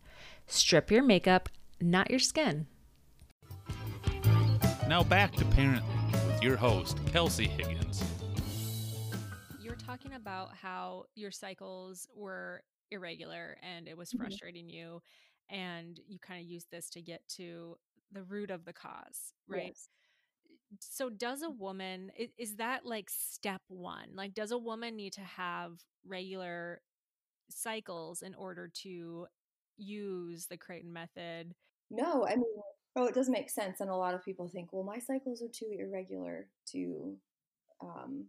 Strip 0.47 0.91
your 0.91 1.03
makeup, 1.03 1.49
not 1.81 2.11
your 2.11 2.19
skin. 2.21 2.67
Now 4.89 5.03
back 5.03 5.33
to 5.37 5.45
Parently 5.47 5.83
with 6.27 6.43
your 6.43 6.57
host, 6.57 6.99
Kelsey 7.07 7.49
Higgins 7.49 8.03
You're 9.61 9.77
talking 9.77 10.13
about 10.15 10.55
how 10.55 11.05
your 11.15 11.31
cycles 11.31 12.07
were 12.15 12.63
irregular 12.91 13.57
and 13.63 13.89
it 13.89 13.97
was 13.97 14.13
Mhm. 14.13 14.19
frustrating 14.19 14.69
you 14.69 15.01
and 15.49 15.99
you 16.07 16.19
kind 16.19 16.41
of 16.45 16.47
use 16.47 16.67
this 16.71 16.91
to 16.91 17.01
get 17.03 17.27
to 17.37 17.79
the 18.13 18.23
root 18.23 18.51
of 18.51 18.65
the 18.65 18.73
cause 18.73 19.33
right 19.49 19.75
Yes. 19.75 19.89
so 20.81 21.09
does 21.11 21.43
a 21.43 21.51
woman 21.51 22.11
is 22.39 22.57
that 22.57 22.85
like 22.85 23.09
step 23.11 23.63
one 23.69 24.09
like 24.15 24.35
does 24.35 24.51
a 24.51 24.59
woman 24.59 24.97
need 24.97 25.13
to 25.15 25.21
have 25.23 25.73
regular 26.07 26.81
cycles 27.51 28.23
in 28.23 28.35
order 28.35 28.71
to 28.83 29.27
use 29.77 30.47
the 30.47 30.57
creighton 30.57 30.93
method 30.93 31.55
No, 31.91 32.27
I 32.27 32.37
mean, 32.37 32.55
oh, 32.97 33.07
it 33.07 33.15
does 33.15 33.29
make 33.29 33.51
sense. 33.51 33.81
And 33.81 33.91
a 33.91 33.95
lot 33.97 34.15
of 34.15 34.25
people 34.25 34.49
think, 34.49 34.73
well, 34.73 34.85
my 34.85 34.99
cycles 34.99 35.43
are 35.43 35.49
too 35.53 35.71
irregular 35.79 36.49
to 36.73 37.17
um, 37.83 38.27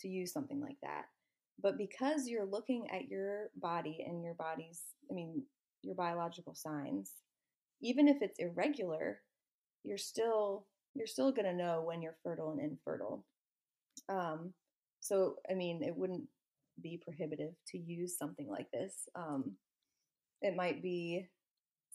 to 0.00 0.08
use 0.08 0.32
something 0.32 0.60
like 0.60 0.78
that. 0.82 1.04
But 1.62 1.78
because 1.78 2.28
you're 2.28 2.44
looking 2.46 2.88
at 2.90 3.08
your 3.08 3.50
body 3.56 4.04
and 4.06 4.22
your 4.24 4.34
body's, 4.34 4.82
I 5.10 5.14
mean, 5.14 5.42
your 5.82 5.94
biological 5.94 6.54
signs, 6.54 7.12
even 7.80 8.08
if 8.08 8.18
it's 8.22 8.38
irregular, 8.38 9.22
you're 9.84 9.98
still 9.98 10.66
you're 10.94 11.06
still 11.06 11.32
gonna 11.32 11.52
know 11.54 11.82
when 11.82 12.02
you're 12.02 12.16
fertile 12.22 12.52
and 12.52 12.60
infertile. 12.60 13.24
Um, 14.08 14.52
so, 15.00 15.36
I 15.50 15.54
mean, 15.54 15.82
it 15.82 15.96
wouldn't 15.96 16.24
be 16.82 17.00
prohibitive 17.04 17.52
to 17.68 17.78
use 17.78 18.16
something 18.18 18.48
like 18.48 18.70
this. 18.72 19.08
Um, 19.14 19.56
it 20.42 20.56
might 20.56 20.82
be 20.82 21.26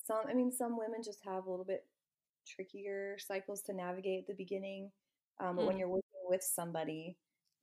some 0.05 0.21
i 0.29 0.33
mean 0.33 0.51
some 0.51 0.77
women 0.77 1.01
just 1.03 1.19
have 1.25 1.45
a 1.45 1.49
little 1.49 1.65
bit 1.65 1.85
trickier 2.47 3.17
cycles 3.19 3.61
to 3.61 3.73
navigate 3.73 4.21
at 4.21 4.27
the 4.27 4.33
beginning 4.35 4.91
um, 5.39 5.55
but 5.55 5.65
when 5.65 5.75
Mm. 5.75 5.79
you're 5.79 5.89
working 5.89 6.03
with 6.25 6.41
somebody 6.43 7.17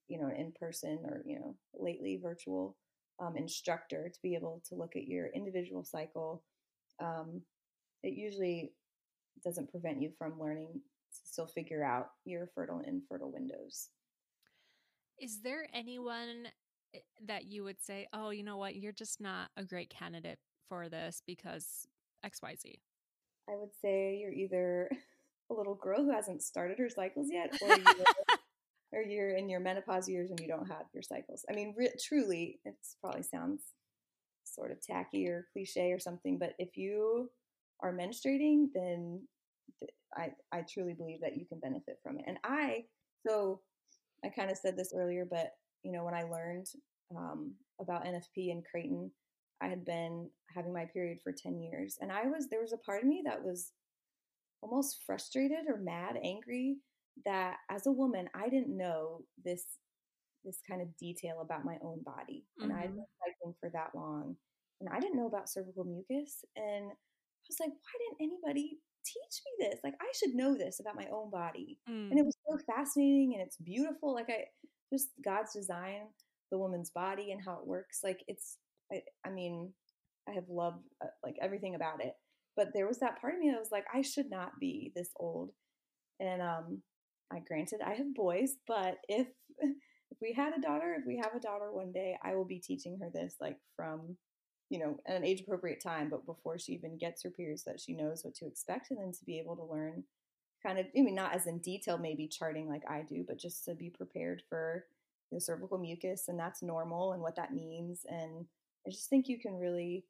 you 0.09 0.19
know 0.19 0.29
in 0.31 0.53
person 0.59 0.99
or 1.05 1.23
you 1.27 1.39
know 1.39 1.57
lately 1.75 2.19
virtual 2.23 2.77
um, 3.21 3.37
instructor 3.37 4.09
to 4.13 4.21
be 4.23 4.35
able 4.35 4.63
to 4.69 4.75
look 4.77 4.95
at 4.97 5.07
your 5.09 5.29
individual 5.35 5.85
cycle 5.85 6.43
um, 7.01 7.43
it 8.03 8.15
usually 8.15 8.73
doesn't 9.45 9.71
prevent 9.71 10.01
you 10.03 10.11
from 10.19 10.39
learning 10.41 10.69
to 11.13 11.19
still 11.25 11.47
figure 11.47 11.83
out 11.85 12.11
your 12.25 12.49
fertile 12.55 12.79
and 12.79 12.87
infertile 12.89 13.31
windows 13.33 13.89
Is 15.19 15.41
there 15.43 15.69
anyone 15.73 16.49
eh, 16.95 16.99
that 17.27 17.47
you 17.47 17.65
would 17.65 17.81
say, 17.83 18.07
oh, 18.13 18.31
you 18.31 18.43
know 18.45 18.57
what, 18.57 18.77
you're 18.77 18.93
just 18.93 19.21
not 19.21 19.51
a 19.57 19.65
great 19.65 19.91
candidate 19.91 20.39
for 20.69 20.89
this 20.89 21.23
because 21.27 21.87
XYZ? 22.25 22.75
i 23.49 23.57
would 23.57 23.73
say 23.81 24.17
you're 24.21 24.33
either 24.33 24.91
a 25.51 25.55
little 25.55 25.75
girl 25.75 26.05
who 26.05 26.11
hasn't 26.13 26.43
started 26.43 26.79
her 26.79 26.91
cycles 26.91 27.29
yet 27.33 27.51
or 27.63 27.75
you're 27.77 28.05
or 28.93 29.03
you're 29.03 29.31
in 29.37 29.49
your 29.49 29.61
menopause 29.61 30.09
years 30.09 30.31
and 30.31 30.41
you 30.41 30.49
don't 30.49 30.69
have 30.69 30.87
your 30.95 31.03
cycles. 31.03 31.45
I 31.51 31.55
mean, 31.55 31.75
re- 31.77 31.93
truly, 32.03 32.61
it 32.65 32.75
probably 33.01 33.23
sounds 33.23 33.63
sort 34.45 34.71
of 34.73 34.81
tacky 34.81 35.29
or 35.29 35.47
cliche 35.53 35.93
or 35.93 35.99
something, 35.99 36.39
but 36.39 36.55
if 36.59 36.77
you 36.77 37.31
are 37.83 37.93
menstruating, 37.93 38.67
then 38.75 39.21
th- 39.79 39.93
I, 40.17 40.31
I 40.53 40.63
truly 40.63 40.95
believe 40.95 41.21
that 41.21 41.37
you 41.37 41.47
can 41.47 41.61
benefit 41.61 41.99
from 42.03 42.19
it. 42.19 42.25
And 42.27 42.39
I, 42.45 42.85
so 43.27 43.61
I 44.25 44.29
kind 44.29 44.51
of 44.51 44.57
said 44.57 44.77
this 44.77 44.93
earlier, 44.97 45.27
but 45.29 45.53
you 45.83 45.93
know, 45.93 46.05
when 46.05 46.15
I 46.15 46.25
learned 46.25 46.67
um, 47.17 47.53
about 47.81 48.05
NFP 48.05 48.51
and 48.51 48.65
Creighton, 48.65 49.11
I 49.63 49.69
had 49.69 49.85
been 49.85 50.29
having 50.55 50.73
my 50.73 50.87
period 50.87 51.19
for 51.23 51.33
10 51.33 51.61
years. 51.61 51.99
And 52.01 52.13
I 52.13 52.27
was, 52.27 52.49
there 52.49 52.61
was 52.61 52.73
a 52.73 52.79
part 52.79 53.03
of 53.03 53.09
me 53.09 53.23
that 53.25 53.43
was 53.43 53.73
almost 54.63 55.03
frustrated 55.07 55.69
or 55.69 55.79
mad, 55.79 56.17
angry 56.23 56.79
that 57.25 57.57
as 57.71 57.87
a 57.87 57.93
woman 57.93 58.29
I 58.35 58.49
didn't 58.49 58.77
know 58.77 59.23
this 59.45 59.65
this 60.45 60.61
kind 60.69 60.81
of 60.81 60.97
detail 60.97 61.41
about 61.43 61.65
my 61.65 61.77
own 61.83 62.01
body. 62.05 62.45
And 62.61 62.73
I'd 62.73 62.95
been 62.95 63.05
cycling 63.21 63.55
for 63.61 63.71
that 63.71 63.91
long. 63.95 64.37
And 64.81 64.89
I 64.89 65.01
didn't 65.01 65.17
know 65.17 65.27
about 65.27 65.51
cervical 65.51 65.85
mucus. 65.85 66.45
And 66.57 66.93
was 67.49 67.61
like, 67.61 67.71
why 67.71 67.95
didn't 67.99 68.31
anybody 68.31 68.79
teach 69.05 69.43
me 69.45 69.67
this? 69.69 69.81
Like 69.83 69.95
I 70.01 70.11
should 70.15 70.35
know 70.35 70.57
this 70.57 70.81
about 70.81 70.97
my 70.97 71.07
own 71.13 71.31
body. 71.31 71.79
Mm. 71.89 72.11
And 72.11 72.19
it 72.19 72.25
was 72.25 72.37
so 72.47 72.59
fascinating 72.67 73.35
and 73.35 73.43
it's 73.43 73.57
beautiful. 73.57 74.15
Like 74.15 74.29
I 74.29 74.45
just 74.93 75.09
God's 75.25 75.53
design, 75.53 76.09
the 76.51 76.59
woman's 76.59 76.91
body 76.91 77.33
and 77.33 77.41
how 77.45 77.55
it 77.55 77.67
works. 77.67 78.01
Like 78.03 78.23
it's 78.29 78.57
I, 78.93 79.03
I 79.27 79.31
mean, 79.31 79.73
I 80.29 80.33
have 80.33 80.49
loved 80.49 80.85
uh, 81.03 81.09
like 81.25 81.37
everything 81.41 81.75
about 81.75 82.05
it. 82.05 82.15
But 82.57 82.69
there 82.75 82.89
was 82.89 82.99
that 82.99 83.21
part 83.21 83.35
of 83.35 83.41
me 83.41 83.51
that 83.51 83.61
was 83.61 83.71
like, 83.71 83.85
I 83.95 84.03
should 84.03 84.31
not 84.31 84.59
be 84.61 84.93
this 84.97 85.11
old. 85.17 85.51
And 86.19 86.43
um, 86.43 86.83
I 87.33 87.39
granted 87.47 87.81
I 87.87 87.95
have 87.95 88.15
boys, 88.15 88.57
but 88.67 88.97
if 89.09 89.29
if 90.11 90.19
we 90.21 90.33
had 90.33 90.53
a 90.57 90.61
daughter, 90.61 90.97
if 90.99 91.05
we 91.07 91.21
have 91.23 91.35
a 91.37 91.41
daughter 91.41 91.73
one 91.73 91.93
day, 91.93 92.17
I 92.23 92.35
will 92.35 92.47
be 92.47 92.61
teaching 92.61 92.99
her 93.01 93.11
this 93.13 93.35
like 93.41 93.57
from, 93.77 94.17
you 94.71 94.79
know, 94.79 94.99
at 95.07 95.17
an 95.17 95.25
age 95.25 95.41
appropriate 95.43 95.81
time, 95.81 96.11
but 96.11 96.27
before 96.27 96.59
she 96.59 96.73
even 96.73 96.99
gets 96.99 97.23
her 97.23 97.31
periods, 97.31 97.65
that 97.65 97.81
she 97.81 97.95
knows 97.95 98.25
what 98.25 98.35
to 98.37 98.47
expect, 98.47 98.91
and 98.91 99.01
then 99.01 99.13
to 99.13 99.25
be 99.25 99.39
able 99.39 99.57
to 99.57 99.65
learn, 99.65 100.05
kind 100.63 100.79
of, 100.79 100.87
I 100.97 101.01
mean, 101.03 101.15
not 101.15 101.35
as 101.35 101.47
in 101.47 101.59
detail, 101.61 101.99
maybe 101.99 102.29
charting 102.29 102.69
like 102.69 102.83
I 102.89 103.03
do, 103.03 103.25
but 103.27 103.39
just 103.39 103.65
to 103.67 103.75
be 103.75 103.91
prepared 103.91 104.43
for 104.49 104.87
the 105.33 105.41
cervical 105.41 105.79
mucus, 105.79 106.29
and 106.29 106.39
that's 106.39 106.63
normal, 106.63 107.13
and 107.13 107.23
what 107.23 107.37
that 107.37 107.55
means, 107.55 108.05
and 108.09 108.47
I 108.87 108.91
just 108.91 109.09
think 109.11 109.29
you 109.29 109.39
can 109.41 109.55
really 109.59 110.07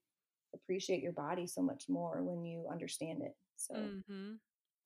appreciate 0.54 1.02
your 1.02 1.12
body 1.12 1.46
so 1.46 1.62
much 1.62 1.88
more 1.88 2.22
when 2.22 2.44
you 2.44 2.66
understand 2.70 3.22
it. 3.22 3.36
So. 3.56 3.92
hmm 4.04 4.34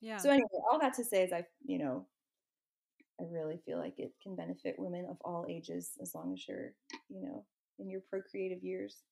Yeah. 0.01 0.19
So 0.19 0.31
anyway, 0.31 0.49
all 0.71 0.79
that 0.81 0.95
to 0.95 1.05
say 1.05 1.25
is 1.25 1.33
I, 1.33 1.47
you 1.65 1.79
know, 1.79 2.09
I 3.21 3.25
really 3.25 3.59
feel 3.59 3.79
like 3.79 3.99
it 3.99 4.15
can 4.23 4.35
benefit 4.37 4.79
women 4.79 5.07
of 5.07 5.19
all 5.25 5.47
ages 5.49 5.97
as 6.01 6.15
long 6.15 6.33
as 6.33 6.47
you're, 6.49 6.75
you 7.09 7.21
know, 7.23 7.47
in 7.79 7.89
your 7.91 8.01
procreative 8.01 8.63
years. 8.65 9.03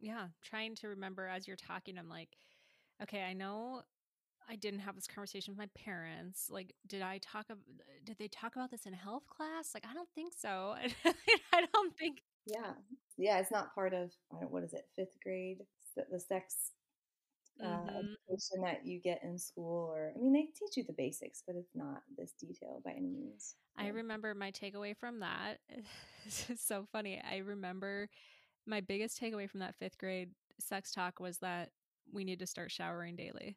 Yeah. 0.00 0.28
Trying 0.42 0.74
to 0.76 0.88
remember 0.88 1.26
as 1.26 1.46
you're 1.46 1.56
talking, 1.56 1.98
I'm 1.98 2.08
like, 2.08 2.30
okay, 3.02 3.22
I 3.24 3.32
know 3.32 3.82
I 4.48 4.56
didn't 4.56 4.80
have 4.80 4.94
this 4.94 5.06
conversation 5.06 5.52
with 5.52 5.58
my 5.58 5.82
parents. 5.82 6.48
Like, 6.50 6.74
did 6.86 7.02
I 7.02 7.18
talk? 7.18 7.46
Ab- 7.50 7.58
did 8.04 8.18
they 8.18 8.28
talk 8.28 8.56
about 8.56 8.70
this 8.70 8.86
in 8.86 8.92
health 8.92 9.26
class? 9.28 9.70
Like, 9.74 9.84
I 9.90 9.94
don't 9.94 10.08
think 10.14 10.32
so. 10.36 10.74
I 11.52 11.66
don't 11.72 11.96
think. 11.98 12.22
Yeah, 12.46 12.72
yeah, 13.16 13.38
it's 13.38 13.50
not 13.50 13.74
part 13.74 13.92
of 13.94 14.10
what 14.50 14.62
is 14.64 14.72
it 14.72 14.86
fifth 14.96 15.18
grade 15.22 15.64
the, 15.96 16.20
sex 16.20 16.72
uh, 17.64 17.88
Mhm. 17.90 18.16
education 18.28 18.62
that 18.62 18.86
you 18.86 19.00
get 19.00 19.22
in 19.22 19.38
school, 19.38 19.90
or 19.92 20.12
I 20.14 20.18
mean 20.18 20.32
they 20.32 20.42
teach 20.58 20.76
you 20.76 20.84
the 20.84 20.92
basics, 20.92 21.42
but 21.46 21.56
it's 21.56 21.74
not 21.74 22.02
this 22.16 22.32
detail 22.32 22.80
by 22.84 22.92
any 22.92 23.08
means. 23.10 23.54
I 23.76 23.88
remember 23.88 24.34
my 24.34 24.50
takeaway 24.52 24.96
from 24.96 25.20
that. 25.20 25.58
This 26.24 26.50
is 26.50 26.60
so 26.60 26.86
funny. 26.92 27.20
I 27.30 27.38
remember 27.38 28.08
my 28.66 28.80
biggest 28.80 29.20
takeaway 29.20 29.48
from 29.48 29.60
that 29.60 29.74
fifth 29.76 29.98
grade 29.98 30.30
sex 30.58 30.92
talk 30.92 31.20
was 31.20 31.38
that 31.38 31.70
we 32.12 32.24
need 32.24 32.38
to 32.40 32.46
start 32.46 32.70
showering 32.70 33.16
daily. 33.16 33.56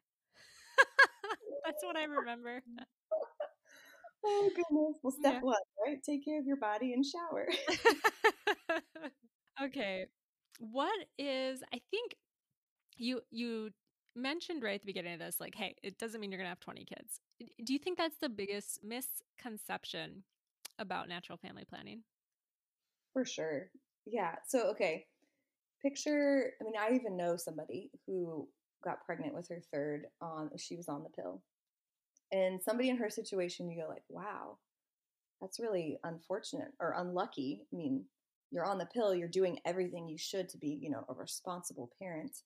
That's 1.64 1.82
what 1.84 1.96
I 1.96 2.04
remember. 2.04 2.62
oh 4.24 4.50
goodness. 4.54 4.98
Well, 5.02 5.12
step 5.18 5.34
Yeah. 5.34 5.40
one, 5.40 5.56
right? 5.86 6.02
Take 6.02 6.24
care 6.24 6.38
of 6.38 6.46
your 6.46 6.56
body 6.56 6.92
and 6.92 7.04
shower. 7.04 7.48
okay. 9.62 10.06
What 10.58 10.98
is 11.18 11.62
I 11.72 11.80
think 11.90 12.16
you 12.96 13.20
you 13.30 13.70
mentioned 14.16 14.62
right 14.62 14.74
at 14.74 14.82
the 14.82 14.86
beginning 14.86 15.14
of 15.14 15.20
this 15.20 15.40
like 15.40 15.54
hey, 15.54 15.74
it 15.82 15.98
doesn't 15.98 16.20
mean 16.20 16.30
you're 16.30 16.38
going 16.38 16.46
to 16.46 16.50
have 16.50 16.60
20 16.60 16.84
kids. 16.84 17.20
Do 17.64 17.72
you 17.72 17.78
think 17.78 17.96
that's 17.96 18.18
the 18.18 18.28
biggest 18.28 18.80
misconception 18.84 20.24
about 20.78 21.08
natural 21.08 21.38
family 21.38 21.64
planning? 21.64 22.02
For 23.12 23.24
sure. 23.24 23.70
Yeah. 24.06 24.36
So, 24.46 24.70
okay. 24.70 25.06
Picture, 25.82 26.52
I 26.60 26.64
mean, 26.64 26.74
I 26.78 26.94
even 26.94 27.16
know 27.16 27.36
somebody 27.36 27.90
who 28.06 28.48
got 28.84 29.04
pregnant 29.04 29.34
with 29.34 29.48
her 29.48 29.62
third 29.72 30.06
on, 30.20 30.50
she 30.58 30.76
was 30.76 30.88
on 30.88 31.02
the 31.02 31.10
pill. 31.10 31.42
And 32.32 32.62
somebody 32.62 32.90
in 32.90 32.96
her 32.98 33.10
situation, 33.10 33.70
you 33.70 33.82
go 33.82 33.88
like, 33.88 34.04
wow, 34.08 34.58
that's 35.40 35.60
really 35.60 35.98
unfortunate 36.04 36.72
or 36.80 36.94
unlucky. 36.98 37.66
I 37.72 37.76
mean, 37.76 38.04
you're 38.50 38.66
on 38.66 38.78
the 38.78 38.86
pill, 38.86 39.14
you're 39.14 39.28
doing 39.28 39.58
everything 39.64 40.08
you 40.08 40.18
should 40.18 40.48
to 40.50 40.58
be, 40.58 40.78
you 40.80 40.90
know, 40.90 41.04
a 41.08 41.14
responsible 41.14 41.90
parent, 42.00 42.36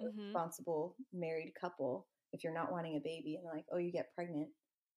a 0.00 0.04
Mhm. 0.04 0.16
responsible 0.26 0.96
married 1.12 1.54
couple. 1.54 2.08
If 2.32 2.44
you're 2.44 2.54
not 2.54 2.72
wanting 2.72 2.96
a 2.96 3.00
baby 3.00 3.36
and 3.36 3.44
like, 3.44 3.66
oh, 3.72 3.78
you 3.78 3.92
get 3.92 4.14
pregnant, 4.14 4.50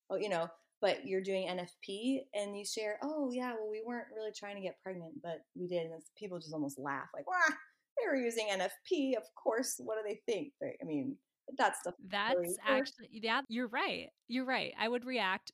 oh, 0.10 0.16
you 0.18 0.30
know, 0.30 0.47
but 0.84 1.07
you're 1.07 1.21
doing 1.21 1.47
NFP 1.47 2.19
and 2.36 2.57
you 2.57 2.65
share, 2.65 2.99
oh 3.01 3.31
yeah, 3.31 3.53
well 3.53 3.69
we 3.71 3.81
weren't 3.86 4.07
really 4.13 4.34
trying 4.38 4.57
to 4.57 4.61
get 4.61 4.75
pregnant, 4.84 5.13
but 5.23 5.39
we 5.55 5.65
did, 5.65 5.89
and 5.89 5.93
people 6.17 6.38
just 6.39 6.53
almost 6.53 6.77
laugh 6.77 7.07
like, 7.15 7.25
wow, 7.25 7.55
they 7.97 8.05
were 8.05 8.17
using 8.17 8.47
NFP, 8.51 9.15
of 9.15 9.23
course. 9.41 9.75
What 9.79 9.95
do 9.95 10.01
they 10.05 10.19
think? 10.29 10.51
They, 10.59 10.75
I 10.81 10.86
mean, 10.86 11.15
that 11.57 11.77
stuff. 11.77 11.93
is 11.99 12.11
really 12.11 12.47
That's 12.47 12.57
weird. 12.67 12.81
actually 12.81 13.09
yeah, 13.11 13.41
you're 13.47 13.69
right. 13.69 14.07
You're 14.27 14.45
right. 14.45 14.73
I 14.77 14.89
would 14.89 15.05
react 15.05 15.53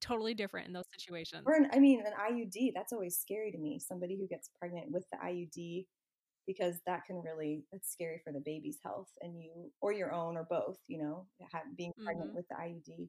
totally 0.00 0.32
different 0.32 0.68
in 0.68 0.72
those 0.72 0.88
situations. 0.96 1.42
Or 1.44 1.54
an, 1.54 1.68
I 1.72 1.78
mean, 1.78 2.02
an 2.06 2.12
IUD. 2.32 2.72
That's 2.74 2.94
always 2.94 3.18
scary 3.18 3.52
to 3.52 3.58
me. 3.58 3.78
Somebody 3.78 4.16
who 4.16 4.26
gets 4.26 4.48
pregnant 4.58 4.90
with 4.90 5.04
the 5.12 5.18
IUD, 5.18 5.84
because 6.46 6.80
that 6.86 7.04
can 7.04 7.20
really 7.22 7.64
that's 7.70 7.92
scary 7.92 8.22
for 8.24 8.32
the 8.32 8.40
baby's 8.40 8.78
health 8.82 9.10
and 9.20 9.38
you 9.38 9.70
or 9.82 9.92
your 9.92 10.12
own 10.14 10.38
or 10.38 10.46
both. 10.48 10.78
You 10.88 10.98
know, 11.02 11.26
have, 11.52 11.76
being 11.76 11.92
pregnant 12.02 12.32
Mhm. 12.32 12.36
with 12.36 12.48
the 12.48 12.54
IUD 12.54 13.08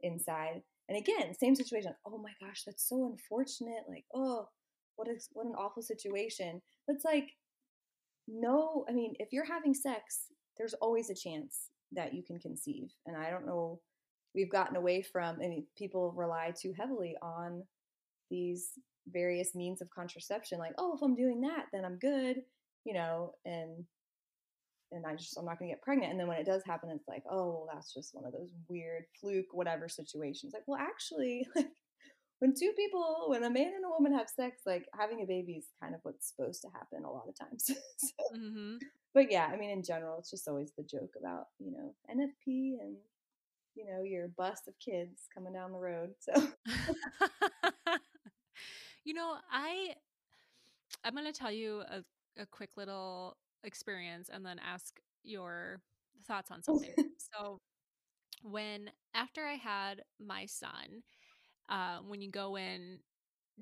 inside. 0.00 0.62
And 0.88 0.98
again, 0.98 1.34
same 1.34 1.54
situation. 1.54 1.92
Oh 2.06 2.18
my 2.18 2.32
gosh, 2.40 2.62
that's 2.64 2.88
so 2.88 3.06
unfortunate. 3.06 3.84
Like, 3.88 4.04
oh, 4.14 4.48
what 4.96 5.08
is 5.08 5.28
what 5.32 5.46
an 5.46 5.52
awful 5.56 5.82
situation. 5.82 6.60
But 6.86 6.96
it's 6.96 7.04
like 7.04 7.30
no, 8.28 8.84
I 8.88 8.92
mean, 8.92 9.14
if 9.18 9.32
you're 9.32 9.44
having 9.44 9.74
sex, 9.74 10.26
there's 10.58 10.74
always 10.74 11.10
a 11.10 11.14
chance 11.14 11.70
that 11.92 12.12
you 12.12 12.22
can 12.22 12.38
conceive. 12.38 12.90
And 13.06 13.16
I 13.16 13.30
don't 13.30 13.46
know, 13.46 13.80
we've 14.34 14.52
gotten 14.52 14.76
away 14.76 15.02
from, 15.02 15.36
I 15.42 15.48
mean, 15.48 15.66
people 15.76 16.12
rely 16.14 16.52
too 16.60 16.74
heavily 16.78 17.16
on 17.22 17.62
these 18.30 18.72
various 19.08 19.54
means 19.54 19.80
of 19.80 19.88
contraception, 19.88 20.58
like, 20.58 20.74
oh, 20.76 20.94
if 20.94 21.02
I'm 21.02 21.14
doing 21.14 21.40
that, 21.40 21.66
then 21.72 21.84
I'm 21.84 21.98
good, 21.98 22.42
you 22.84 22.92
know, 22.92 23.32
and 23.46 23.84
and 24.92 25.04
I 25.06 25.14
just 25.14 25.36
I'm 25.36 25.44
not 25.44 25.58
gonna 25.58 25.70
get 25.70 25.82
pregnant. 25.82 26.10
And 26.10 26.20
then 26.20 26.28
when 26.28 26.38
it 26.38 26.46
does 26.46 26.62
happen, 26.64 26.90
it's 26.90 27.08
like, 27.08 27.22
oh, 27.30 27.48
well, 27.48 27.68
that's 27.72 27.92
just 27.92 28.14
one 28.14 28.24
of 28.24 28.32
those 28.32 28.50
weird 28.68 29.04
fluke, 29.20 29.52
whatever 29.52 29.88
situations. 29.88 30.52
Like, 30.52 30.64
well, 30.66 30.80
actually, 30.80 31.46
like 31.56 31.68
when 32.40 32.54
two 32.54 32.72
people, 32.76 33.26
when 33.28 33.44
a 33.44 33.50
man 33.50 33.72
and 33.74 33.84
a 33.84 33.90
woman 33.90 34.14
have 34.16 34.28
sex, 34.28 34.62
like 34.66 34.86
having 34.98 35.22
a 35.22 35.26
baby 35.26 35.54
is 35.54 35.66
kind 35.82 35.94
of 35.94 36.00
what's 36.02 36.28
supposed 36.28 36.62
to 36.62 36.68
happen 36.68 37.04
a 37.04 37.10
lot 37.10 37.28
of 37.28 37.38
times. 37.38 37.64
so, 37.96 38.12
mm-hmm. 38.36 38.76
But 39.14 39.30
yeah, 39.30 39.48
I 39.52 39.56
mean, 39.56 39.70
in 39.70 39.82
general, 39.82 40.18
it's 40.18 40.30
just 40.30 40.48
always 40.48 40.72
the 40.76 40.84
joke 40.84 41.14
about 41.20 41.46
you 41.58 41.72
know 41.72 41.94
NFP 42.10 42.80
and 42.80 42.96
you 43.74 43.84
know 43.86 44.02
your 44.02 44.28
bust 44.28 44.68
of 44.68 44.74
kids 44.78 45.22
coming 45.34 45.52
down 45.52 45.72
the 45.72 45.78
road. 45.78 46.10
So. 46.20 46.32
you 49.04 49.14
know, 49.14 49.36
I 49.50 49.94
I'm 51.04 51.14
going 51.14 51.26
to 51.26 51.32
tell 51.32 51.52
you 51.52 51.82
a, 51.90 52.04
a 52.40 52.46
quick 52.46 52.70
little 52.76 53.36
experience 53.64 54.28
and 54.32 54.44
then 54.44 54.58
ask 54.58 55.00
your 55.22 55.80
thoughts 56.26 56.50
on 56.50 56.62
something. 56.62 56.94
so, 57.34 57.60
when 58.42 58.90
after 59.14 59.44
I 59.44 59.54
had 59.54 60.02
my 60.20 60.46
son, 60.46 61.02
uh, 61.68 61.98
when 62.06 62.20
you 62.20 62.30
go 62.30 62.56
in 62.56 62.98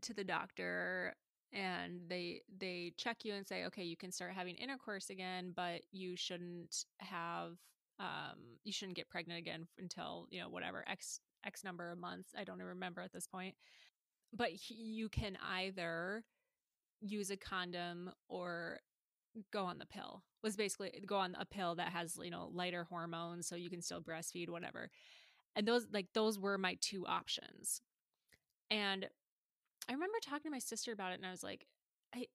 to 0.02 0.14
the 0.14 0.24
doctor 0.24 1.14
and 1.52 2.00
they 2.08 2.42
they 2.58 2.92
check 2.96 3.24
you 3.24 3.32
and 3.34 3.46
say 3.46 3.64
okay 3.64 3.84
you 3.84 3.96
can 3.96 4.10
start 4.10 4.32
having 4.32 4.56
intercourse 4.56 5.10
again 5.10 5.52
but 5.54 5.80
you 5.92 6.16
shouldn't 6.16 6.84
have 6.98 7.52
um 8.00 8.36
you 8.64 8.72
shouldn't 8.72 8.96
get 8.96 9.08
pregnant 9.08 9.38
again 9.38 9.66
until 9.78 10.26
you 10.30 10.40
know 10.40 10.48
whatever 10.48 10.84
x 10.88 11.20
x 11.46 11.64
number 11.64 11.90
of 11.90 11.98
months 11.98 12.32
i 12.36 12.44
don't 12.44 12.56
even 12.56 12.66
remember 12.66 13.00
at 13.00 13.12
this 13.12 13.26
point 13.26 13.54
but 14.32 14.50
you 14.68 15.08
can 15.08 15.38
either 15.54 16.24
use 17.00 17.30
a 17.30 17.36
condom 17.36 18.10
or 18.28 18.80
go 19.52 19.64
on 19.64 19.78
the 19.78 19.86
pill 19.86 20.22
was 20.42 20.56
basically 20.56 21.02
go 21.06 21.16
on 21.16 21.36
a 21.38 21.44
pill 21.44 21.74
that 21.74 21.88
has 21.92 22.18
you 22.22 22.30
know 22.30 22.50
lighter 22.52 22.84
hormones 22.84 23.46
so 23.46 23.56
you 23.56 23.70
can 23.70 23.82
still 23.82 24.00
breastfeed 24.00 24.48
whatever. 24.48 24.90
And 25.54 25.66
those 25.66 25.86
like 25.92 26.08
those 26.14 26.38
were 26.38 26.58
my 26.58 26.76
two 26.80 27.06
options. 27.06 27.80
And 28.70 29.06
i 29.88 29.92
remember 29.92 30.18
talking 30.20 30.44
to 30.44 30.50
my 30.50 30.58
sister 30.58 30.92
about 30.92 31.12
it 31.12 31.16
and 31.16 31.26
i 31.26 31.30
was 31.30 31.44
like 31.44 31.64
i 32.14 32.26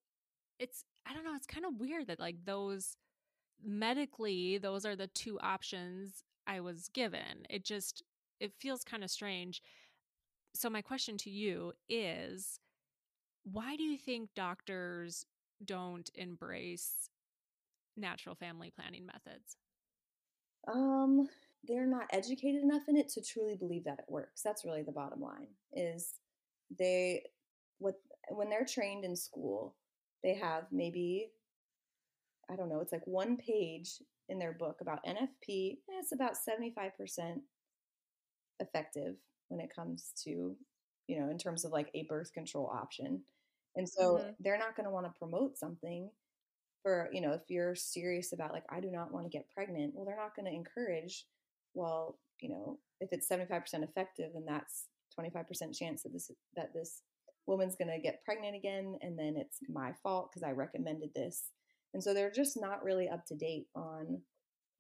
it's 0.59 0.85
i 1.05 1.13
don't 1.13 1.25
know 1.25 1.35
it's 1.35 1.47
kind 1.47 1.65
of 1.65 1.79
weird 1.79 2.07
that 2.07 2.19
like 2.19 2.37
those 2.45 2.95
medically 3.63 4.57
those 4.57 4.85
are 4.85 4.95
the 4.95 5.07
two 5.07 5.39
options 5.39 6.23
i 6.47 6.59
was 6.59 6.89
given. 6.89 7.45
It 7.49 7.63
just 7.63 8.03
it 8.39 8.53
feels 8.59 8.83
kind 8.83 9.03
of 9.03 9.11
strange. 9.11 9.61
So 10.53 10.69
my 10.69 10.81
question 10.81 11.17
to 11.19 11.29
you 11.29 11.73
is 11.87 12.59
why 13.43 13.75
do 13.75 13.83
you 13.83 13.97
think 13.97 14.29
doctors 14.35 15.25
don't 15.65 16.09
embrace 16.15 17.09
natural 17.97 18.35
family 18.35 18.71
planning 18.75 19.05
methods? 19.05 19.57
Um, 20.67 21.27
they're 21.67 21.87
not 21.87 22.07
educated 22.11 22.63
enough 22.63 22.83
in 22.87 22.97
it 22.97 23.09
to 23.09 23.21
truly 23.21 23.55
believe 23.55 23.83
that 23.85 23.99
it 23.99 24.05
works. 24.07 24.41
That's 24.41 24.65
really 24.65 24.83
the 24.83 24.91
bottom 24.91 25.21
line. 25.21 25.47
Is 25.73 26.15
they 26.77 27.23
what 27.79 27.95
when 28.29 28.49
they're 28.49 28.65
trained 28.65 29.03
in 29.03 29.15
school, 29.15 29.75
they 30.23 30.35
have 30.35 30.65
maybe 30.71 31.31
I 32.49 32.55
don't 32.55 32.69
know, 32.69 32.81
it's 32.81 32.91
like 32.91 33.05
one 33.05 33.37
page 33.37 34.01
in 34.27 34.37
their 34.37 34.53
book 34.53 34.81
about 34.81 35.05
NFP. 35.05 35.77
It's 35.87 36.11
about 36.11 36.33
75% 36.33 36.91
effective 38.59 39.15
when 39.47 39.59
it 39.59 39.73
comes 39.73 40.11
to, 40.23 40.55
you 41.07 41.19
know, 41.19 41.29
in 41.29 41.37
terms 41.37 41.63
of 41.63 41.71
like 41.71 41.89
a 41.93 42.03
birth 42.03 42.33
control 42.33 42.69
option. 42.73 43.21
And 43.75 43.87
so 43.87 44.15
mm-hmm. 44.15 44.31
they're 44.39 44.57
not 44.57 44.75
going 44.75 44.85
to 44.85 44.91
want 44.91 45.05
to 45.05 45.19
promote 45.19 45.57
something 45.57 46.09
for, 46.83 47.09
you 47.11 47.21
know, 47.21 47.31
if 47.31 47.41
you're 47.47 47.75
serious 47.75 48.33
about 48.33 48.51
like, 48.51 48.65
I 48.69 48.79
do 48.79 48.91
not 48.91 49.13
want 49.13 49.25
to 49.25 49.29
get 49.37 49.49
pregnant, 49.55 49.93
well, 49.95 50.05
they're 50.05 50.15
not 50.15 50.35
going 50.35 50.45
to 50.45 50.55
encourage, 50.55 51.25
well, 51.73 52.19
you 52.41 52.49
know, 52.49 52.79
if 52.99 53.09
it's 53.11 53.29
75% 53.29 53.61
effective, 53.83 54.31
then 54.33 54.45
that's 54.47 54.87
25% 55.19 55.77
chance 55.77 56.03
that 56.03 56.13
this, 56.13 56.31
that 56.55 56.73
this 56.73 57.01
woman's 57.47 57.75
going 57.75 57.91
to 57.91 57.99
get 57.99 58.23
pregnant 58.25 58.55
again. 58.55 58.97
And 59.01 59.17
then 59.17 59.35
it's 59.37 59.59
my 59.69 59.91
fault 60.03 60.29
because 60.31 60.43
I 60.43 60.51
recommended 60.51 61.11
this. 61.15 61.49
And 61.93 62.03
so 62.03 62.13
they're 62.13 62.31
just 62.31 62.59
not 62.59 62.83
really 62.83 63.09
up 63.09 63.25
to 63.27 63.35
date 63.35 63.67
on 63.75 64.21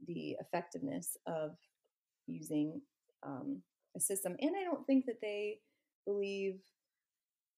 the 0.07 0.37
effectiveness 0.39 1.17
of 1.27 1.51
using 2.27 2.81
um, 3.23 3.61
a 3.95 3.99
system. 3.99 4.35
And 4.39 4.51
I 4.59 4.63
don't 4.63 4.85
think 4.87 5.05
that 5.05 5.21
they 5.21 5.59
believe 6.05 6.59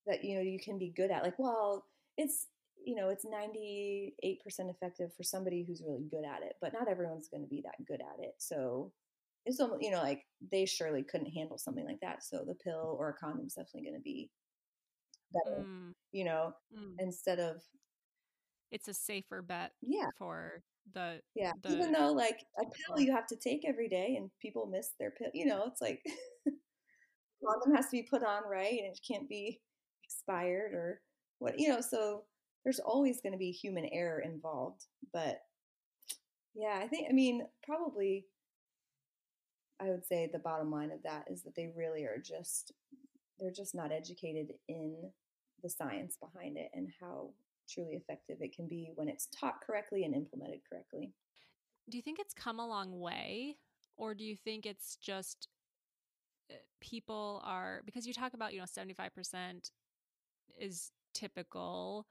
that 0.08 0.24
you 0.24 0.36
know 0.36 0.42
you 0.42 0.60
can 0.60 0.78
be 0.78 0.94
good 0.96 1.12
at 1.12 1.24
like 1.24 1.38
well 1.38 1.86
it's 2.18 2.48
you 2.86 2.96
know 2.96 3.10
it's 3.10 3.26
98% 3.26 4.12
effective 4.70 5.14
for 5.16 5.24
somebody 5.24 5.64
who's 5.66 5.84
really 5.86 6.04
good 6.10 6.26
at 6.26 6.44
it 6.44 6.54
but 6.62 6.74
not 6.74 6.90
everyone's 6.90 7.30
going 7.30 7.44
to 7.44 7.50
be 7.50 7.62
that 7.64 7.86
good 7.88 8.02
at 8.02 8.24
it 8.24 8.36
so 8.38 8.92
it's 9.46 9.60
almost 9.60 9.82
you 9.82 9.92
know 9.92 10.02
like 10.02 10.24
they 10.52 10.66
surely 10.66 11.04
couldn't 11.04 11.32
handle 11.32 11.58
something 11.58 11.86
like 11.86 12.00
that 12.02 12.24
so 12.24 12.44
the 12.46 12.56
pill 12.56 12.96
or 13.00 13.10
a 13.10 13.14
condom 13.14 13.46
is 13.46 13.54
definitely 13.54 13.84
going 13.84 14.00
to 14.00 14.04
be 14.04 14.30
better 15.34 15.64
mm. 15.64 15.92
you 16.12 16.24
know 16.24 16.54
mm. 16.78 16.94
instead 17.00 17.40
of 17.40 17.62
it's 18.72 18.88
a 18.88 18.94
safer 18.94 19.42
bet 19.42 19.72
yeah 19.82 20.10
for 20.18 20.62
the 20.94 21.20
yeah 21.36 21.52
the, 21.62 21.72
even 21.72 21.92
though 21.92 22.12
like 22.12 22.40
a 22.60 22.64
pill 22.64 23.00
you 23.00 23.14
have 23.14 23.28
to 23.28 23.38
take 23.38 23.64
every 23.66 23.88
day 23.88 24.16
and 24.18 24.30
people 24.42 24.66
miss 24.66 24.90
their 25.00 25.12
pill 25.12 25.30
you 25.34 25.46
know 25.46 25.64
it's 25.68 25.82
like 25.82 26.02
condom 27.46 27.76
has 27.76 27.86
to 27.86 27.92
be 27.92 28.08
put 28.10 28.24
on 28.24 28.42
right 28.50 28.72
and 28.72 28.94
it 28.94 29.00
can't 29.08 29.30
be 29.30 29.60
expired 30.28 30.74
or 30.74 31.02
what 31.40 31.60
you 31.60 31.70
know 31.70 31.82
so 31.82 32.24
there's 32.64 32.80
always 32.80 33.22
going 33.22 33.34
to 33.34 33.40
be 33.40 33.52
human 33.52 33.86
error 33.92 34.20
involved 34.20 34.86
but 35.12 35.42
yeah 36.56 36.80
i 36.82 36.88
think 36.88 37.08
i 37.10 37.14
mean 37.14 37.46
probably 37.64 38.26
i 39.82 39.90
would 39.90 40.06
say 40.06 40.30
the 40.32 40.40
bottom 40.40 40.72
line 40.72 40.92
of 40.92 41.04
that 41.04 41.26
is 41.30 41.44
that 41.44 41.56
they 41.56 41.72
really 41.76 42.04
are 42.04 42.22
just 42.24 42.72
they're 43.40 43.52
just 43.52 43.76
not 43.76 43.92
educated 43.92 44.54
in 44.68 44.96
the 45.64 45.70
science 45.70 46.18
behind 46.18 46.58
it 46.58 46.70
and 46.74 46.88
how 47.00 47.30
truly 47.70 47.94
effective 47.94 48.38
it 48.42 48.56
can 48.56 48.68
be 48.68 48.92
when 48.96 49.08
it's 49.08 49.28
taught 49.28 49.62
correctly 49.66 50.04
and 50.04 50.14
implemented 50.14 50.60
correctly. 50.70 51.12
Do 51.90 51.98
you 51.98 52.04
think 52.04 52.20
it's 52.20 52.34
come 52.34 52.60
a 52.60 52.68
long 52.68 53.00
way 53.00 53.58
or 53.98 54.14
do 54.14 54.24
you 54.24 54.36
think 54.36 54.66
it's 54.66 54.96
just 54.98 55.48
eh, 56.52 56.56
people 56.82 57.42
are 57.46 57.82
because 57.86 58.06
you 58.06 58.14
talk 58.14 58.34
about 58.34 58.54
you 58.54 58.60
know 58.60 58.66
75% 58.66 59.72
is 60.60 60.92
typical 61.14 62.06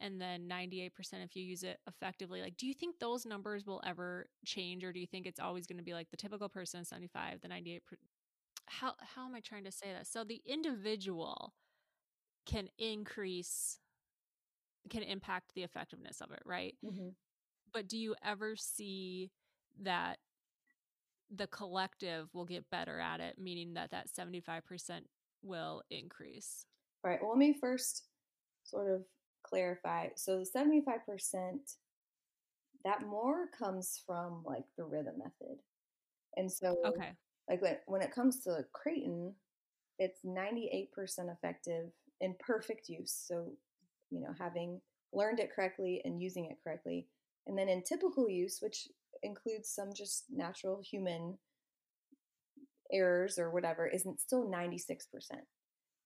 and 0.00 0.20
then 0.20 0.48
98% 0.48 0.90
if 1.24 1.34
you 1.34 1.42
use 1.42 1.62
it 1.62 1.78
effectively 1.88 2.40
like 2.42 2.56
do 2.56 2.66
you 2.66 2.74
think 2.74 2.98
those 2.98 3.26
numbers 3.26 3.66
will 3.66 3.80
ever 3.84 4.26
change 4.44 4.84
or 4.84 4.92
do 4.92 5.00
you 5.00 5.06
think 5.06 5.26
it's 5.26 5.40
always 5.40 5.66
going 5.66 5.78
to 5.78 5.84
be 5.84 5.94
like 5.94 6.10
the 6.10 6.16
typical 6.16 6.48
person 6.48 6.84
75 6.84 7.40
the 7.40 7.48
98 7.48 7.82
per- 7.86 7.96
how 8.66 8.94
how 9.14 9.26
am 9.26 9.34
i 9.34 9.40
trying 9.40 9.64
to 9.64 9.72
say 9.72 9.92
that 9.92 10.06
so 10.06 10.24
the 10.24 10.42
individual 10.46 11.54
can 12.44 12.68
increase 12.78 13.78
can 14.88 15.02
impact 15.02 15.52
the 15.54 15.62
effectiveness 15.62 16.20
of 16.20 16.30
it 16.30 16.42
right? 16.44 16.76
Mm-hmm. 16.84 17.08
but 17.72 17.88
do 17.88 17.98
you 17.98 18.14
ever 18.24 18.54
see 18.56 19.30
that 19.82 20.18
the 21.34 21.48
collective 21.48 22.28
will 22.32 22.44
get 22.44 22.70
better 22.70 23.00
at 23.00 23.20
it 23.20 23.36
meaning 23.38 23.74
that 23.74 23.90
that 23.90 24.06
75% 24.08 25.00
will 25.42 25.82
increase 25.90 26.66
all 27.04 27.10
right, 27.10 27.20
well, 27.20 27.30
let 27.30 27.38
me 27.38 27.54
first 27.60 28.04
sort 28.64 28.90
of 28.90 29.02
clarify. 29.44 30.08
So 30.16 30.38
the 30.38 30.58
75%, 30.58 31.76
that 32.84 33.06
more 33.06 33.48
comes 33.58 34.00
from 34.06 34.42
like 34.44 34.64
the 34.76 34.84
rhythm 34.84 35.18
method. 35.18 35.58
And 36.36 36.50
so, 36.50 36.76
okay. 36.86 37.12
like 37.48 37.62
when, 37.62 37.76
when 37.86 38.02
it 38.02 38.14
comes 38.14 38.40
to 38.44 38.64
Creighton, 38.72 39.34
it's 39.98 40.20
98% 40.24 40.88
effective 41.32 41.90
in 42.20 42.34
perfect 42.38 42.88
use. 42.88 43.24
So, 43.26 43.52
you 44.10 44.20
know, 44.20 44.34
having 44.38 44.80
learned 45.12 45.40
it 45.40 45.50
correctly 45.54 46.02
and 46.04 46.20
using 46.20 46.46
it 46.46 46.58
correctly. 46.62 47.06
And 47.46 47.56
then 47.56 47.68
in 47.68 47.82
typical 47.82 48.28
use, 48.28 48.58
which 48.60 48.88
includes 49.22 49.68
some 49.68 49.92
just 49.94 50.24
natural 50.30 50.80
human 50.82 51.38
errors 52.92 53.38
or 53.38 53.50
whatever, 53.50 53.86
isn't 53.86 54.20
still 54.20 54.48
96%. 54.48 54.98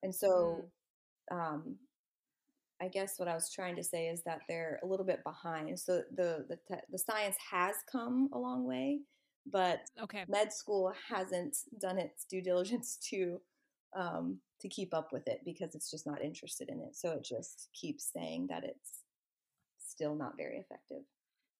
And 0.03 0.15
so 0.15 0.29
mm 0.29 0.65
um, 1.31 1.77
I 2.83 2.89
guess 2.89 3.19
what 3.19 3.29
I 3.29 3.35
was 3.35 3.51
trying 3.51 3.77
to 3.77 3.85
say 3.85 4.09
is 4.09 4.23
that 4.25 4.41
they're 4.49 4.81
a 4.83 4.87
little 4.87 5.05
bit 5.05 5.23
behind. 5.25 5.79
So 5.79 6.03
the 6.15 6.47
the 6.49 6.57
te- 6.69 6.83
the 6.91 6.99
science 6.99 7.37
has 7.51 7.77
come 7.91 8.31
a 8.33 8.39
long 8.39 8.65
way, 8.65 9.01
but 9.51 9.81
okay. 10.03 10.25
med 10.29 10.53
school 10.53 10.93
hasn't 11.09 11.57
done 11.81 11.99
its 11.99 12.25
due 12.25 12.43
diligence 12.43 12.99
to 13.11 13.41
um, 13.97 14.39
to 14.61 14.69
keep 14.69 14.95
up 14.95 15.13
with 15.13 15.27
it 15.27 15.41
because 15.45 15.75
it's 15.75 15.91
just 15.91 16.07
not 16.07 16.23
interested 16.23 16.69
in 16.69 16.81
it. 16.81 16.95
So 16.97 17.11
it 17.13 17.25
just 17.25 17.69
keeps 17.75 18.11
saying 18.13 18.47
that 18.49 18.65
it's 18.65 19.01
still 19.79 20.15
not 20.15 20.37
very 20.37 20.57
effective. 20.57 21.03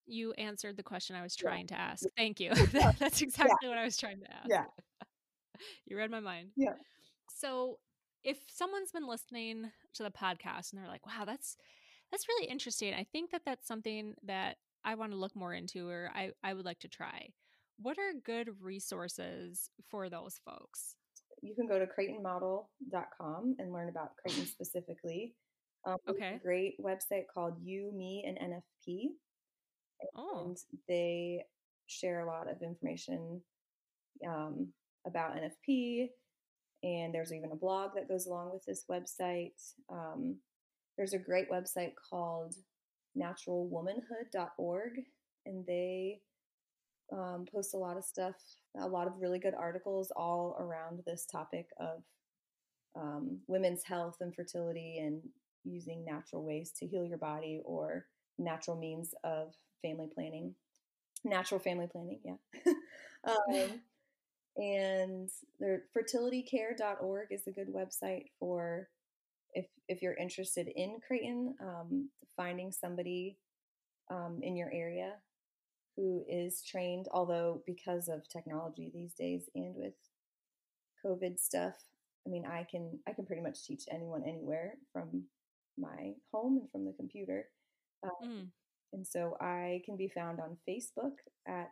You 0.07 0.33
answered 0.33 0.77
the 0.77 0.83
question 0.83 1.17
I 1.17 1.23
was 1.23 1.37
trying 1.37 1.67
yeah. 1.71 1.77
to 1.77 1.83
ask. 1.83 2.07
Thank 2.17 2.41
you. 2.41 2.53
That's 2.99 3.23
exactly 3.23 3.69
what 3.69 3.79
I 3.79 3.85
was 3.85 3.97
trying 3.97 4.21
to 4.21 4.31
ask. 4.31 4.49
Yeah. 4.49 4.65
you 5.87 5.97
read 5.97 6.11
my 6.11 6.21
mind. 6.21 6.49
Yeah. 6.57 6.73
So, 7.29 7.79
if 8.25 8.39
someone's 8.49 8.93
been 8.93 9.07
listening 9.07 9.71
to 9.95 10.03
the 10.03 10.11
podcast 10.11 10.73
and 10.73 10.81
they're 10.81 10.89
like, 10.89 11.07
"Wow, 11.07 11.25
that's 11.25 11.57
that's 12.11 12.29
really 12.29 12.47
interesting. 12.47 12.95
I 12.95 13.05
think 13.05 13.31
that 13.31 13.43
that's 13.45 13.67
something 13.67 14.15
that 14.25 14.57
I 14.85 14.95
want 14.95 15.13
to 15.13 15.19
look 15.19 15.35
more 15.37 15.55
into 15.55 15.89
or 15.89 16.11
I 16.15 16.33
I 16.43 16.55
would 16.55 16.65
like 16.65 16.81
to 16.81 16.89
try." 16.89 17.31
What 17.83 17.99
are 17.99 18.13
good 18.25 18.51
resources 18.61 19.71
for 19.89 20.11
those 20.11 20.39
folks? 20.45 20.97
You 21.43 21.55
can 21.55 21.67
go 21.67 21.79
to 21.79 21.87
creightonmodel.com 21.87 23.57
and 23.59 23.73
learn 23.73 23.89
about 23.89 24.17
Creighton 24.17 24.45
specifically. 24.47 25.35
Um, 25.87 25.97
Okay. 26.07 26.35
a 26.35 26.39
great 26.39 26.75
website 26.79 27.25
called 27.33 27.55
You, 27.63 27.91
Me, 27.95 28.23
and 28.27 28.37
NFP. 28.39 29.13
Oh, 30.15 30.45
and 30.45 30.59
they 30.89 31.43
share 31.87 32.21
a 32.21 32.27
lot 32.27 32.51
of 32.51 32.61
information 32.63 33.41
um, 34.29 34.69
about 35.07 35.37
NFP. 35.37 36.09
And 36.83 37.15
there's 37.15 37.33
even 37.33 37.53
a 37.53 37.57
blog 37.57 37.91
that 37.95 38.09
goes 38.09 38.27
along 38.27 38.53
with 38.53 38.65
this 38.65 38.85
website. 38.91 39.53
Um, 39.91 40.37
there's 40.97 41.13
a 41.13 41.19
great 41.19 41.51
website 41.51 41.93
called 42.11 42.55
naturalwomanhood.org, 43.17 44.93
and 45.47 45.67
they 45.67 46.21
um, 47.13 47.45
post 47.53 47.75
a 47.75 47.79
lot 47.79 47.97
of 47.97 48.05
stuff, 48.05 48.35
a 48.79 48.87
lot 48.87 49.07
of 49.07 49.21
really 49.21 49.39
good 49.39 49.55
articles 49.55 50.13
all 50.17 50.57
around 50.59 51.01
this 51.07 51.27
topic 51.27 51.67
of 51.79 52.03
um, 52.97 53.39
women's 53.47 53.85
health 53.85 54.17
and 54.21 54.35
fertility 54.35 54.99
and 54.99 55.23
using 55.65 56.05
natural 56.05 56.45
ways 56.45 56.73
to 56.79 56.87
heal 56.87 57.05
your 57.05 57.19
body 57.19 57.61
or 57.65 58.07
natural 58.39 58.77
means 58.77 59.15
of 59.25 59.55
family 59.83 60.09
planning 60.13 60.55
natural 61.25 61.61
family 61.61 61.87
planning 61.87 62.19
yeah 62.25 62.73
um, 63.29 63.81
and 64.57 65.29
their 65.59 65.85
fertilitycare.org 65.97 67.29
is 67.31 67.47
a 67.47 67.53
good 67.53 67.69
website 67.73 68.25
for 68.39 68.89
if 69.55 69.67
if 69.89 70.03
you're 70.03 70.15
interested 70.15 70.69
in 70.75 70.99
creighton 71.07 71.55
um, 71.63 72.09
finding 72.37 72.73
somebody 72.73 73.39
um, 74.11 74.41
in 74.43 74.57
your 74.57 74.71
area 74.73 75.15
who 75.97 76.25
is 76.29 76.63
trained 76.63 77.07
although 77.13 77.63
because 77.67 78.09
of 78.09 78.29
technology 78.29 78.91
these 78.93 79.15
days 79.15 79.49
and 79.55 79.75
with 79.77 79.95
covid 81.05 81.39
stuff 81.39 81.75
i 82.27 82.31
mean 82.31 82.45
i 82.47 82.67
can 82.71 82.99
i 83.09 83.13
can 83.13 83.25
pretty 83.25 83.43
much 83.43 83.65
teach 83.65 83.85
anyone 83.91 84.23
anywhere 84.27 84.75
from 84.93 85.23
my 85.79 86.13
home 86.33 86.59
and 86.59 86.71
from 86.71 86.85
the 86.85 86.93
computer 86.93 87.47
um, 88.03 88.11
mm. 88.25 88.47
and 88.93 89.07
so 89.07 89.37
I 89.41 89.83
can 89.85 89.97
be 89.97 90.09
found 90.09 90.41
on 90.41 90.57
Facebook 90.69 91.17
at 91.47 91.71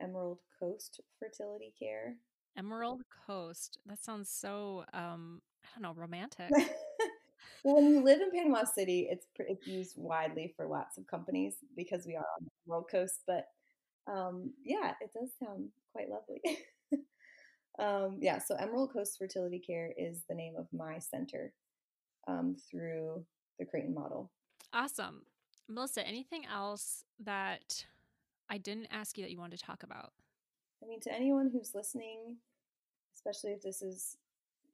Emerald 0.00 0.38
Coast 0.58 1.00
Fertility 1.18 1.72
Care. 1.78 2.16
Emerald 2.56 3.02
Coast. 3.26 3.78
That 3.86 4.02
sounds 4.02 4.30
so 4.30 4.84
um 4.92 5.40
I 5.64 5.80
don't 5.80 5.82
know, 5.82 6.00
romantic. 6.00 6.50
well, 7.64 7.76
when 7.76 7.88
you 7.88 8.02
live 8.02 8.20
in 8.20 8.30
Panama 8.30 8.64
City, 8.64 9.08
it's 9.10 9.26
it's 9.38 9.66
used 9.66 9.94
widely 9.96 10.52
for 10.56 10.66
lots 10.66 10.98
of 10.98 11.06
companies 11.06 11.56
because 11.76 12.06
we 12.06 12.16
are 12.16 12.20
on 12.20 12.44
the 12.44 12.50
Emerald 12.66 12.90
Coast. 12.90 13.20
But 13.26 13.46
um, 14.06 14.52
yeah, 14.64 14.92
it 15.00 15.10
does 15.12 15.30
sound 15.42 15.68
quite 15.92 16.08
lovely. 16.08 16.40
um, 17.78 18.18
yeah, 18.20 18.38
so 18.38 18.54
Emerald 18.56 18.92
Coast 18.92 19.18
Fertility 19.18 19.58
Care 19.58 19.92
is 19.96 20.24
the 20.28 20.34
name 20.34 20.54
of 20.56 20.66
my 20.72 20.98
center 20.98 21.52
um, 22.26 22.56
through 22.70 23.24
the 23.58 23.64
Creighton 23.64 23.94
model. 23.94 24.30
awesome. 24.72 25.22
Melissa, 25.68 26.06
anything 26.06 26.46
else 26.46 27.04
that 27.22 27.84
I 28.50 28.58
didn't 28.58 28.88
ask 28.90 29.16
you 29.18 29.24
that 29.24 29.30
you 29.30 29.38
wanted 29.38 29.58
to 29.58 29.64
talk 29.64 29.82
about? 29.82 30.12
I 30.82 30.86
mean, 30.86 31.00
to 31.00 31.12
anyone 31.12 31.50
who's 31.52 31.74
listening, 31.74 32.36
especially 33.16 33.50
if 33.50 33.62
this 33.62 33.82
is, 33.82 34.16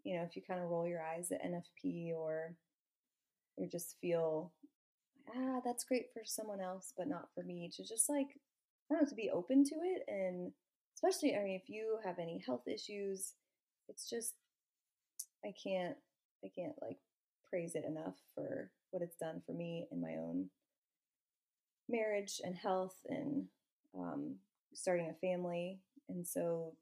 you 0.05 0.17
know, 0.17 0.23
if 0.23 0.37
you 0.37 0.43
kind 0.43 0.61
of 0.61 0.69
roll 0.69 0.87
your 0.87 1.03
eyes 1.03 1.33
at 1.33 1.43
NFP 1.45 2.13
or 2.15 2.55
you 3.57 3.69
just 3.69 3.97
feel, 4.01 4.53
ah, 5.35 5.61
that's 5.65 5.85
great 5.85 6.07
for 6.13 6.23
someone 6.25 6.61
else, 6.61 6.93
but 6.97 7.09
not 7.09 7.29
for 7.35 7.43
me, 7.43 7.71
to 7.77 7.83
just 7.83 8.09
like, 8.09 8.29
I 8.91 8.95
don't 8.95 9.03
know, 9.03 9.09
to 9.09 9.15
be 9.15 9.31
open 9.31 9.65
to 9.65 9.75
it. 9.83 10.03
And 10.09 10.53
especially, 10.95 11.35
I 11.35 11.43
mean, 11.43 11.61
if 11.61 11.69
you 11.69 11.99
have 12.05 12.19
any 12.19 12.43
health 12.45 12.69
issues, 12.69 13.33
it's 13.89 14.09
just, 14.09 14.35
I 15.45 15.53
can't, 15.63 15.97
I 16.45 16.49
can't 16.55 16.75
like 16.83 16.99
praise 17.49 17.75
it 17.75 17.85
enough 17.85 18.17
for 18.35 18.71
what 18.91 19.03
it's 19.03 19.17
done 19.17 19.43
for 19.47 19.53
me 19.53 19.87
in 19.91 20.01
my 20.01 20.17
own 20.19 20.51
marriage 21.89 22.41
and 22.45 22.55
health 22.55 22.97
and 23.09 23.47
um, 23.99 24.37
starting 24.73 25.11
a 25.11 25.27
family. 25.27 25.81
And 26.09 26.27
so, 26.27 26.75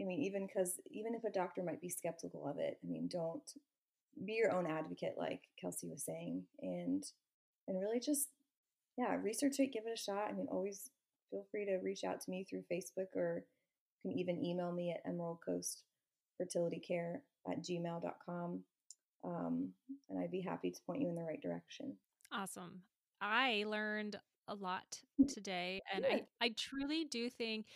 I 0.00 0.04
mean, 0.04 0.20
even 0.22 0.46
because 0.46 0.80
even 0.90 1.14
if 1.14 1.24
a 1.24 1.32
doctor 1.32 1.62
might 1.62 1.80
be 1.80 1.88
skeptical 1.88 2.46
of 2.46 2.58
it, 2.58 2.78
I 2.82 2.86
mean, 2.88 3.08
don't 3.08 3.42
be 4.24 4.34
your 4.34 4.52
own 4.52 4.66
advocate, 4.66 5.14
like 5.16 5.42
Kelsey 5.60 5.88
was 5.88 6.04
saying, 6.04 6.44
and 6.60 7.04
and 7.66 7.80
really 7.80 8.00
just 8.00 8.28
yeah, 8.96 9.16
research 9.22 9.60
it, 9.60 9.72
give 9.72 9.84
it 9.86 9.98
a 9.98 10.02
shot. 10.02 10.28
I 10.28 10.32
mean, 10.32 10.48
always 10.50 10.90
feel 11.30 11.46
free 11.50 11.64
to 11.66 11.76
reach 11.76 12.04
out 12.04 12.20
to 12.20 12.30
me 12.30 12.44
through 12.44 12.64
Facebook 12.70 13.14
or 13.14 13.44
you 14.02 14.10
can 14.10 14.18
even 14.18 14.44
email 14.44 14.72
me 14.72 14.90
at 14.92 15.08
Emerald 15.08 15.38
Coast 15.46 15.82
Fertility 16.36 16.80
Care 16.80 17.22
at 17.50 17.62
gmail.com. 17.62 18.60
Um, 19.24 19.68
and 20.08 20.18
I'd 20.18 20.30
be 20.30 20.40
happy 20.40 20.70
to 20.70 20.80
point 20.86 21.02
you 21.02 21.08
in 21.08 21.16
the 21.16 21.22
right 21.22 21.40
direction. 21.40 21.96
Awesome. 22.32 22.82
I 23.20 23.64
learned 23.66 24.18
a 24.48 24.54
lot 24.54 25.00
mm, 25.20 25.28
today 25.28 25.82
and 25.94 26.06
I 26.06 26.22
I 26.40 26.54
truly 26.56 27.04
do 27.04 27.30
think 27.30 27.66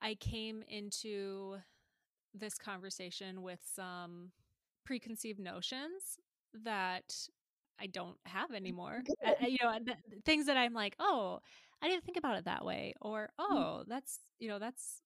I 0.00 0.14
came 0.16 0.62
into 0.68 1.56
this 2.34 2.56
conversation 2.58 3.42
with 3.42 3.60
some 3.74 4.30
preconceived 4.84 5.40
notions 5.40 6.18
that 6.64 7.14
I 7.80 7.86
don't 7.86 8.18
have 8.26 8.52
mm, 8.66 8.74
anymore. 8.76 9.04
Eh, 9.24 9.34
good. 9.36 9.36
Uh, 9.42 9.46
you 9.46 9.58
know, 9.62 9.72
th- 9.84 9.98
things 10.24 10.46
that 10.46 10.56
I'm 10.56 10.74
like, 10.74 10.96
"Oh, 10.98 11.40
I 11.82 11.88
didn't 11.88 12.04
think 12.04 12.16
about 12.18 12.38
it 12.38 12.44
that 12.46 12.64
way," 12.64 12.94
or 13.00 13.30
mm. 13.50 13.68
"Oh, 13.68 13.84
that's, 13.86 14.20
you 14.38 14.48
know, 14.48 14.58
that's 14.58 15.02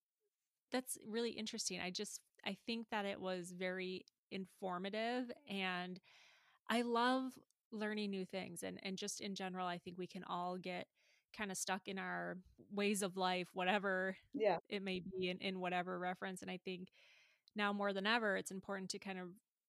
that's 0.72 0.98
really 1.06 1.30
interesting." 1.30 1.80
I 1.80 1.90
just 1.90 2.20
I 2.46 2.56
think 2.66 2.88
that 2.90 3.06
it 3.06 3.20
was 3.20 3.52
very 3.52 4.04
informative 4.30 5.30
and 5.48 6.00
I 6.68 6.82
love 6.82 7.32
learning 7.72 8.10
new 8.10 8.24
things 8.24 8.62
and 8.62 8.78
and 8.82 8.96
just 8.98 9.20
in 9.20 9.34
general 9.34 9.66
I 9.66 9.78
think 9.78 9.98
we 9.98 10.06
can 10.06 10.24
all 10.24 10.56
get 10.58 10.86
kind 11.36 11.50
of 11.50 11.56
stuck 11.56 11.82
in 11.86 11.98
our 11.98 12.36
ways 12.74 13.02
of 13.02 13.16
life 13.16 13.48
whatever 13.54 14.16
Yeah. 14.34 14.58
it 14.68 14.82
may 14.82 15.00
be 15.00 15.28
in, 15.30 15.38
in 15.38 15.60
whatever 15.60 15.98
reference 15.98 16.42
and 16.42 16.50
I 16.50 16.58
think 16.64 16.88
now 17.54 17.72
more 17.72 17.92
than 17.92 18.06
ever 18.06 18.36
it's 18.36 18.50
important 18.50 18.90
to 18.90 18.98
kind 18.98 19.18
of 19.18 19.28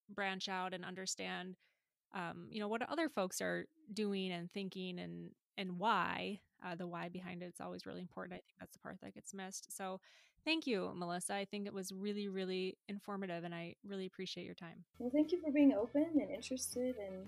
branch 0.09 0.47
out 0.49 0.73
and 0.73 0.83
understand 0.85 1.55
um, 2.13 2.47
you 2.49 2.59
know 2.59 2.67
what 2.67 2.87
other 2.89 3.09
folks 3.09 3.41
are 3.41 3.65
doing 3.93 4.31
and 4.31 4.51
thinking 4.51 4.99
and 4.99 5.31
and 5.57 5.79
why 5.79 6.39
uh, 6.65 6.75
the 6.75 6.85
why 6.87 7.09
behind 7.09 7.41
it 7.41 7.47
it's 7.47 7.61
always 7.61 7.85
really 7.85 8.01
important 8.01 8.33
i 8.33 8.37
think 8.37 8.55
that's 8.59 8.73
the 8.73 8.79
part 8.79 8.97
that 9.01 9.13
gets 9.13 9.33
missed 9.33 9.75
so 9.75 9.99
thank 10.45 10.67
you 10.67 10.91
melissa 10.95 11.33
i 11.33 11.45
think 11.45 11.65
it 11.65 11.73
was 11.73 11.91
really 11.91 12.27
really 12.27 12.77
informative 12.87 13.43
and 13.43 13.53
i 13.55 13.75
really 13.87 14.05
appreciate 14.05 14.45
your 14.45 14.55
time 14.55 14.83
Well, 14.99 15.09
thank 15.11 15.31
you 15.31 15.41
for 15.41 15.51
being 15.51 15.73
open 15.73 16.05
and 16.21 16.29
interested 16.29 16.95
and 16.97 17.25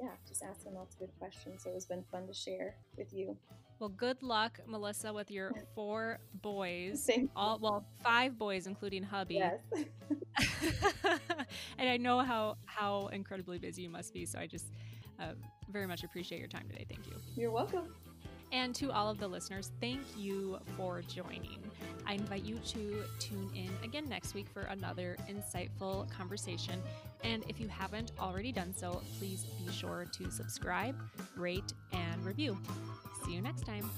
yeah, 0.00 0.08
just 0.26 0.42
asking 0.42 0.74
lots 0.74 0.94
of 0.94 1.00
good 1.00 1.10
questions. 1.18 1.62
So 1.64 1.70
it's 1.74 1.84
been 1.86 2.04
fun 2.10 2.26
to 2.26 2.32
share 2.34 2.74
with 2.96 3.12
you. 3.12 3.36
well 3.78 3.88
good 3.88 4.22
luck 4.22 4.60
melissa 4.66 5.10
with 5.12 5.30
your 5.30 5.52
four 5.74 6.18
boys 6.42 7.08
all 7.34 7.58
well 7.62 7.84
five 8.04 8.36
boys 8.38 8.66
including 8.66 9.02
hubby 9.02 9.36
Yes. 9.36 9.60
and 11.78 11.88
I 11.88 11.96
know 11.96 12.20
how 12.20 12.56
how 12.66 13.08
incredibly 13.08 13.58
busy 13.58 13.82
you 13.82 13.90
must 13.90 14.12
be. 14.14 14.26
So 14.26 14.38
I 14.38 14.46
just 14.46 14.68
uh, 15.18 15.32
very 15.70 15.86
much 15.86 16.02
appreciate 16.04 16.38
your 16.38 16.48
time 16.48 16.66
today. 16.68 16.86
Thank 16.88 17.06
you. 17.06 17.16
You're 17.36 17.50
welcome. 17.50 17.94
And 18.52 18.74
to 18.76 18.90
all 18.90 19.08
of 19.08 19.18
the 19.18 19.28
listeners, 19.28 19.70
thank 19.80 20.00
you 20.16 20.58
for 20.76 21.02
joining. 21.02 21.58
I 22.06 22.14
invite 22.14 22.44
you 22.44 22.58
to 22.58 23.04
tune 23.18 23.50
in 23.54 23.70
again 23.84 24.08
next 24.08 24.34
week 24.34 24.46
for 24.52 24.62
another 24.62 25.16
insightful 25.28 26.10
conversation. 26.10 26.80
And 27.22 27.44
if 27.48 27.60
you 27.60 27.68
haven't 27.68 28.12
already 28.18 28.50
done 28.50 28.74
so, 28.74 29.02
please 29.18 29.44
be 29.64 29.72
sure 29.72 30.06
to 30.12 30.30
subscribe, 30.30 30.96
rate, 31.36 31.72
and 31.92 32.24
review. 32.24 32.58
See 33.24 33.34
you 33.34 33.40
next 33.40 33.66
time. 33.66 33.88